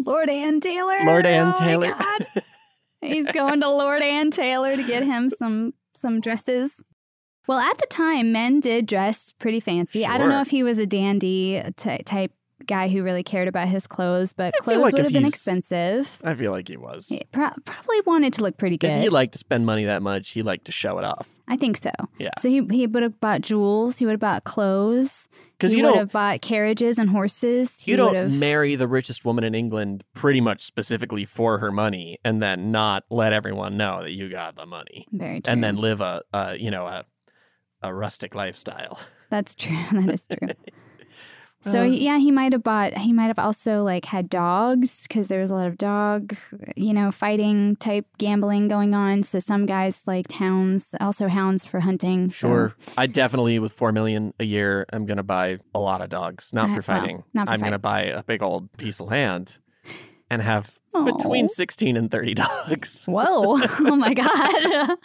Lord 0.04 0.30
Ann 0.30 0.62
Taylor. 0.62 1.00
Lord 1.06 1.26
Anne 1.26 1.54
Oh 1.56 1.60
Taylor. 1.60 1.96
He's 3.02 3.32
going 3.32 3.62
to 3.62 3.70
Lord 3.70 4.02
Ann 4.02 4.30
Taylor 4.32 4.76
to 4.76 4.84
get 4.84 5.04
him 5.04 5.30
some 5.30 5.74
some 5.96 6.20
dresses. 6.22 6.72
Well, 7.50 7.58
at 7.58 7.80
the 7.80 7.88
time, 7.88 8.32
men 8.32 8.60
did 8.60 8.86
dress 8.86 9.32
pretty 9.40 9.60
fancy. 9.60 10.06
I 10.06 10.20
don't 10.20 10.30
know 10.30 10.42
if 10.42 10.52
he 10.52 10.62
was 10.62 10.78
a 10.78 10.86
dandy 10.86 11.60
ty- 11.78 12.04
type 12.06 12.32
guy 12.68 12.90
who 12.90 13.02
really 13.02 13.24
cared 13.24 13.48
about 13.48 13.68
his 13.68 13.88
clothes, 13.88 14.34
but 14.34 14.54
feel 14.58 14.64
clothes 14.66 14.84
like 14.84 14.94
would 14.94 15.04
have 15.06 15.14
been 15.14 15.26
expensive. 15.26 16.22
I 16.24 16.36
feel 16.36 16.52
like 16.52 16.68
he 16.68 16.78
was. 16.78 17.08
He 17.08 17.24
pro- 17.32 17.50
probably 17.66 18.02
wanted 18.06 18.34
to 18.34 18.44
look 18.44 18.58
pretty 18.60 18.78
good. 18.78 18.92
If 18.92 19.02
he 19.02 19.10
liked 19.10 19.34
to 19.34 19.40
spend 19.40 19.66
money 19.66 19.86
that 19.86 20.04
much, 20.04 20.30
he 20.30 20.44
liked 20.44 20.66
to 20.66 20.72
show 20.72 21.00
it 21.00 21.06
off. 21.06 21.28
I 21.48 21.58
think 21.58 21.78
so. 21.82 21.90
Yeah. 22.20 22.30
So 22.38 22.50
he 22.50 22.64
he 22.70 22.86
would 22.86 23.02
have 23.02 23.20
bought 23.20 23.42
jewels. 23.42 23.98
He 23.98 24.06
would 24.06 24.12
have 24.12 24.20
bought 24.20 24.44
clothes. 24.44 25.28
'Cause 25.60 25.72
he 25.72 25.80
you 25.80 25.86
would 25.86 25.96
have 25.96 26.12
bought 26.12 26.42
carriages 26.42 27.00
and 27.00 27.10
horses. 27.10 27.82
He 27.82 27.92
You 27.92 27.98
don't 27.98 28.38
marry 28.40 28.76
the 28.76 28.88
richest 28.88 29.26
woman 29.26 29.44
in 29.44 29.56
England 29.56 30.04
pretty 30.14 30.40
much 30.40 30.62
specifically 30.62 31.26
for 31.26 31.58
her 31.58 31.72
money 31.72 32.20
and 32.24 32.44
then 32.44 32.72
not 32.72 33.06
let 33.10 33.34
everyone 33.34 33.76
know 33.76 34.04
that 34.04 34.12
you 34.12 34.30
got 34.30 34.56
the 34.56 34.68
money. 34.68 35.08
Very 35.12 35.42
true. 35.42 35.52
And 35.52 35.64
then 35.64 35.78
live 35.78 36.00
a, 36.00 36.22
a 36.32 36.56
you 36.58 36.70
know, 36.70 36.86
a 36.86 37.04
a 37.82 37.94
rustic 37.94 38.36
lifestyle. 38.36 39.00
That's 39.30 39.56
true. 39.56 39.76
That 39.92 40.12
is 40.14 40.26
true. 40.28 40.50
So 41.62 41.82
Uh, 41.82 41.84
yeah, 41.84 42.20
he 42.20 42.32
might 42.32 42.54
have 42.54 42.64
bought. 42.64 42.98
He 43.00 43.12
might 43.12 43.26
have 43.28 43.38
also 43.38 43.84
like 43.84 44.06
had 44.06 44.30
dogs 44.30 45.06
because 45.06 45.28
there 45.28 45.42
was 45.42 45.52
a 45.52 45.56
lot 45.56 45.68
of 45.68 45.78
dog, 45.78 46.38
you 46.78 46.94
know, 46.94 47.12
fighting 47.12 47.76
type 47.76 48.06
gambling 48.18 48.70
going 48.70 48.94
on. 48.94 49.24
So 49.24 49.40
some 49.40 49.66
guys 49.66 50.04
liked 50.08 50.32
hounds, 50.32 50.96
also 51.02 51.28
hounds 51.28 51.66
for 51.66 51.82
hunting. 51.82 52.30
so- 52.30 52.48
Sure. 52.48 52.76
I 52.98 53.08
definitely 53.08 53.60
with 53.60 53.74
4 53.74 53.92
million 53.92 54.34
a 54.40 54.46
year 54.46 54.86
I'm 54.94 55.06
going 55.06 55.18
to 55.18 55.24
buy 55.24 55.60
a 55.76 55.80
lot 55.80 56.00
of 56.02 56.08
dogs, 56.08 56.54
not 56.54 56.70
Uh, 56.70 56.76
for 56.80 56.92
well, 56.94 57.02
fighting. 57.02 57.24
not 57.34 57.48
for 57.48 57.54
I'm 57.54 57.60
going 57.60 57.74
to 57.74 57.78
buy 57.78 58.04
a 58.04 58.24
big 58.24 58.42
old 58.42 58.72
piece 58.78 59.02
of 59.02 59.08
land 59.08 59.58
and 60.30 60.42
have 60.42 60.80
between 60.94 61.50
16 61.50 61.98
and 61.98 62.10
30 62.10 62.34
dogs. 62.46 63.04
Whoa! 63.06 63.60
oh 63.62 63.96
my 63.98 64.14
god! 64.14 64.64
and, 64.64 64.98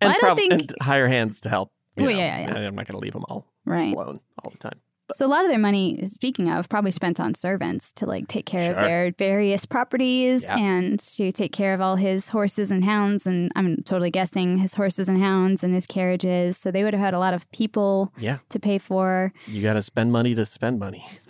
Well, 0.00 0.10
don't 0.12 0.20
prob- 0.20 0.38
think- 0.38 0.52
and 0.54 0.74
hire 0.80 1.08
hands 1.08 1.42
to 1.42 1.50
help. 1.50 1.72
Oh, 1.96 2.02
you 2.02 2.08
know, 2.08 2.10
yeah, 2.10 2.40
yeah, 2.40 2.60
yeah. 2.60 2.66
I'm 2.68 2.74
not 2.74 2.86
going 2.86 2.98
to 2.98 3.04
leave 3.04 3.12
them 3.12 3.24
all 3.28 3.46
Right. 3.64 3.94
alone 3.94 4.20
all 4.42 4.50
the 4.50 4.58
time. 4.58 4.80
So 5.12 5.26
a 5.26 5.28
lot 5.28 5.44
of 5.44 5.50
their 5.50 5.58
money, 5.58 6.02
speaking 6.06 6.48
of, 6.48 6.68
probably 6.70 6.90
spent 6.90 7.20
on 7.20 7.34
servants 7.34 7.92
to 7.92 8.06
like 8.06 8.26
take 8.26 8.46
care 8.46 8.70
Sure. 8.72 8.80
of 8.80 8.84
their 8.86 9.12
various 9.18 9.66
properties 9.66 10.44
Yeah. 10.44 10.56
and 10.58 10.98
to 10.98 11.30
take 11.30 11.52
care 11.52 11.74
of 11.74 11.82
all 11.82 11.96
his 11.96 12.30
horses 12.30 12.70
and 12.70 12.82
hounds. 12.84 13.26
And 13.26 13.52
I'm 13.54 13.82
totally 13.84 14.10
guessing 14.10 14.56
his 14.58 14.74
horses 14.74 15.06
and 15.08 15.20
hounds 15.20 15.62
and 15.62 15.74
his 15.74 15.84
carriages. 15.84 16.56
So 16.56 16.70
they 16.70 16.84
would 16.84 16.94
have 16.94 17.02
had 17.02 17.12
a 17.12 17.18
lot 17.18 17.34
of 17.34 17.48
people 17.52 18.12
Yeah. 18.18 18.38
to 18.48 18.58
pay 18.58 18.78
for. 18.78 19.32
You 19.46 19.60
got 19.62 19.74
to 19.74 19.82
spend 19.82 20.10
money 20.10 20.34
to 20.34 20.46
spend 20.46 20.78
money. 20.78 21.06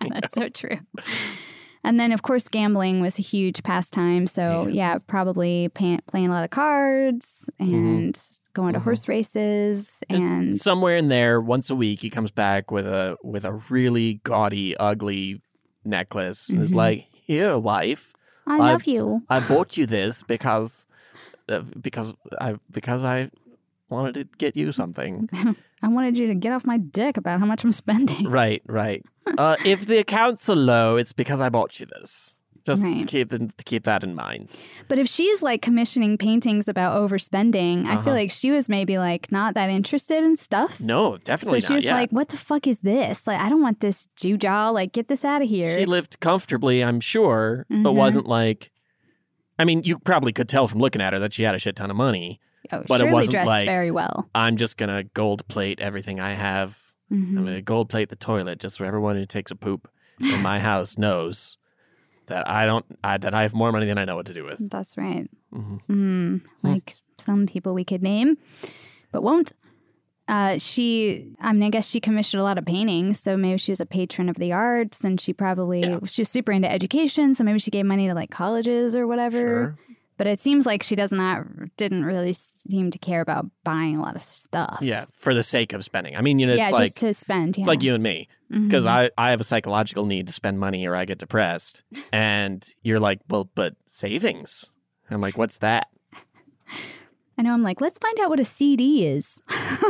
That's 0.00 0.32
so 0.32 0.48
true. 0.48 0.78
And 1.84 2.00
then, 2.00 2.12
of 2.12 2.22
course, 2.22 2.48
gambling 2.48 3.00
was 3.00 3.18
a 3.18 3.22
huge 3.22 3.62
pastime. 3.62 4.26
So, 4.26 4.66
yeah, 4.68 4.98
probably 5.06 5.68
pay- 5.74 6.00
playing 6.06 6.28
a 6.28 6.30
lot 6.32 6.42
of 6.44 6.50
cards 6.50 7.48
and 7.58 8.18
going 8.54 8.72
to 8.72 8.80
horse 8.80 9.06
races. 9.06 10.00
And 10.08 10.54
It's 10.54 10.62
somewhere 10.62 10.96
in 10.96 11.08
there, 11.08 11.40
once 11.40 11.68
a 11.70 11.74
week, 11.76 12.00
he 12.00 12.08
comes 12.10 12.30
back 12.30 12.70
with 12.70 12.86
a 12.86 13.16
with 13.22 13.44
a 13.44 13.52
really 13.68 14.20
gaudy, 14.24 14.76
ugly 14.78 15.42
necklace, 15.84 16.48
and 16.48 16.62
is 16.62 16.72
Mhm. 16.72 16.76
like, 16.76 17.04
"Here, 17.12 17.58
wife, 17.58 18.12
I 18.46 18.58
love 18.58 18.86
you." 18.86 19.22
I 19.28 19.40
bought 19.40 19.76
you 19.76 19.86
this 19.86 20.22
because 20.22 20.86
uh, 21.48 21.60
because 21.80 22.14
I 22.40 22.54
because 22.70 23.04
I 23.04 23.30
wanted 23.90 24.14
to 24.14 24.24
get 24.38 24.56
you 24.56 24.72
something." 24.72 25.28
I 25.82 25.88
wanted 25.88 26.16
you 26.16 26.28
to 26.28 26.34
get 26.34 26.54
off 26.54 26.64
my 26.64 26.78
dick 26.78 27.18
about 27.18 27.40
how 27.40 27.44
much 27.46 27.62
I'm 27.62 27.72
spending. 27.72 28.30
right, 28.30 28.62
right. 28.66 29.04
Uh, 29.38 29.56
if 29.64 29.86
the 29.86 29.98
accounts 29.98 30.48
are 30.48 30.56
low, 30.56 30.96
it's 30.96 31.12
because 31.12 31.40
I 31.40 31.48
bought 31.48 31.80
you 31.80 31.86
this. 31.86 32.34
Just 32.66 32.82
Right. 32.84 33.06
keep 33.06 33.28
the, 33.28 33.50
keep 33.66 33.84
that 33.84 34.02
in 34.02 34.14
mind. 34.14 34.58
But 34.88 34.98
if 34.98 35.06
she's 35.06 35.42
like 35.42 35.60
commissioning 35.60 36.16
paintings 36.16 36.66
about 36.66 36.96
overspending, 36.96 37.84
I 37.84 37.94
Uh-huh. 37.94 38.02
feel 38.04 38.12
like 38.14 38.30
she 38.30 38.50
was 38.50 38.70
maybe 38.70 38.96
like 38.96 39.30
not 39.30 39.52
that 39.54 39.68
interested 39.68 40.24
in 40.24 40.36
stuff. 40.38 40.80
No, 40.80 41.18
definitely 41.18 41.60
so 41.60 41.68
she 41.68 41.74
was 41.74 41.84
like, 41.84 42.10
"What 42.10 42.28
the 42.30 42.38
fuck 42.38 42.66
is 42.66 42.78
this? 42.78 43.26
Like, 43.26 43.38
I 43.38 43.50
don't 43.50 43.60
want 43.60 43.80
this 43.80 44.08
Jewjaw. 44.16 44.72
Like, 44.72 44.92
get 44.92 45.08
this 45.08 45.26
out 45.26 45.42
of 45.42 45.48
here." 45.48 45.78
She 45.78 45.84
lived 45.84 46.20
comfortably, 46.20 46.82
I'm 46.82 47.00
sure, 47.00 47.66
but 47.68 47.76
Mhm. 47.92 47.94
wasn't 47.96 48.26
like. 48.26 48.70
I 49.58 49.64
mean, 49.64 49.82
you 49.84 49.98
probably 49.98 50.32
could 50.32 50.48
tell 50.48 50.66
from 50.66 50.80
looking 50.80 51.02
at 51.02 51.12
her 51.12 51.18
that 51.18 51.32
she 51.34 51.42
had 51.44 51.54
a 51.54 51.58
shit 51.58 51.76
ton 51.76 51.90
of 51.90 51.96
money. 51.96 52.40
oh, 52.72 52.82
but 52.88 53.02
it 53.02 53.12
wasn't 53.12 53.32
dressed 53.32 53.46
like 53.46 53.66
very 53.66 53.90
well. 53.90 54.26
I'm 54.34 54.56
just 54.56 54.78
gonna 54.78 55.04
gold 55.12 55.46
plate 55.48 55.80
everything 55.80 56.18
I 56.18 56.32
have. 56.32 56.78
Mhm. 57.14 57.38
I'm 57.38 57.44
gonna 57.44 57.62
gold 57.62 57.88
plate 57.88 58.08
the 58.08 58.16
toilet 58.16 58.58
just 58.60 58.76
so 58.76 58.84
everyone 58.84 59.16
who 59.16 59.26
takes 59.26 59.50
a 59.50 59.56
poop 59.56 59.88
in 60.20 60.42
my 60.42 60.58
house 60.70 60.98
knows 60.98 61.56
that 62.26 62.48
I 62.48 62.66
don't 62.66 62.84
I, 63.04 63.18
that 63.18 63.34
I 63.34 63.42
have 63.42 63.54
more 63.54 63.70
money 63.72 63.86
than 63.86 63.98
I 63.98 64.04
know 64.04 64.16
what 64.16 64.26
to 64.26 64.34
do 64.34 64.44
with. 64.44 64.70
That's 64.70 64.96
right. 64.96 65.28
Mhm. 65.52 65.80
Mm, 65.88 66.40
like 66.62 66.94
some 67.18 67.46
people 67.46 67.74
we 67.74 67.84
could 67.84 68.02
name, 68.02 68.36
but 69.12 69.22
won't. 69.22 69.52
Uh, 70.26 70.56
she, 70.56 71.26
I 71.38 71.52
mean, 71.52 71.64
I 71.64 71.68
guess 71.68 71.86
she 71.86 72.00
commissioned 72.00 72.40
a 72.40 72.44
lot 72.44 72.56
of 72.56 72.64
paintings, 72.64 73.20
so 73.20 73.36
maybe 73.36 73.58
she 73.58 73.72
was 73.72 73.80
a 73.80 73.84
patron 73.84 74.30
of 74.30 74.36
the 74.36 74.52
arts, 74.52 75.04
and 75.04 75.20
she 75.20 75.34
probably 75.34 75.82
she 76.06 76.22
was 76.22 76.30
super 76.30 76.50
into 76.50 76.70
education, 76.70 77.34
so 77.34 77.44
maybe 77.44 77.58
she 77.58 77.70
gave 77.70 77.84
money 77.84 78.08
to 78.08 78.14
like 78.14 78.30
colleges 78.30 78.96
or 78.96 79.06
whatever. 79.06 79.76
But 80.16 80.28
it 80.28 80.38
seems 80.38 80.64
like 80.64 80.82
she 80.84 80.94
does 80.94 81.10
not 81.10 81.44
didn't 81.76 82.04
really 82.04 82.32
seem 82.34 82.90
to 82.92 82.98
care 82.98 83.20
about 83.20 83.46
buying 83.64 83.96
a 83.96 84.02
lot 84.02 84.14
of 84.14 84.22
stuff. 84.22 84.78
Yeah, 84.80 85.06
for 85.16 85.34
the 85.34 85.42
sake 85.42 85.72
of 85.72 85.84
spending. 85.84 86.14
I 86.16 86.20
mean, 86.20 86.38
you 86.38 86.46
know, 86.46 86.52
it's 86.52 86.58
yeah, 86.60 86.70
like 86.70 86.84
just 86.86 86.98
to 86.98 87.14
spend. 87.14 87.56
Yeah. 87.56 87.62
it's 87.62 87.68
like 87.68 87.82
you 87.82 87.94
and 87.94 88.02
me 88.02 88.28
because 88.48 88.84
Mhm. 88.84 88.88
I 88.88 89.10
I 89.18 89.30
have 89.30 89.40
a 89.40 89.44
psychological 89.44 90.06
need 90.06 90.28
to 90.28 90.32
spend 90.32 90.60
money 90.60 90.86
or 90.86 90.94
I 90.94 91.04
get 91.04 91.18
depressed, 91.18 91.82
and 92.12 92.64
you're 92.82 93.00
like, 93.00 93.20
well, 93.28 93.50
but 93.54 93.74
savings. 93.86 94.70
I'm 95.10 95.20
like, 95.20 95.36
what's 95.36 95.58
that? 95.58 95.88
I 97.36 97.42
know. 97.42 97.52
I'm 97.52 97.62
like, 97.64 97.80
let's 97.80 97.98
find 97.98 98.18
out 98.20 98.30
what 98.30 98.38
a 98.40 98.44
CD 98.44 99.06
is. 99.06 99.42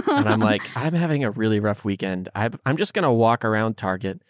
And 0.08 0.28
I'm 0.28 0.40
like, 0.40 0.62
I'm 0.74 0.94
having 0.94 1.22
a 1.24 1.30
really 1.30 1.60
rough 1.60 1.84
weekend. 1.84 2.28
I, 2.34 2.48
I'm 2.64 2.76
just 2.78 2.94
gonna 2.94 3.12
walk 3.12 3.44
around 3.44 3.76
Target, 3.76 4.22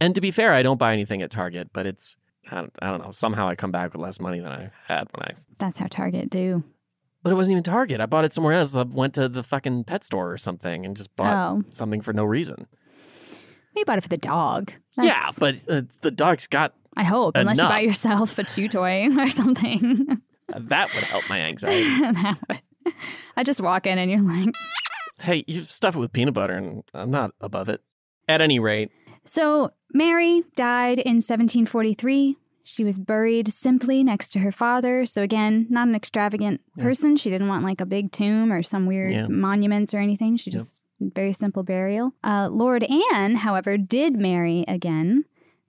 and 0.00 0.14
to 0.14 0.20
be 0.20 0.30
fair, 0.30 0.52
I 0.52 0.62
don't 0.62 0.78
buy 0.78 0.92
anything 0.92 1.20
at 1.22 1.30
Target, 1.32 1.70
but 1.72 1.84
it's 1.86 2.16
I 2.50 2.56
don't, 2.56 2.72
I 2.80 2.90
don't 2.90 3.02
know. 3.04 3.12
Somehow 3.12 3.48
I 3.48 3.54
come 3.54 3.70
back 3.70 3.92
with 3.92 4.02
less 4.02 4.20
money 4.20 4.40
than 4.40 4.50
I 4.50 4.70
had 4.88 5.08
when 5.14 5.22
I. 5.28 5.32
That's 5.58 5.78
how 5.78 5.86
Target 5.86 6.28
do. 6.30 6.62
But 7.22 7.30
it 7.30 7.36
wasn't 7.36 7.52
even 7.52 7.62
Target. 7.62 8.00
I 8.00 8.06
bought 8.06 8.24
it 8.24 8.32
somewhere 8.34 8.54
else. 8.54 8.74
I 8.74 8.82
went 8.82 9.14
to 9.14 9.28
the 9.28 9.42
fucking 9.44 9.84
pet 9.84 10.04
store 10.04 10.32
or 10.32 10.38
something 10.38 10.84
and 10.84 10.96
just 10.96 11.14
bought 11.14 11.52
Oh. 11.52 11.62
something 11.70 12.00
for 12.00 12.12
no 12.12 12.24
reason. 12.24 12.66
We 13.76 13.84
bought 13.84 13.98
it 13.98 14.02
for 14.02 14.08
the 14.08 14.18
dog. 14.18 14.72
Yeah, 14.98 15.30
but 15.38 15.54
uh, 15.68 15.82
the 16.02 16.10
dog's 16.10 16.46
got 16.46 16.74
I 16.96 17.04
hope, 17.04 17.36
unless 17.36 17.56
you 17.58 17.62
buy 17.62 17.78
Enough. 17.80 17.86
yourself 17.86 18.38
a 18.38 18.44
chew 18.44 18.68
toy 18.68 19.08
or 19.18 19.30
something. 19.30 20.20
that 20.48 20.92
would 20.94 21.04
help 21.04 21.24
my 21.30 21.40
anxiety. 21.40 21.84
That 22.12 22.38
would- 22.48 22.60
I 23.36 23.44
just 23.44 23.60
walk 23.60 23.86
in 23.86 23.96
and 23.96 24.10
you're 24.10 24.20
like, 24.20 24.52
hey, 25.22 25.44
you 25.46 25.62
stuff 25.62 25.94
it 25.94 26.00
with 26.00 26.12
peanut 26.12 26.34
butter, 26.34 26.54
and 26.54 26.82
I'm 26.92 27.10
not 27.12 27.30
above 27.40 27.68
it. 27.68 27.80
At 28.28 28.42
any 28.42 28.58
rate, 28.58 28.90
So, 29.24 29.72
Mary 29.94 30.42
died 30.56 30.98
in 30.98 31.16
1743. 31.16 32.36
She 32.64 32.84
was 32.84 32.98
buried 32.98 33.52
simply 33.52 34.04
next 34.04 34.30
to 34.30 34.38
her 34.40 34.52
father. 34.52 35.04
So, 35.06 35.22
again, 35.22 35.66
not 35.68 35.88
an 35.88 35.94
extravagant 35.94 36.60
Yeah. 36.76 36.84
person. 36.84 37.16
She 37.16 37.30
didn't 37.30 37.48
want 37.48 37.64
like 37.64 37.80
a 37.80 37.86
big 37.86 38.12
tomb 38.12 38.52
or 38.52 38.62
some 38.62 38.86
weird 38.86 39.12
Yeah. 39.12 39.26
monument 39.28 39.92
or 39.94 39.98
anything. 39.98 40.36
She 40.36 40.50
Yep. 40.50 40.60
just, 40.60 40.80
very 41.00 41.32
simple 41.32 41.62
burial. 41.64 42.14
Uh, 42.22 42.48
Lord 42.50 42.84
Anne, 42.84 43.36
however, 43.36 43.76
did 43.76 44.16
marry 44.16 44.64
again 44.68 45.24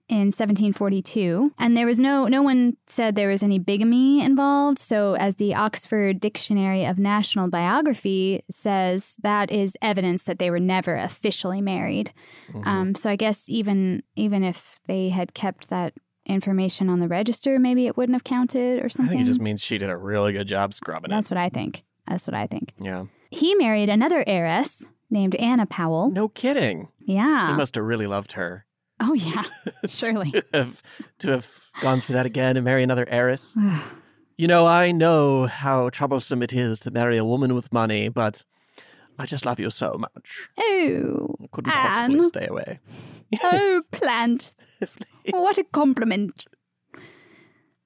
in 0.08 0.26
1742 0.26 1.52
and 1.58 1.76
there 1.76 1.86
was 1.86 1.98
no 1.98 2.26
no 2.28 2.42
one 2.42 2.76
said 2.86 3.14
there 3.16 3.28
was 3.30 3.42
any 3.42 3.58
bigamy 3.58 4.20
involved 4.22 4.78
so 4.78 5.14
as 5.14 5.36
the 5.36 5.54
oxford 5.54 6.20
dictionary 6.20 6.84
of 6.84 6.98
national 6.98 7.48
biography 7.48 8.42
says 8.50 9.14
that 9.22 9.50
is 9.50 9.76
evidence 9.80 10.24
that 10.24 10.38
they 10.38 10.50
were 10.50 10.60
never 10.60 10.96
officially 10.96 11.60
married 11.60 12.12
Mm-hmm. 12.52 12.68
um, 12.68 12.94
so 12.94 13.08
i 13.08 13.16
guess 13.16 13.48
even 13.48 14.02
even 14.14 14.44
if 14.44 14.78
they 14.86 15.08
had 15.08 15.32
kept 15.32 15.70
that 15.70 15.94
information 16.26 16.88
on 16.90 17.00
the 17.00 17.08
register 17.08 17.58
maybe 17.58 17.86
it 17.86 17.96
wouldn't 17.96 18.14
have 18.14 18.24
counted 18.24 18.80
or 18.80 18.84
I 18.84 18.88
something 18.88 19.12
think 19.18 19.22
it 19.22 19.30
just 19.30 19.40
means 19.40 19.62
she 19.62 19.78
did 19.78 19.88
a 19.90 19.96
really 19.96 20.32
good 20.32 20.46
job 20.48 20.74
scrubbing 20.74 21.10
that's 21.10 21.30
what 21.30 21.38
i 21.38 21.48
think 21.48 21.84
that's 22.06 22.26
what 22.26 22.34
i 22.34 22.46
think. 22.46 22.72
Yeah. 22.78 23.04
he 23.30 23.54
married 23.54 23.88
another 23.88 24.22
heiress 24.26 24.84
named 25.10 25.34
anna 25.36 25.64
powell 25.66 26.10
No 26.10 26.28
kidding. 26.28 26.88
yeah 27.00 27.50
He 27.50 27.56
must 27.56 27.74
have 27.76 27.84
really 27.84 28.06
loved 28.06 28.32
her. 28.32 28.66
Oh 29.04 29.12
yeah 29.14 29.44
surely 29.88 30.30
to 30.30 30.44
have, 30.52 30.82
to 31.18 31.30
have 31.30 31.50
gone 31.80 32.00
through 32.00 32.14
that 32.14 32.26
again 32.26 32.56
and 32.56 32.64
marry 32.64 32.82
another 32.82 33.06
heiress. 33.08 33.56
you 34.38 34.46
know, 34.48 34.66
I 34.66 34.92
know 34.92 35.46
how 35.46 35.90
troublesome 35.90 36.42
it 36.42 36.52
is 36.52 36.80
to 36.80 36.90
marry 36.90 37.16
a 37.16 37.24
woman 37.24 37.54
with 37.54 37.72
money, 37.72 38.08
but 38.08 38.44
I 39.18 39.26
just 39.26 39.46
love 39.46 39.60
you 39.60 39.70
so 39.70 39.96
much. 39.98 40.48
oh 40.58 41.36
I 41.42 41.46
couldn't 41.52 41.72
possibly 41.72 42.18
Anne. 42.18 42.24
stay 42.24 42.46
away. 42.46 42.80
Oh, 43.42 43.82
plant. 43.90 44.54
what 45.30 45.58
a 45.58 45.64
compliment. 45.64 46.44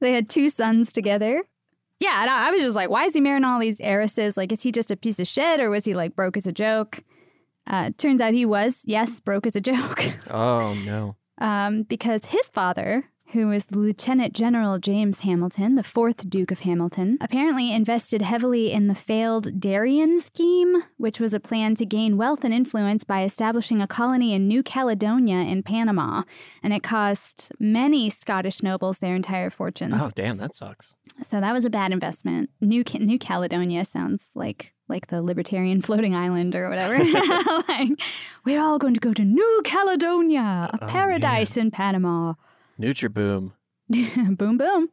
They 0.01 0.12
had 0.12 0.29
two 0.29 0.51
sons 0.51 0.93
together. 0.93 1.43
Yeah, 2.01 2.21
and 2.21 2.31
I 2.31 2.51
was 2.51 2.61
just 2.61 2.77
like, 2.77 2.91
why 2.91 3.05
is 3.05 3.14
he 3.14 3.21
marrying 3.21 3.45
all 3.45 3.59
these 3.59 3.81
heiresses? 3.81 4.37
Like, 4.37 4.53
is 4.53 4.62
he 4.62 4.73
just 4.73 4.91
a 4.91 4.97
piece 4.97 5.19
of 5.19 5.27
shit 5.27 5.59
or 5.59 5.71
was 5.71 5.87
he 5.87 5.95
like 5.95 6.14
broke 6.14 6.37
as 6.37 6.47
a 6.47 6.53
joke? 6.53 7.03
Uh, 7.69 7.91
turns 7.99 8.21
out 8.21 8.33
he 8.33 8.47
was, 8.47 8.83
yes, 8.87 9.21
broke 9.21 9.47
as 9.47 9.55
a 9.55 9.61
joke. 9.61 10.14
Oh, 10.31 10.75
no. 10.87 11.16
um, 11.39 11.83
because 11.83 12.25
his 12.25 12.49
father, 12.49 13.05
who 13.33 13.49
was 13.49 13.70
Lieutenant 13.70 14.33
General 14.33 14.79
James 14.79 15.20
Hamilton, 15.20 15.74
the 15.74 15.83
fourth 15.83 16.31
Duke 16.31 16.51
of 16.51 16.61
Hamilton, 16.61 17.18
apparently 17.20 17.72
invested 17.72 18.22
heavily 18.22 18.72
in 18.72 18.89
the 18.89 18.95
failed 18.95 19.61
Darien 19.61 20.18
scheme, 20.20 20.83
which 20.97 21.20
was 21.20 21.35
a 21.35 21.41
plan 21.41 21.74
to 21.74 21.85
gain 21.85 22.16
wealth 22.16 22.43
and 22.43 22.55
influence 22.55 23.05
by 23.05 23.24
establishing 23.24 23.83
a 23.83 23.87
colony 23.87 24.33
in 24.33 24.49
New 24.49 24.62
Caledonia 24.62 25.41
in 25.41 25.62
Panama. 25.62 26.22
And 26.62 26.72
it 26.72 26.83
cost 26.83 27.53
many 27.59 28.09
Scottish 28.09 28.62
nobles 28.62 28.99
their 29.01 29.14
entire 29.14 29.51
fortunes. 29.51 29.95
Oh, 29.99 30.11
damn, 30.14 30.39
that 30.39 30.55
sucks. 30.55 30.95
So 31.22 31.41
that 31.41 31.53
was 31.53 31.64
a 31.66 31.70
bad 31.70 31.93
investment. 31.93 32.49
New 32.61 32.83
New 32.99 33.18
Caledonia 33.18 33.85
sounds 33.85 34.22
like 34.35 34.72
like 34.89 35.09
the 35.09 35.20
libertarian 35.20 35.83
floating 35.87 36.14
island 36.14 36.55
or 36.55 36.70
whatever. 36.70 36.97
like 37.68 37.91
we're 38.47 38.61
all 38.62 38.79
going 38.79 38.95
to 38.95 39.01
go 39.01 39.12
to 39.12 39.24
New 39.24 39.61
Caledonia, 39.64 40.70
a 40.72 40.79
Oh, 40.81 40.87
paradise 40.87 41.57
in 41.59 41.70
Panama. 41.70 42.35
Nutriboom. 42.81 43.53
boom 44.37 44.59
boom. 44.59 44.89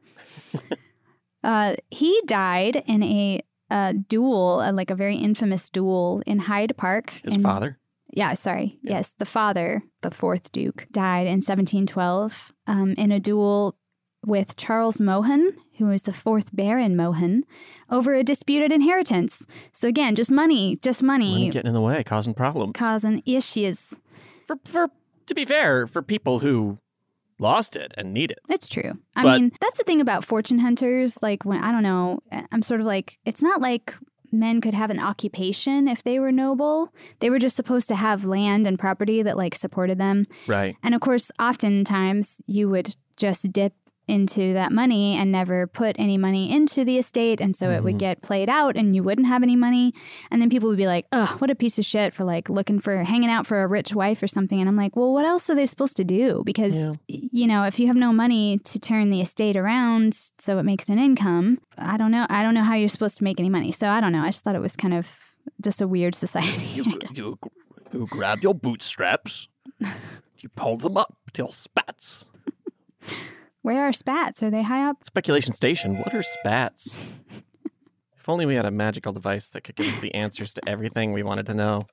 uh, 1.43 1.75
he 1.89 2.21
died 2.25 2.83
in 2.87 3.03
a, 3.03 3.41
uh 3.69 3.93
duel, 4.07 4.59
uh, 4.59 4.71
like 4.71 4.89
a 4.91 4.95
very 4.95 5.15
infamous 5.17 5.69
duel 5.69 6.21
in 6.25 6.39
Hyde 6.39 6.75
Park. 6.77 7.13
His 7.23 7.37
father? 7.37 7.77
yeah, 8.13 8.33
sorry. 8.33 8.79
Yes, 8.81 9.13
the 9.17 9.25
father, 9.25 9.83
the 10.01 10.11
fourth 10.11 10.51
Duke, 10.51 10.87
died 10.91 11.27
in 11.27 11.41
1712 11.41 12.53
um, 12.67 12.93
in 12.97 13.11
a 13.11 13.19
duel 13.19 13.75
with 14.25 14.55
Charles 14.55 14.99
Mohun, 14.99 15.53
who 15.77 15.85
was 15.87 16.03
the 16.03 16.13
fourth 16.13 16.55
Baron 16.55 16.95
Mohun, 16.95 17.43
over 17.89 18.13
a 18.15 18.23
disputed 18.23 18.71
inheritance. 18.71 19.45
So 19.73 19.87
again, 19.87 20.15
just 20.15 20.31
money, 20.31 20.77
just 20.81 21.03
money, 21.03 21.31
Money 21.31 21.49
getting 21.49 21.67
in 21.67 21.73
the 21.73 21.81
way, 21.81 22.03
causing 22.03 22.33
problems. 22.33 22.73
causing 22.73 23.21
issues. 23.25 23.93
For, 24.47 24.57
for 24.63 24.89
to 25.27 25.35
be 25.35 25.43
fair, 25.45 25.85
for 25.85 26.01
people 26.01 26.39
who 26.39 26.79
lost 27.39 27.75
it 27.75 27.93
and 27.97 28.13
need 28.13 28.31
it. 28.31 28.39
It's 28.49 28.69
true. 28.69 28.93
I 29.15 29.23
But- 29.23 29.41
mean, 29.41 29.51
that's 29.61 29.77
the 29.77 29.83
thing 29.83 30.01
about 30.01 30.23
fortune 30.25 30.59
hunters. 30.59 31.17
Like 31.21 31.43
when 31.45 31.63
I 31.63 31.71
don't 31.71 31.83
know, 31.83 32.19
I'm 32.51 32.61
sort 32.61 32.79
of 32.81 32.87
like 32.87 33.17
it's 33.25 33.41
not 33.41 33.61
like 33.61 33.93
men 34.31 34.59
could 34.59 34.73
have 34.73 34.89
an 34.89 34.99
occupation 34.99 35.87
if 35.87 36.03
they 36.03 36.19
were 36.19 36.31
noble. 36.31 36.93
They 37.19 37.29
were 37.29 37.39
just 37.39 37.55
supposed 37.55 37.87
to 37.87 37.95
have 37.95 38.25
land 38.25 38.67
and 38.67 38.77
property 38.77 39.21
that 39.23 39.37
like 39.37 39.55
supported 39.55 39.97
them. 39.97 40.25
Right. 40.47 40.75
And 40.83 40.93
of 40.93 41.01
course, 41.01 41.31
oftentimes 41.39 42.37
you 42.45 42.69
would 42.69 42.95
just 43.17 43.51
dip 43.53 43.73
into 44.07 44.53
that 44.53 44.71
money 44.71 45.15
and 45.15 45.31
never 45.31 45.65
put 45.67 45.95
any 45.97 46.17
money 46.17 46.51
into 46.51 46.83
the 46.85 46.97
estate. 46.97 47.41
And 47.41 47.55
so 47.55 47.71
it 47.71 47.83
would 47.83 47.95
Mhm. 47.95 47.99
get 47.99 48.21
played 48.21 48.49
out 48.49 48.75
and 48.77 48.95
you 48.95 49.01
wouldn't 49.03 49.27
have 49.27 49.41
any 49.43 49.55
money. 49.55 49.93
And 50.29 50.41
then 50.41 50.49
people 50.49 50.69
would 50.69 50.77
be 50.77 50.87
like, 50.87 51.07
ugh, 51.11 51.41
what 51.41 51.49
a 51.49 51.55
piece 51.55 51.79
of 51.79 51.85
shit 51.85 52.13
for 52.13 52.23
like 52.23 52.49
looking 52.49 52.79
for 52.79 53.03
hanging 53.03 53.29
out 53.29 53.47
for 53.47 53.63
a 53.63 53.67
rich 53.67 53.93
wife 53.95 54.21
or 54.21 54.27
something. 54.27 54.59
And 54.59 54.69
I'm 54.69 54.75
like, 54.75 54.95
well, 54.95 55.11
what 55.13 55.25
else 55.25 55.49
are 55.49 55.55
they 55.55 55.65
supposed 55.65 55.97
to 55.97 56.03
do? 56.03 56.43
Because, 56.45 56.75
Yeah. 56.75 56.93
you 57.07 57.47
know, 57.47 57.63
if 57.63 57.79
you 57.79 57.87
have 57.87 57.95
no 57.95 58.13
money 58.13 58.59
to 58.59 58.79
turn 58.79 59.09
the 59.09 59.21
estate 59.21 59.55
around 59.57 60.13
so 60.37 60.57
it 60.59 60.63
makes 60.63 60.87
an 60.89 60.99
income, 60.99 61.59
I 61.77 61.97
don't 61.97 62.11
know. 62.11 62.25
I 62.29 62.43
don't 62.43 62.53
know 62.53 62.63
how 62.63 62.75
you're 62.75 62.89
supposed 62.89 63.17
to 63.17 63.23
make 63.23 63.39
any 63.39 63.49
money. 63.49 63.71
So 63.71 63.87
I 63.89 63.99
don't 64.01 64.11
know. 64.11 64.21
I 64.21 64.27
just 64.27 64.43
thought 64.43 64.55
it 64.55 64.61
was 64.61 64.75
kind 64.75 64.93
of 64.93 65.09
just 65.61 65.81
a 65.81 65.87
weird 65.87 66.13
society. 66.15 66.81
Guess. 66.83 67.11
You, 67.17 67.37
you 67.93 68.07
grab 68.09 68.43
your 68.43 68.53
bootstraps, 68.53 69.47
you 69.79 70.49
pull 70.55 70.77
them 70.77 70.97
up 70.97 71.15
till 71.33 71.51
spats. 71.51 72.29
Where 73.65 73.87
are 73.87 73.93
spats? 73.93 74.43
Are 74.43 74.51
they 74.51 74.61
high 74.61 74.87
up? 74.87 75.03
Speculation 75.03 75.51
Station, 75.51 75.97
what 75.97 76.13
are 76.13 76.21
spats? 76.21 76.95
if 78.15 78.29
only 78.29 78.45
we 78.45 78.53
had 78.53 78.65
a 78.67 78.69
magical 78.69 79.11
device 79.11 79.49
that 79.49 79.63
could 79.63 79.75
give 79.75 79.87
us 79.87 79.97
the 79.97 80.13
answers 80.13 80.53
to 80.53 80.69
everything 80.69 81.13
we 81.13 81.23
wanted 81.23 81.47
to 81.47 81.55
know. 81.55 81.87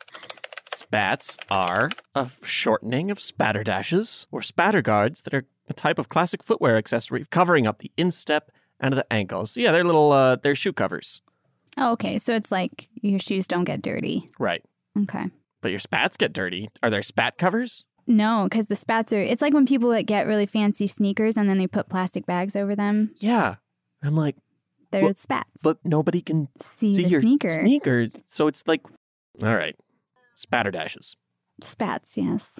Spats 0.75 1.39
are 1.51 1.89
a 2.15 2.29
shortening 2.45 3.11
of 3.11 3.19
spatter 3.19 3.65
dashes 3.65 4.27
or 4.31 4.43
spatter 4.43 4.83
guards 4.83 5.23
that 5.23 5.33
are 5.33 5.47
a 5.67 5.73
type 5.73 5.99
of 5.99 6.11
classic 6.11 6.43
footwear 6.43 6.77
accessory 6.77 7.25
covering 7.31 7.67
up 7.67 7.79
the 7.79 7.91
instep 7.97 8.51
and 8.79 8.93
the 8.93 9.11
ankles. 9.11 9.57
Yeah, 9.57 9.73
they're 9.73 9.83
little, 9.83 10.13
uh, 10.13 10.37
they're 10.37 10.55
shoe 10.55 10.75
covers. 10.75 11.23
Oh, 11.79 11.93
okay. 11.93 12.19
So 12.19 12.35
it's 12.35 12.53
like 12.53 12.91
your 13.01 13.19
shoes 13.19 13.49
don't 13.49 13.65
get 13.65 13.81
dirty. 13.81 14.29
Right. 14.39 14.63
Okay. 15.05 15.25
But 15.63 15.71
your 15.71 15.81
spats 15.81 16.19
get 16.19 16.35
dirty. 16.35 16.69
Are 16.83 16.91
there 16.91 17.03
spat 17.03 17.39
covers? 17.39 17.87
No, 18.07 18.47
because 18.51 18.67
the 18.67 18.77
spats 18.77 19.13
are. 19.13 19.21
It's 19.21 19.43
like 19.43 19.55
when 19.55 19.67
people 19.67 19.91
that 19.91 20.05
get 20.07 20.27
really 20.27 20.47
fancy 20.47 20.87
sneakers 20.87 21.37
and 21.37 21.49
then 21.49 21.59
they 21.59 21.67
put 21.67 21.89
plastic 21.89 22.27
bags 22.27 22.57
over 22.57 22.75
them. 22.75 23.13
Yeah. 23.19 23.57
I'm 24.03 24.17
like, 24.17 24.37
They're 24.91 25.03
Well, 25.03 25.15
spats. 25.15 25.63
but 25.63 25.79
nobody 25.85 26.21
can 26.21 26.49
See, 26.61 26.95
see 26.95 27.05
the 27.05 27.09
your 27.09 27.21
sneaker. 27.23 27.53
sneaker. 27.61 28.09
So 28.27 28.47
it's 28.49 28.65
like, 28.67 28.83
all 29.43 29.55
right, 29.55 29.77
spatter 30.35 30.71
dashes. 30.71 31.17
Spats, 31.63 32.17
yes. 32.17 32.59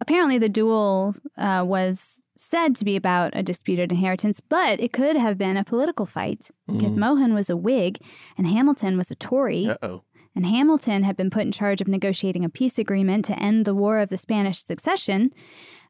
Apparently, 0.00 0.38
the 0.38 0.48
duel 0.48 1.14
uh, 1.36 1.62
was 1.66 2.22
said 2.34 2.74
to 2.76 2.86
be 2.86 2.96
about 2.96 3.32
a 3.36 3.42
disputed 3.42 3.92
inheritance, 3.92 4.40
but 4.40 4.80
it 4.80 4.94
could 4.94 5.14
have 5.14 5.36
been 5.36 5.58
a 5.58 5.64
political 5.64 6.06
fight 6.06 6.48
because 6.66 6.92
Mm. 6.96 7.00
Mohun 7.00 7.34
was 7.34 7.50
a 7.50 7.56
Whig 7.56 7.98
and 8.38 8.46
Hamilton 8.46 8.96
was 8.96 9.10
a 9.10 9.14
Tory. 9.14 9.68
Uh 9.68 9.76
oh. 9.82 10.02
And 10.34 10.46
Hamilton 10.46 11.02
had 11.02 11.16
been 11.16 11.30
put 11.30 11.42
in 11.42 11.52
charge 11.52 11.80
of 11.80 11.88
negotiating 11.88 12.44
a 12.44 12.48
peace 12.48 12.78
agreement 12.78 13.24
to 13.26 13.38
end 13.38 13.64
the 13.64 13.74
War 13.74 13.98
of 13.98 14.08
the 14.08 14.16
Spanish 14.16 14.62
Succession. 14.62 15.32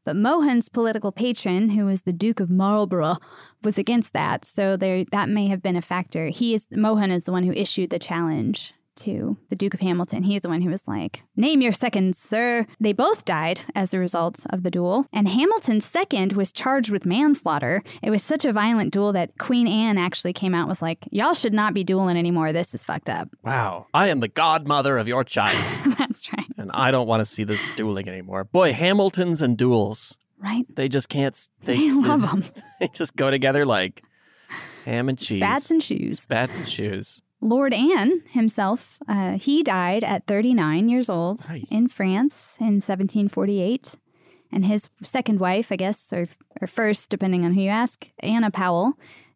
But 0.05 0.17
Mohun's 0.17 0.71
political 0.71 1.13
patron, 1.13 1.71
who 1.71 1.85
was 1.85 2.03
the 2.03 2.13
Duke 2.13 2.41
of 2.41 2.49
Marlborough, 2.49 3.19
was 3.63 3.77
against 3.77 4.15
that. 4.15 4.47
So 4.47 4.77
there, 4.77 5.05
that 5.13 5.29
may 5.29 5.49
have 5.49 5.63
been 5.63 5.77
a 5.77 5.83
factor. 5.83 6.29
He 6.29 6.55
is 6.55 6.67
Mohun 6.71 7.11
is 7.11 7.25
the 7.25 7.33
one 7.33 7.43
who 7.43 7.53
issued 7.53 7.91
the 7.91 7.99
challenge 7.99 8.73
to 9.05 9.37
the 9.49 9.57
Duke 9.57 9.75
of 9.75 9.81
Hamilton. 9.81 10.23
He's 10.23 10.43
the 10.43 10.49
one 10.49 10.61
who 10.63 10.71
was 10.71 10.87
like, 10.89 11.23
Name 11.37 11.61
your 11.61 11.73
second, 11.73 12.17
sir. 12.17 12.67
They 12.79 12.93
both 12.93 13.25
died 13.25 13.61
as 13.75 13.93
a 13.95 13.99
result 13.99 14.45
of 14.51 14.63
the 14.63 14.71
duel. 14.71 15.07
And 15.13 15.29
Hamilton's 15.29 15.85
second 15.85 16.35
was 16.35 16.53
charged 16.53 16.91
with 16.91 17.05
manslaughter. 17.07 17.83
It 18.03 18.11
was 18.11 18.23
such 18.23 18.45
a 18.45 18.53
violent 18.53 18.93
duel 18.93 19.13
that 19.13 19.39
Queen 19.39 19.67
Anne 19.69 19.99
actually 19.99 20.33
came 20.33 20.55
out 20.55 20.61
and 20.63 20.69
was 20.69 20.83
like, 20.83 20.99
Y'all 21.11 21.35
should 21.35 21.55
not 21.55 21.75
be 21.75 21.85
dueling 21.85 22.17
anymore. 22.17 22.53
This 22.53 22.75
is 22.75 22.85
fucked 22.85 23.09
up. 23.09 23.29
Wow. 23.43 23.87
I 23.93 24.09
am 24.09 24.21
the 24.21 24.29
godmother 24.29 24.97
of 24.97 25.09
your 25.09 25.25
child. 25.25 25.59
That's 25.99 26.33
right. 26.33 26.47
and 26.57 26.71
I 26.73 26.91
don't 26.93 27.09
want 27.09 27.21
to 27.21 27.27
see 27.27 27.43
this 27.43 27.61
dueling 27.75 28.09
anymore. 28.09 28.45
Boy, 28.45 28.73
Hamiltons 28.73 29.43
and 29.43 29.57
duels. 29.59 30.17
Right. 30.39 30.65
They 30.77 30.89
just 30.89 31.09
can't. 31.09 31.37
They, 31.65 31.77
They 31.77 31.89
them. 32.01 32.45
They 32.79 32.89
just 32.89 33.17
go 33.17 33.31
together 33.31 33.65
like 33.67 34.03
ham 34.85 35.09
and 35.09 35.19
cheese. 35.19 35.43
Spats 35.43 35.71
and 35.71 35.83
shoes. 35.83 36.21
Spats 36.21 36.59
and 36.59 36.69
shoes. 36.69 37.21
Lord 37.41 37.73
Anne 37.73 38.23
himself, 38.31 38.99
uh, 39.09 39.39
he 39.39 39.63
died 39.63 40.05
at 40.05 40.27
39 40.27 40.89
years 40.89 41.09
old 41.09 41.41
in 41.71 41.89
France 41.89 42.57
in 42.61 42.81
1748. 42.81 43.97
And 44.53 44.65
his 44.65 44.89
second 45.03 45.39
wife, 45.39 45.71
I 45.71 45.77
guess, 45.77 46.13
or, 46.13 46.27
or 46.61 46.67
first, 46.67 47.09
depending 47.09 47.45
on 47.45 47.55
who 47.55 47.63
you 47.63 47.71
ask, 47.71 48.09
Anna 48.19 48.51
Powell, 48.51 48.95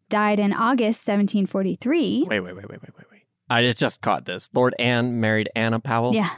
died 0.09 0.39
in 0.39 0.51
August 0.51 1.07
1743. 1.07 2.25
Wait, 2.29 2.39
wait, 2.39 2.53
wait, 2.53 2.55
wait, 2.55 2.69
wait, 2.69 2.79
wait, 2.81 3.05
wait. 3.11 3.21
I 3.49 3.71
just 3.71 4.01
caught 4.01 4.25
this. 4.25 4.49
Lord 4.53 4.75
Anne 4.77 5.19
married 5.19 5.49
Anna 5.55 5.79
Powell. 5.79 6.13
Yeah. 6.13 6.31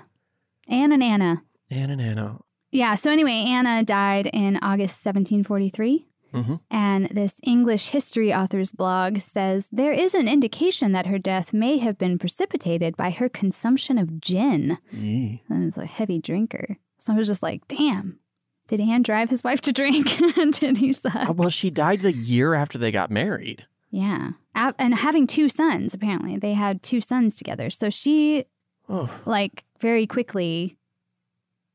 Anne 0.68 0.91
and 0.91 1.03
Anna. 1.03 1.43
Anne 1.70 1.89
and 1.89 2.01
Anna. 2.01 2.39
Yeah, 2.72 2.95
so 2.95 3.11
anyway, 3.11 3.45
Anna 3.47 3.84
died 3.84 4.28
in 4.28 4.57
August 4.57 5.03
1743. 5.05 6.05
Mm-hmm. 6.43 6.55
And 6.71 7.05
this 7.09 7.35
English 7.43 7.89
history 7.89 8.33
author's 8.33 8.71
blog 8.71 9.19
says 9.19 9.69
there 9.71 9.93
is 9.93 10.13
an 10.13 10.27
indication 10.27 10.91
that 10.93 11.07
her 11.07 11.17
death 11.19 11.53
may 11.53 11.77
have 11.77 11.97
been 11.97 12.17
precipitated 12.19 12.95
by 12.97 13.09
her 13.11 13.29
consumption 13.29 13.97
of 13.97 14.19
gin. 14.21 14.77
Mm. 14.93 15.39
And 15.49 15.63
it's 15.67 15.77
a 15.77 15.85
heavy 15.85 16.19
drinker. 16.19 16.77
So 16.99 17.13
I 17.13 17.15
was 17.17 17.27
just 17.27 17.43
like, 17.43 17.67
damn, 17.67 18.19
did 18.67 18.79
Anne 18.81 19.03
drive 19.03 19.29
his 19.29 19.43
wife 19.43 19.61
to 19.61 19.71
drink? 19.71 20.07
did 20.59 20.77
he 20.77 20.91
suck? 20.93 21.29
Uh, 21.29 21.33
well, 21.33 21.49
she 21.49 21.69
died 21.69 22.01
the 22.01 22.13
year 22.13 22.53
after 22.53 22.77
they 22.77 22.91
got 22.91 23.09
married. 23.11 23.65
Yeah. 23.89 24.31
And 24.55 24.95
having 24.95 25.27
two 25.27 25.47
sons, 25.49 25.93
apparently. 25.93 26.38
They 26.38 26.53
had 26.53 26.83
two 26.83 26.99
sons 26.99 27.38
together. 27.38 27.69
So 27.69 27.89
she, 27.89 28.45
Oh. 28.89 29.09
like, 29.25 29.63
very 29.79 30.07
quickly 30.07 30.75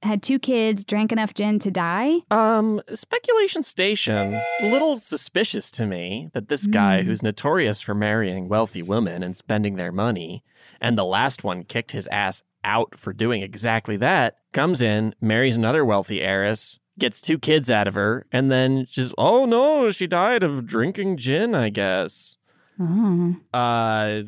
had 0.03 0.23
two 0.23 0.39
kids, 0.39 0.85
drank 0.85 1.13
enough 1.13 1.35
gin 1.35 1.59
to 1.61 1.71
die. 1.71 2.19
Um, 2.31 2.81
speculation 2.95 3.63
station. 3.63 4.35
A 4.61 4.71
little 4.71 4.99
suspicious 4.99 5.71
to 5.73 5.87
me 5.87 6.29
that 6.35 6.49
this 6.49 6.67
guy, 6.67 7.01
Mm. 7.01 7.05
who's 7.05 7.23
notorious 7.23 7.81
for 7.81 7.95
marrying 7.95 8.49
wealthy 8.49 8.83
women 8.83 9.23
and 9.23 9.37
spending 9.37 9.77
their 9.77 9.93
money, 9.93 10.43
and 10.81 10.97
the 10.99 11.05
last 11.05 11.45
one 11.45 11.65
kicked 11.65 11.93
his 11.93 12.07
ass 12.09 12.43
out 12.65 12.99
for 12.99 13.13
doing 13.13 13.43
exactly 13.43 13.97
that, 13.97 14.37
comes 14.53 14.81
in, 14.83 15.15
marries 15.21 15.57
another 15.57 15.85
wealthy 15.85 16.21
heiress, 16.21 16.79
gets 16.99 17.21
two 17.21 17.39
kids 17.39 17.71
out 17.71 17.89
of 17.89 17.95
her, 17.95 18.27
and 18.31 18.51
then 18.51 18.87
just, 18.89 19.15
oh 19.19 19.45
no, 19.47 19.91
she 19.91 20.07
died 20.07 20.43
of 20.43 20.67
drinking 20.67 21.17
gin, 21.17 21.55
I 21.55 21.71
guess. 21.71 22.37
Oh. 22.81 23.37
Uh, 23.53 24.23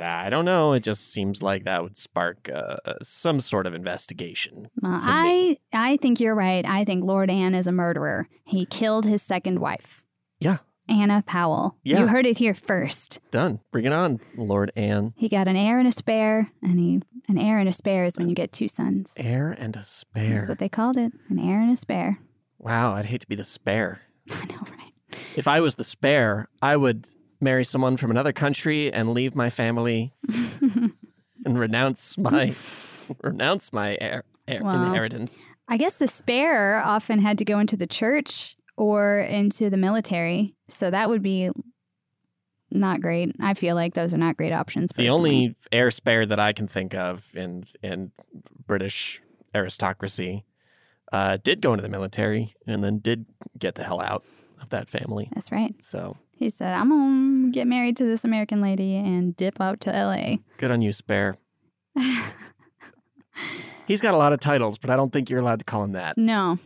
I 0.00 0.30
don't 0.30 0.44
know. 0.44 0.72
It 0.72 0.80
just 0.84 1.12
seems 1.12 1.42
like 1.42 1.64
that 1.64 1.82
would 1.82 1.98
spark 1.98 2.48
uh, 2.54 2.76
some 3.02 3.40
sort 3.40 3.66
of 3.66 3.74
investigation. 3.74 4.68
Well, 4.82 5.00
to 5.00 5.06
me. 5.06 5.12
I 5.12 5.58
I 5.92 5.96
think 5.98 6.20
you're 6.20 6.34
right. 6.34 6.64
I 6.66 6.84
think 6.84 7.04
Lord 7.04 7.30
Anne 7.30 7.54
is 7.54 7.66
a 7.66 7.72
murderer. 7.72 8.28
He 8.44 8.64
killed 8.66 9.06
his 9.06 9.22
second 9.22 9.58
wife, 9.60 10.02
Yeah, 10.40 10.58
Anna 10.88 11.22
Powell. 11.26 11.76
Yeah. 11.84 12.00
You 12.00 12.06
heard 12.06 12.26
it 12.26 12.38
here 12.38 12.54
first. 12.54 13.20
done. 13.30 13.60
Bring 13.70 13.84
it 13.84 13.92
on, 13.92 14.20
Lord 14.36 14.72
Anne. 14.76 15.12
He 15.16 15.28
got 15.28 15.48
an 15.48 15.56
heir 15.56 15.78
and 15.78 15.88
a 15.88 15.92
spare, 15.92 16.50
and 16.62 16.78
he 16.78 17.00
an 17.28 17.36
heir 17.38 17.58
and 17.58 17.68
a 17.68 17.72
spare 17.72 18.04
is 18.04 18.16
when 18.16 18.28
you 18.28 18.34
get 18.34 18.52
two 18.52 18.68
sons. 18.68 19.12
Heir 19.16 19.54
and 19.58 19.76
a 19.76 19.84
spare. 19.84 20.36
That's 20.36 20.48
what 20.48 20.58
they 20.58 20.68
called 20.68 20.96
it. 20.96 21.12
An 21.28 21.38
heir 21.38 21.60
and 21.60 21.72
a 21.72 21.76
spare. 21.76 22.18
Wow, 22.58 22.94
I'd 22.94 23.06
hate 23.06 23.20
to 23.20 23.28
be 23.28 23.34
the 23.36 23.44
spare. 23.44 24.00
I 24.30 24.46
know, 24.46 24.60
right? 24.70 24.92
If 25.36 25.46
I 25.46 25.60
was 25.60 25.74
the 25.76 25.84
spare, 25.84 26.48
I 26.62 26.76
would 26.76 27.08
marry 27.40 27.64
someone 27.64 27.96
from 27.96 28.10
another 28.10 28.32
country 28.32 28.92
and 28.92 29.10
leave 29.12 29.34
my 29.34 29.50
family 29.50 30.12
and 31.44 31.58
renounce 31.58 32.16
my 32.18 32.54
renounce 33.22 33.72
my 33.72 33.96
heir, 34.00 34.24
heir- 34.46 34.62
Wow. 34.62 34.82
inheritance. 34.84 35.48
I 35.68 35.76
guess 35.76 35.96
the 35.96 36.08
spare 36.08 36.82
often 36.84 37.18
had 37.20 37.38
to 37.38 37.44
go 37.44 37.58
into 37.58 37.76
the 37.76 37.86
church 37.86 38.56
or 38.76 39.20
into 39.20 39.70
the 39.70 39.76
military, 39.76 40.54
so 40.68 40.90
that 40.90 41.08
would 41.08 41.22
be 41.22 41.50
not 42.70 43.00
great. 43.00 43.34
I 43.40 43.54
feel 43.54 43.74
like 43.74 43.94
those 43.94 44.12
are 44.12 44.18
not 44.18 44.36
great 44.36 44.52
options. 44.52 44.90
The 44.94 45.08
only 45.08 45.56
heir 45.72 45.90
spare 45.90 46.26
that 46.26 46.38
I 46.38 46.52
can 46.52 46.66
think 46.68 46.94
of 46.94 47.34
in 47.34 47.64
in 47.82 48.12
British 48.66 49.22
aristocracy 49.54 50.44
uh, 51.12 51.38
did 51.42 51.62
go 51.62 51.72
into 51.72 51.82
the 51.82 51.88
military 51.88 52.54
and 52.66 52.84
then 52.84 52.98
did 52.98 53.24
get 53.58 53.74
the 53.74 53.84
hell 53.84 54.00
out 54.00 54.22
of 54.60 54.68
that 54.70 54.88
family. 54.90 55.30
That's 55.34 55.50
right. 55.50 55.74
So 55.82 56.16
He 56.38 56.50
said, 56.50 56.72
I'm 56.74 56.88
going 56.90 57.46
to 57.46 57.50
get 57.52 57.66
married 57.66 57.96
to 57.98 58.04
this 58.04 58.24
American 58.24 58.60
lady 58.60 58.94
and 58.96 59.36
dip 59.36 59.60
out 59.60 59.80
to 59.82 59.90
LA. 59.90 60.36
good 60.56 60.70
on 60.70 60.80
you, 60.82 60.92
spare. 60.92 61.36
He's 63.86 64.00
got 64.00 64.14
a 64.14 64.16
lot 64.18 64.32
of 64.32 64.40
titles, 64.40 64.78
but 64.78 64.90
I 64.90 64.96
don't 64.96 65.12
think 65.12 65.30
you're 65.30 65.40
allowed 65.40 65.58
to 65.60 65.64
call 65.64 65.82
him 65.82 65.92
that. 65.92 66.18
No. 66.18 66.58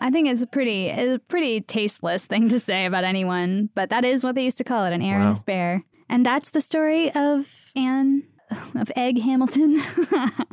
I 0.00 0.10
think 0.10 0.26
it's 0.28 0.42
a 0.42 0.46
pretty 0.46 0.88
it's 0.88 1.14
a 1.14 1.18
pretty 1.20 1.60
tasteless 1.60 2.26
thing 2.26 2.48
to 2.48 2.58
say 2.58 2.84
about 2.84 3.04
anyone, 3.04 3.70
but 3.76 3.90
that 3.90 4.04
is 4.04 4.24
what 4.24 4.34
they 4.34 4.42
used 4.42 4.58
to 4.58 4.64
call 4.64 4.84
it, 4.86 4.92
an 4.92 5.00
heir 5.02 5.16
and 5.16 5.24
Wow. 5.26 5.32
a 5.32 5.36
spare. 5.36 5.84
And 6.08 6.26
that's 6.26 6.50
the 6.50 6.60
story 6.60 7.12
of 7.14 7.70
Anne 7.76 8.24
of 8.74 8.90
Egg 8.96 9.20
Hamilton 9.20 9.80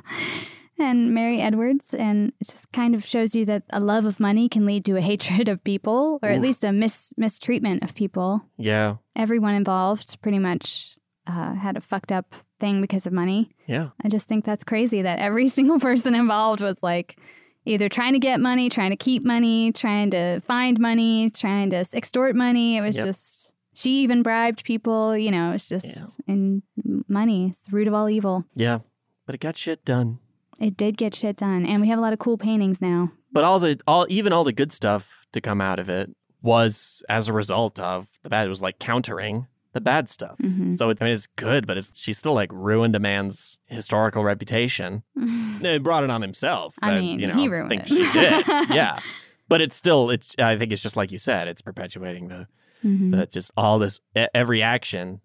and 0.82 1.14
Mary 1.14 1.40
Edwards. 1.42 1.94
And 1.94 2.34
it 2.42 2.48
just 2.48 2.72
kind 2.72 2.96
of 2.96 3.06
shows 3.06 3.36
you 3.36 3.46
that 3.46 3.64
a 3.70 3.80
love 3.80 4.06
of 4.06 4.20
money 4.20 4.50
can 4.50 4.66
lead 4.66 4.84
to 4.86 4.98
a 4.98 5.02
hatred 5.02 5.48
of 5.48 5.64
people, 5.64 6.20
or 6.22 6.30
at 6.30 6.42
least 6.42 6.64
a 6.64 6.72
mis- 6.72 7.14
mistreatment 7.18 7.84
of 7.84 7.96
people. 7.96 8.42
Yeah. 8.58 8.96
Everyone 9.16 9.54
involved 9.56 10.22
pretty 10.22 10.40
much 10.40 10.98
uh, 11.28 11.54
had 11.54 11.78
a 11.78 11.82
fucked 11.82 12.12
up 12.12 12.34
thing 12.60 12.82
because 12.82 13.06
of 13.06 13.14
money. 13.14 13.52
Yeah. 13.68 13.90
I 14.04 14.10
just 14.10 14.28
think 14.28 14.44
that's 14.46 14.64
crazy 14.64 15.02
that 15.02 15.20
every 15.20 15.48
single 15.58 15.80
person 15.80 16.16
involved 16.16 16.62
was 16.62 16.78
like 16.82 17.18
either 17.66 17.88
trying 17.90 18.14
to 18.14 18.20
get 18.20 18.40
money, 18.40 18.70
trying 18.70 18.90
to 18.90 18.96
keep 18.96 19.24
money, 19.24 19.72
trying 19.72 20.10
to 20.12 20.40
find 20.42 20.80
money, 20.80 21.30
trying 21.30 21.70
to 21.70 21.86
extort 21.94 22.36
money. 22.36 22.78
It 22.78 22.82
was 22.82 22.98
Yep. 22.98 23.06
just, 23.06 23.54
she 23.74 24.02
even 24.02 24.24
bribed 24.24 24.64
people. 24.64 25.16
You 25.16 25.32
know, 25.32 25.52
it's 25.52 25.70
just 25.70 26.20
in 26.28 26.64
money. 27.08 27.50
It's 27.50 27.62
the 27.62 27.72
root 27.72 27.88
of 27.88 27.94
all 27.94 28.10
evil. 28.10 28.46
Yeah. 28.56 28.80
But 29.28 29.36
it 29.36 29.42
got 29.42 29.56
shit 29.58 29.86
done. 29.86 30.18
It 30.60 30.78
did 30.78 30.98
get 30.98 31.16
shit 31.16 31.38
done. 31.38 31.66
And 31.66 31.82
we 31.82 31.88
have 31.90 31.98
a 32.00 32.02
lot 32.02 32.14
of 32.14 32.20
cool 32.20 32.38
paintings 32.38 32.82
now. 32.82 33.12
But 33.32 33.44
all 33.44 33.60
the 33.60 33.80
all 33.88 34.06
even 34.10 34.34
all 34.34 34.44
the 34.44 34.52
good 34.54 34.72
stuff 34.74 35.26
to 35.34 35.42
come 35.42 35.62
out 35.62 35.80
of 35.80 35.90
it 35.90 36.10
was 36.42 37.04
as 37.10 37.28
a 37.28 37.34
result 37.34 37.80
of 37.80 38.08
the 38.24 38.30
bad. 38.30 38.46
It 38.46 38.50
was 38.50 38.62
like 38.62 38.80
countering 38.80 39.48
the 39.74 39.80
bad 39.82 40.10
stuff. 40.10 40.38
Mhm. 40.40 40.78
So 40.78 40.90
it, 40.90 40.98
I 41.02 41.06
mean, 41.06 41.14
it's 41.14 41.28
good, 41.38 41.66
but 41.66 41.78
it's 41.78 41.94
she 41.96 42.12
still 42.14 42.34
like 42.34 42.50
ruined 42.52 42.96
a 42.96 43.00
man's 43.00 43.58
historical 43.68 44.24
reputation. 44.24 45.04
He 45.62 45.78
brought 45.78 46.04
it 46.04 46.10
on 46.10 46.24
himself. 46.24 46.74
I 46.82 46.94
and, 46.94 47.00
mean, 47.06 47.20
you 47.20 47.28
know, 47.28 47.36
he 47.36 47.48
ruined 47.48 47.70
think 47.70 47.84
it. 47.84 47.88
she 47.90 48.12
did. 48.12 48.46
yeah, 48.72 49.00
but 49.48 49.62
it's 49.62 49.76
still. 49.78 50.10
It's. 50.10 50.36
I 50.40 50.58
think 50.58 50.72
it's 50.72 50.82
just 50.82 50.98
like 50.98 51.12
you 51.12 51.20
said. 51.20 51.48
It's 51.48 51.62
perpetuating 51.62 52.28
the 52.30 52.48
Mhm. 52.84 53.12
the 53.16 53.28
just 53.28 53.52
all 53.56 53.78
this 53.78 54.00
every 54.34 54.64
action, 54.64 55.22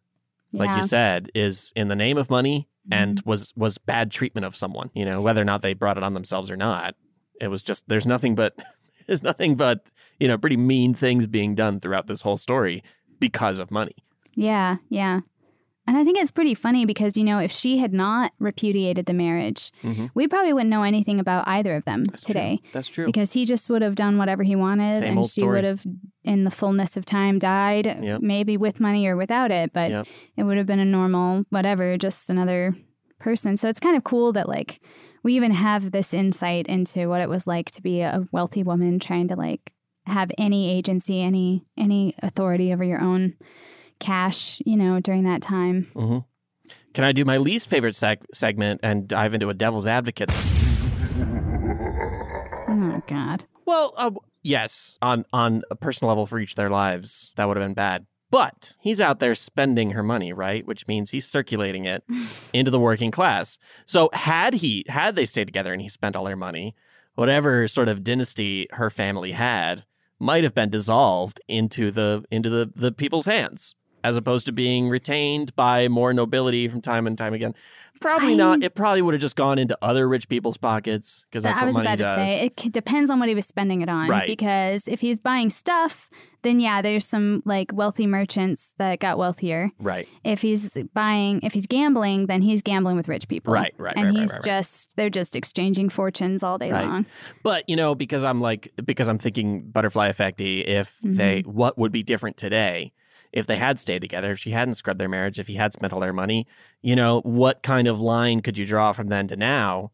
like 0.57 0.69
Yeah. 0.69 0.77
you 0.79 0.83
said, 0.83 1.31
is 1.35 1.73
in 1.77 1.89
the 1.89 1.97
name 1.97 2.19
of 2.19 2.31
money 2.31 2.69
and 2.91 3.19
Mm-hmm. 3.19 3.29
was 3.31 3.53
was 3.57 3.79
bad 3.79 4.11
treatment 4.11 4.45
of 4.45 4.55
someone. 4.57 4.91
You 4.95 5.05
know, 5.05 5.21
whether 5.21 5.41
or 5.41 5.45
not 5.45 5.63
they 5.63 5.75
brought 5.75 5.97
it 5.97 6.03
on 6.05 6.15
themselves 6.15 6.51
or 6.51 6.57
not. 6.57 6.95
It 7.41 7.49
was 7.49 7.63
just 7.63 7.89
there's 7.89 8.07
nothing 8.07 8.35
but 8.35 8.55
there's 9.07 9.23
nothing 9.23 9.57
but 9.57 9.91
you 10.21 10.29
know 10.29 10.39
pretty 10.39 10.57
mean 10.57 10.95
things 10.95 11.27
being 11.27 11.55
done 11.55 11.81
throughout 11.81 12.07
this 12.07 12.23
whole 12.23 12.37
story 12.37 12.83
because 13.21 13.59
of 13.59 13.71
money. 13.71 13.97
Yeah, 14.35 14.77
yeah. 14.89 15.21
And 15.87 15.97
I 15.97 16.05
think 16.05 16.19
it's 16.19 16.31
pretty 16.33 16.55
funny 16.55 16.85
because, 16.85 17.17
you 17.17 17.23
know, 17.25 17.39
if 17.39 17.53
she 17.53 17.79
had 17.79 17.93
not 17.93 18.33
repudiated 18.41 19.07
the 19.07 19.13
marriage, 19.15 19.71
Mhm. 19.85 20.11
we 20.15 20.27
probably 20.27 20.53
wouldn't 20.53 20.71
know 20.71 20.83
anything 20.83 21.21
about 21.21 21.47
either 21.47 21.77
of 21.77 21.85
them 21.85 22.07
today. 22.07 22.61
That's 22.73 22.89
true. 22.89 23.07
Because 23.07 23.33
he 23.33 23.45
just 23.45 23.69
would 23.71 23.83
have 23.83 23.95
done 23.95 24.19
whatever 24.19 24.43
he 24.43 24.57
wanted 24.57 24.99
Same 25.05 25.19
and 25.19 25.27
she 25.27 25.43
story. 25.43 25.57
would 25.59 25.65
have, 25.65 25.87
in 26.25 26.45
the 26.45 26.51
fullness 26.51 26.97
of 26.97 27.05
time, 27.05 27.39
died, 27.39 27.87
Yep. 28.03 28.21
maybe 28.21 28.57
with 28.57 28.81
money 28.81 29.07
or 29.07 29.17
without 29.17 29.51
it, 29.53 29.73
but 29.73 29.91
Yep. 29.91 30.07
it 30.37 30.43
would 30.43 30.57
have 30.59 30.67
been 30.67 30.81
a 30.81 30.85
normal, 30.85 31.45
whatever, 31.51 31.97
just 31.97 32.31
another 32.31 32.75
person. 33.21 33.57
So 33.57 33.69
it's 33.69 33.81
kind 33.81 33.97
of 33.97 34.03
cool 34.05 34.33
that, 34.33 34.49
like, 34.49 34.81
we 35.23 35.35
even 35.35 35.53
have 35.53 35.91
this 35.93 36.13
insight 36.13 36.67
into 36.67 37.09
what 37.09 37.21
it 37.21 37.29
was 37.29 37.47
like 37.47 37.71
to 37.73 37.83
be 37.83 38.01
a 38.01 38.27
wealthy 38.33 38.63
woman 38.63 38.99
trying 38.99 39.29
to, 39.29 39.37
like, 39.37 39.73
have 40.07 40.31
any 40.39 40.71
agency, 40.71 41.21
any 41.21 41.65
any 41.77 42.15
authority 42.23 42.73
over 42.73 42.85
your 42.85 43.01
own 43.01 43.35
cash, 43.99 44.61
you 44.65 44.77
know, 44.77 45.01
during 45.01 45.25
that 45.25 45.43
time. 45.43 45.89
hmm 45.95 46.19
Can 46.95 47.05
I 47.05 47.13
do 47.13 47.25
my 47.25 47.37
least 47.37 47.69
favorite 47.69 47.95
seg- 47.95 48.25
segment 48.35 48.81
and 48.83 49.07
dive 49.09 49.35
into 49.35 49.49
a 49.51 49.55
devil's 49.55 49.87
advocate? 49.87 50.31
Oh 52.69 53.03
God. 53.07 53.45
Well, 53.65 53.95
uh, 53.97 54.11
yes, 54.43 54.99
on 55.03 55.25
on 55.33 55.63
a 55.71 55.75
personal 55.77 56.09
level 56.11 56.27
for 56.27 56.39
each 56.39 56.53
of 56.53 56.57
their 56.57 56.71
lives, 56.71 57.33
that 57.37 57.47
would 57.47 57.57
have 57.57 57.65
been 57.65 57.75
bad. 57.75 58.07
But 58.31 58.75
he's 58.81 59.01
out 59.01 59.21
there 59.21 59.35
spending 59.37 59.93
her 59.93 60.03
money, 60.03 60.33
right? 60.33 60.67
Which 60.67 60.87
means 60.89 61.11
he's 61.11 61.27
circulating 61.27 61.85
it 61.85 62.03
into 62.53 62.71
the 62.71 62.81
working 62.81 63.11
class. 63.11 63.59
So 63.87 64.11
had 64.13 64.55
he 64.55 64.85
had 64.89 65.17
they 65.17 65.27
stayed 65.27 65.45
together 65.47 65.73
and 65.73 65.81
he 65.81 65.89
spent 65.89 66.17
all 66.17 66.25
their 66.25 66.37
money, 66.37 66.75
whatever 67.15 67.69
sort 67.69 67.89
of 67.89 68.03
dynasty 68.03 68.67
her 68.73 68.91
family 68.91 69.33
had 69.33 69.85
might 70.19 70.45
have 70.45 70.55
been 70.55 70.71
dissolved 70.71 71.41
into 71.47 71.91
the 71.91 72.25
into 72.31 72.51
the, 72.51 72.71
the 72.75 72.91
people's 72.93 73.27
hands 73.27 73.75
as 74.07 74.17
opposed 74.17 74.47
to 74.47 74.53
being 74.53 74.89
retained 74.89 75.55
by 75.57 75.89
more 75.89 76.13
nobility 76.15 76.69
from 76.69 76.81
time 76.81 77.07
and 77.09 77.19
time 77.19 77.35
again. 77.35 77.55
Probably 77.99 78.35
not. 78.35 78.63
It 78.63 78.75
probably 78.75 79.01
would 79.01 79.15
have 79.15 79.23
just 79.23 79.37
gone 79.37 79.59
into 79.59 79.77
other 79.81 80.07
rich 80.07 80.29
people's 80.29 80.59
pockets 80.59 81.25
because 81.31 81.45
that's 81.45 81.57
I 81.57 81.63
what 81.63 81.67
was 81.69 81.77
money 81.77 81.87
about 81.87 81.99
does. 81.99 82.29
to 82.31 82.37
say 82.37 82.45
it 82.47 82.73
depends 82.73 83.09
on 83.11 83.19
what 83.19 83.29
he 83.31 83.35
was 83.35 83.47
spending 83.47 83.81
it 83.81 83.89
on. 83.89 84.11
Right. 84.11 84.27
Because 84.29 84.87
if 84.87 85.01
he's 85.01 85.19
buying 85.19 85.49
stuff, 85.49 86.11
then 86.43 86.61
yeah, 86.61 86.83
there's 86.83 87.07
some 87.07 87.43
like 87.47 87.71
wealthy 87.73 88.07
merchants 88.07 88.75
that 88.77 89.01
got 89.01 89.17
wealthier. 89.17 89.71
Right. 89.81 90.07
If 90.25 90.43
he's 90.43 90.77
buying, 90.93 91.41
if 91.43 91.55
he's 91.55 91.67
gambling, 91.67 92.27
then 92.27 92.43
he's 92.43 92.61
gambling 92.61 92.97
with 92.97 93.09
rich 93.09 93.29
people. 93.29 93.55
Right, 93.55 93.73
right, 93.79 93.95
And 93.97 94.09
right, 94.11 94.15
he's 94.19 94.31
right, 94.33 94.45
just 94.45 94.95
they're 94.97 95.09
just 95.09 95.35
exchanging 95.35 95.89
fortunes 95.89 96.43
all 96.43 96.59
day 96.59 96.71
Right. 96.71 96.87
long. 96.87 97.07
But 97.43 97.67
you 97.67 97.77
know, 97.77 97.95
because 97.95 98.25
I'm 98.25 98.43
like 98.43 98.73
because 98.85 99.09
I'm 99.09 99.19
thinking 99.19 99.71
butterfly 99.71 100.13
effecty, 100.13 100.63
if 100.67 100.99
they 101.03 101.43
Mm-hmm. 101.45 101.51
what 101.51 101.79
would 101.79 101.93
be 101.93 102.03
different 102.03 102.37
today 102.37 102.93
if 103.33 103.47
they 103.47 103.57
had 103.57 103.79
stayed 103.81 104.01
together, 104.01 104.33
if 104.33 104.39
she 104.39 104.51
hadn't 104.51 104.75
scrubbed 104.75 105.01
their 105.01 105.09
marriage, 105.09 105.39
if 105.39 105.47
he 105.49 105.55
had 105.55 105.73
spent 105.73 105.93
all 105.93 106.01
their 106.01 106.13
money, 106.13 106.47
you 106.83 106.97
know, 106.97 107.21
what 107.23 107.63
kind 107.63 107.87
of 107.89 108.01
line 108.01 108.41
could 108.41 108.57
you 108.59 108.67
draw 108.67 108.93
from 108.93 109.09
then 109.09 109.27
to 109.29 109.37
now? 109.37 109.91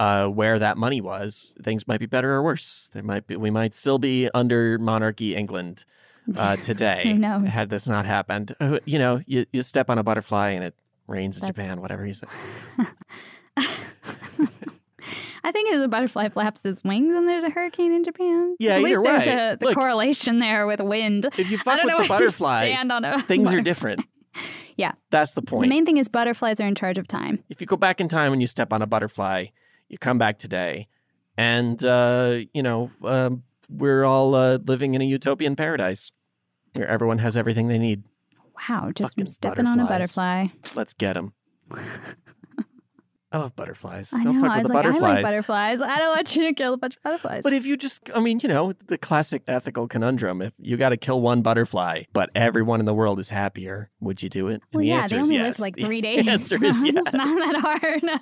Uh, 0.00 0.28
where 0.28 0.60
that 0.60 0.76
money 0.78 1.00
was, 1.00 1.54
things 1.60 1.88
might 1.88 1.98
be 1.98 2.06
better 2.06 2.32
or 2.34 2.40
worse. 2.42 2.88
There 2.92 3.02
might 3.02 3.26
be, 3.26 3.34
we 3.34 3.50
might 3.50 3.74
still 3.74 3.98
be 3.98 4.30
under 4.32 4.78
monarchy 4.78 5.34
England 5.34 5.84
uh, 6.36 6.54
today. 6.62 7.18
Had 7.48 7.68
this 7.68 7.88
not 7.88 8.06
happened, 8.06 8.54
Uh, 8.60 8.78
you 8.84 9.00
know, 9.00 9.20
you, 9.26 9.46
you 9.52 9.62
step 9.64 9.90
on 9.90 9.98
a 9.98 10.04
butterfly 10.04 10.50
and 10.50 10.62
it 10.62 10.76
rains 11.08 11.38
in 11.38 11.40
That's- 11.40 11.56
Japan, 11.56 11.80
whatever 11.80 12.04
he 12.04 12.14
said. 12.14 12.28
I 15.44 15.52
think 15.52 15.70
as 15.72 15.82
a 15.82 15.88
butterfly 15.88 16.28
flaps 16.28 16.62
his 16.62 16.82
wings 16.84 17.14
and 17.14 17.26
there's 17.28 17.44
a 17.44 17.50
hurricane 17.50 17.92
in 17.92 18.04
Japan. 18.04 18.56
Yeah, 18.58 18.76
At 18.76 18.82
least 18.82 19.02
there's 19.02 19.26
way. 19.26 19.32
a 19.32 19.56
the 19.56 19.66
Look, 19.66 19.74
correlation 19.76 20.38
there 20.38 20.66
with 20.66 20.80
wind. 20.80 21.26
If 21.38 21.50
you 21.50 21.58
I 21.58 21.62
fuck 21.62 21.76
don't 21.78 21.86
with 21.86 21.94
know 21.96 22.02
the 22.02 22.08
butterfly, 22.08 22.70
stand 22.72 22.92
on 22.92 23.04
a 23.04 23.20
things 23.22 23.52
are 23.52 23.60
different. 23.60 24.04
Yeah. 24.76 24.92
That's 25.10 25.34
the 25.34 25.42
point. 25.42 25.62
The 25.64 25.68
main 25.68 25.84
thing 25.84 25.96
is 25.96 26.06
butterflies 26.06 26.60
are 26.60 26.66
in 26.68 26.76
charge 26.76 26.98
of 26.98 27.08
time. 27.08 27.42
if 27.48 27.60
you 27.60 27.66
go 27.66 27.76
back 27.76 28.00
in 28.00 28.06
time 28.06 28.32
and 28.32 28.40
you 28.40 28.46
step 28.46 28.72
on 28.72 28.80
a 28.80 28.86
butterfly, 28.86 29.46
you 29.88 29.98
come 29.98 30.18
back 30.18 30.38
today, 30.38 30.86
and 31.36 31.84
uh, 31.84 32.38
you 32.54 32.62
know 32.62 32.88
um, 33.02 33.42
we're 33.68 34.04
all 34.04 34.36
uh, 34.36 34.58
living 34.64 34.94
in 34.94 35.00
a 35.02 35.04
utopian 35.04 35.56
paradise 35.56 36.12
where 36.74 36.86
everyone 36.86 37.18
has 37.18 37.36
everything 37.36 37.66
they 37.66 37.78
need. 37.78 38.04
Wow, 38.68 38.92
just 38.94 39.16
Fucking 39.16 39.26
stepping 39.26 39.66
on 39.66 39.80
a 39.80 39.86
butterfly. 39.86 40.46
Let's 40.76 40.94
get 40.94 41.14
them. 41.14 41.32
I 43.30 43.38
love 43.38 43.54
butterflies. 43.54 44.12
I 44.14 44.24
Don't 44.24 44.36
know. 44.36 44.40
fuck 44.40 44.50
I 44.50 44.56
with 44.56 44.64
was 44.64 44.68
the 44.68 44.74
butterflies. 44.74 45.02
I 45.02 45.14
like 45.14 45.24
butterflies. 45.24 45.80
I 45.82 45.98
don't 45.98 46.16
want 46.16 46.34
you 46.34 46.44
to 46.46 46.54
kill 46.54 46.72
a 46.72 46.76
bunch 46.78 46.96
of 46.96 47.02
butterflies. 47.02 47.42
But 47.42 47.52
if 47.52 47.66
you 47.66 47.76
just, 47.76 48.08
I 48.14 48.20
mean, 48.20 48.40
you 48.42 48.48
know, 48.48 48.72
the 48.86 48.96
classic 48.96 49.42
ethical 49.46 49.86
conundrum: 49.86 50.40
if 50.40 50.54
you 50.58 50.78
got 50.78 50.90
to 50.90 50.96
kill 50.96 51.20
one 51.20 51.42
butterfly, 51.42 52.04
but 52.14 52.30
everyone 52.34 52.80
in 52.80 52.86
the 52.86 52.94
world 52.94 53.18
is 53.18 53.28
happier, 53.28 53.90
would 54.00 54.22
you 54.22 54.30
do 54.30 54.48
it? 54.48 54.54
And 54.54 54.62
well, 54.72 54.80
the 54.80 54.86
yeah, 54.86 55.02
answer 55.02 55.16
they 55.16 55.20
is 55.20 55.26
only 55.26 55.36
yes. 55.36 55.46
lived 55.46 55.60
like 55.60 55.76
three 55.76 56.00
days. 56.00 56.26
answer 56.28 56.64
is 56.64 56.82
yes. 56.84 56.94
it's 56.96 57.12
not 57.14 57.52
that 57.52 58.20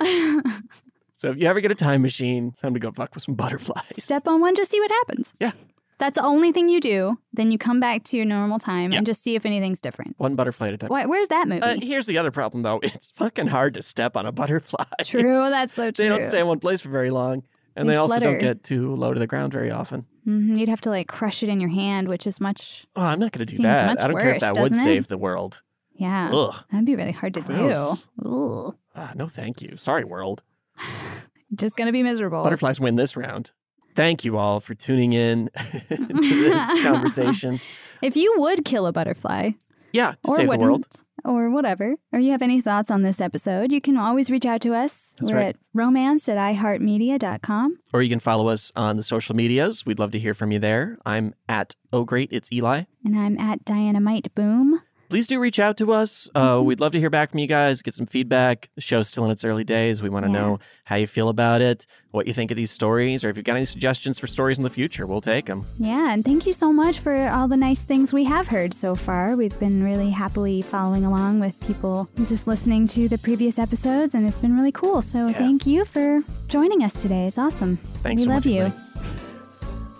hard. 0.00 0.52
So 1.18 1.30
if 1.30 1.38
you 1.38 1.48
ever 1.48 1.60
get 1.60 1.72
a 1.72 1.74
time 1.74 2.02
machine, 2.02 2.52
time 2.52 2.74
to 2.74 2.80
go 2.80 2.92
fuck 2.92 3.12
with 3.12 3.24
some 3.24 3.34
butterflies. 3.34 4.04
Step 4.04 4.28
on 4.28 4.40
one, 4.40 4.54
just 4.54 4.70
see 4.70 4.78
what 4.78 4.92
happens. 4.92 5.34
Yeah. 5.40 5.50
That's 5.98 6.16
the 6.18 6.24
only 6.24 6.52
thing 6.52 6.68
you 6.68 6.80
do. 6.80 7.18
Then 7.32 7.50
you 7.50 7.58
come 7.58 7.80
back 7.80 8.04
to 8.04 8.16
your 8.16 8.24
normal 8.26 8.58
time 8.58 8.92
and 8.92 9.04
just 9.04 9.22
see 9.22 9.34
if 9.34 9.44
anything's 9.44 9.80
different. 9.80 10.14
One 10.18 10.36
butterfly 10.36 10.68
at 10.68 10.74
a 10.74 10.78
time. 10.78 10.88
Why, 10.88 11.06
where's 11.06 11.28
that 11.28 11.48
movie? 11.48 11.60
Uh, 11.62 11.76
here's 11.80 12.06
the 12.06 12.18
other 12.18 12.30
problem, 12.30 12.62
though. 12.62 12.80
It's 12.88 13.10
fucking 13.16 13.48
hard 13.48 13.74
to 13.74 13.82
step 13.82 14.16
on 14.16 14.24
a 14.24 14.32
butterfly. 14.32 14.84
True, 15.04 15.22
that's 15.50 15.74
so 15.74 15.90
true. 15.90 16.04
they 16.04 16.08
don't 16.08 16.22
stay 16.22 16.40
in 16.40 16.46
one 16.46 16.60
place 16.60 16.80
for 16.80 16.88
very 16.88 17.10
long, 17.10 17.42
and 17.76 17.88
They 17.88 17.92
they, 17.94 17.96
also 17.96 18.18
don't 18.20 18.38
get 18.38 18.62
too 18.62 18.94
low 18.94 19.12
to 19.12 19.18
the 19.20 19.26
ground 19.26 19.52
very 19.52 19.70
often. 19.70 20.06
Mhm, 20.26 20.58
You'd 20.58 20.68
have 20.68 20.80
to 20.82 20.90
like 20.90 21.08
crush 21.08 21.42
it 21.42 21.48
in 21.48 21.58
your 21.60 21.70
hand, 21.70 22.06
which 22.08 22.26
is 22.26 22.40
much. 22.40 22.86
Oh, 22.94 23.02
I'm 23.02 23.18
not 23.18 23.32
going 23.32 23.46
to 23.46 23.56
do 23.56 23.62
that. 23.62 24.00
I 24.00 24.06
don't 24.08 24.16
care 24.20 24.34
if 24.34 24.40
that 24.40 24.56
would 24.58 24.72
it? 24.72 24.76
save 24.76 25.08
the 25.08 25.18
world. 25.18 25.62
Yeah. 25.94 26.30
Ugh. 26.32 26.54
That'd 26.70 26.86
be 26.86 26.94
really 26.94 27.12
hard 27.12 27.34
to 27.34 27.40
Gross. 27.40 28.08
do. 28.22 28.28
Ooh. 28.28 28.74
Ah, 28.94 29.12
no, 29.16 29.26
thank 29.26 29.62
you. 29.62 29.76
Sorry, 29.76 30.04
world. 30.04 30.42
Just 31.54 31.76
gonna 31.76 31.92
be 31.92 32.02
miserable. 32.02 32.42
Butterflies 32.42 32.78
win 32.78 32.96
this 32.96 33.16
round. 33.16 33.50
Thank 33.98 34.24
you 34.24 34.38
all 34.38 34.60
for 34.60 34.74
tuning 34.74 35.12
in 35.12 35.50
to 35.88 35.96
this 36.14 36.82
conversation. 36.88 37.58
If 38.00 38.16
you 38.16 38.32
would 38.38 38.64
kill 38.64 38.86
a 38.86 38.92
butterfly, 38.92 39.50
Yeah, 39.92 40.12
to 40.12 40.30
or 40.30 40.36
save 40.36 40.50
the 40.50 40.56
world. 40.58 40.86
or 41.24 41.50
whatever, 41.50 41.96
or 42.12 42.20
you 42.20 42.30
have 42.30 42.40
any 42.42 42.60
thoughts 42.60 42.92
on 42.92 43.02
this 43.02 43.20
episode, 43.20 43.72
you 43.72 43.80
can 43.80 43.96
always 43.96 44.30
reach 44.30 44.46
out 44.46 44.60
to 44.60 44.72
us. 44.72 45.14
That's 45.18 45.32
We're 45.32 45.38
right. 45.38 45.46
at 45.48 45.56
romance 45.74 46.28
at 46.28 46.36
iheartmedia.com. 46.36 47.78
Or 47.92 48.02
you 48.02 48.08
can 48.08 48.20
follow 48.20 48.46
us 48.48 48.70
on 48.76 48.96
the 48.96 49.02
social 49.02 49.34
medias. 49.34 49.84
We'd 49.84 49.98
love 49.98 50.12
to 50.12 50.18
hear 50.20 50.32
from 50.34 50.52
you 50.52 50.60
there. 50.60 50.98
I'm 51.04 51.34
at 51.48 51.74
Oh 51.92 52.04
Great, 52.04 52.28
it's 52.32 52.52
Eli. 52.52 52.84
And 53.04 53.18
I'm 53.18 53.36
at 53.38 53.64
Dynamite 53.64 54.32
Boom. 54.34 54.80
Please 55.08 55.26
do 55.26 55.38
reach 55.40 55.58
out 55.58 55.76
to 55.78 55.92
us. 55.92 56.28
Uh, 56.34 56.60
we'd 56.62 56.80
love 56.80 56.92
to 56.92 57.00
hear 57.00 57.10
back 57.10 57.30
from 57.30 57.38
you 57.40 57.46
guys, 57.46 57.82
get 57.82 57.94
some 57.94 58.06
feedback. 58.06 58.68
The 58.74 58.80
show's 58.80 59.08
still 59.08 59.24
in 59.24 59.30
its 59.30 59.44
early 59.44 59.64
days. 59.64 60.02
We 60.02 60.08
want 60.08 60.26
to 60.26 60.32
Yeah. 60.32 60.38
know 60.38 60.58
how 60.84 60.96
you 60.96 61.06
feel 61.06 61.28
about 61.28 61.60
it, 61.60 61.86
what 62.10 62.26
you 62.26 62.32
think 62.34 62.50
of 62.50 62.56
these 62.56 62.70
stories, 62.70 63.24
or 63.24 63.30
if 63.30 63.36
you've 63.36 63.44
got 63.44 63.56
any 63.56 63.64
suggestions 63.64 64.18
for 64.18 64.26
stories 64.26 64.58
in 64.58 64.64
the 64.64 64.70
future, 64.70 65.06
we'll 65.06 65.20
take 65.20 65.46
them. 65.46 65.64
Yeah, 65.78 66.12
and 66.12 66.24
thank 66.24 66.46
you 66.46 66.52
so 66.52 66.72
much 66.72 66.98
for 67.00 67.28
all 67.28 67.48
the 67.48 67.56
nice 67.56 67.82
things 67.82 68.12
we 68.12 68.24
have 68.24 68.48
heard 68.48 68.74
so 68.74 68.94
far. 68.94 69.36
We've 69.36 69.58
been 69.58 69.82
really 69.82 70.10
happily 70.10 70.62
following 70.62 71.04
along 71.04 71.40
with 71.40 71.58
people 71.66 72.08
just 72.26 72.46
listening 72.46 72.86
to 72.88 73.08
the 73.08 73.18
previous 73.18 73.58
episodes, 73.58 74.14
and 74.14 74.26
it's 74.26 74.38
been 74.38 74.56
really 74.56 74.72
cool. 74.72 75.02
So 75.02 75.32
thank 75.32 75.66
you 75.66 75.84
for 75.84 76.20
joining 76.48 76.82
us 76.84 76.92
today. 76.92 77.26
It's 77.26 77.38
awesome. 77.38 77.76
Thanks 77.76 78.20
we 78.20 78.24
so 78.24 78.30
love 78.34 78.44
much, 78.44 78.52
you. 78.54 79.17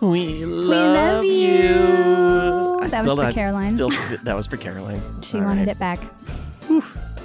Everybody. 0.03 0.45
We 0.45 0.45
love, 0.45 0.95
love 1.17 1.25
you. 1.25 2.79
I 2.81 2.89
That 2.89 3.05
was 3.05 3.15
for 3.17 3.23
not- 3.23 3.35
Caroline. 3.35 3.75
Still, 3.75 3.91
that 4.25 4.37
was 4.37 4.47
for 4.47 4.57
Caroline. 4.57 5.01
She 5.23 5.39
All 5.39 5.45
wanted 5.45 5.67
right. 5.67 5.77
it 5.77 5.79
back. 5.79 6.01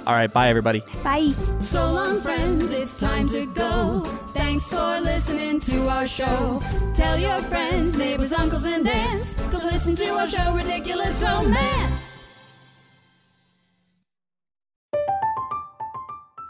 All 0.06 0.12
right, 0.12 0.30
bye, 0.30 0.48
everybody. 0.50 0.82
Bye. 1.02 1.30
So 1.60 1.90
long, 1.90 2.20
friends, 2.20 2.70
it's 2.70 2.94
time 2.94 3.26
to 3.28 3.46
go. 3.54 4.00
Thanks 4.34 4.68
for 4.70 5.00
listening 5.00 5.60
to 5.60 5.88
our 5.88 6.06
show. 6.06 6.60
Tell 6.92 7.18
your 7.18 7.40
friends, 7.40 7.96
neighbors, 7.96 8.32
uncles, 8.34 8.66
and 8.66 8.86
aunts 8.86 9.32
to 9.32 9.56
listen 9.56 9.94
to 9.96 10.08
our 10.10 10.26
show, 10.28 10.54
Ridiculous 10.54 11.22
Romance. 11.22 12.18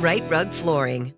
Right 0.00 0.22
Rug 0.30 0.50
Flooring. 0.52 1.17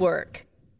work. 0.00 0.46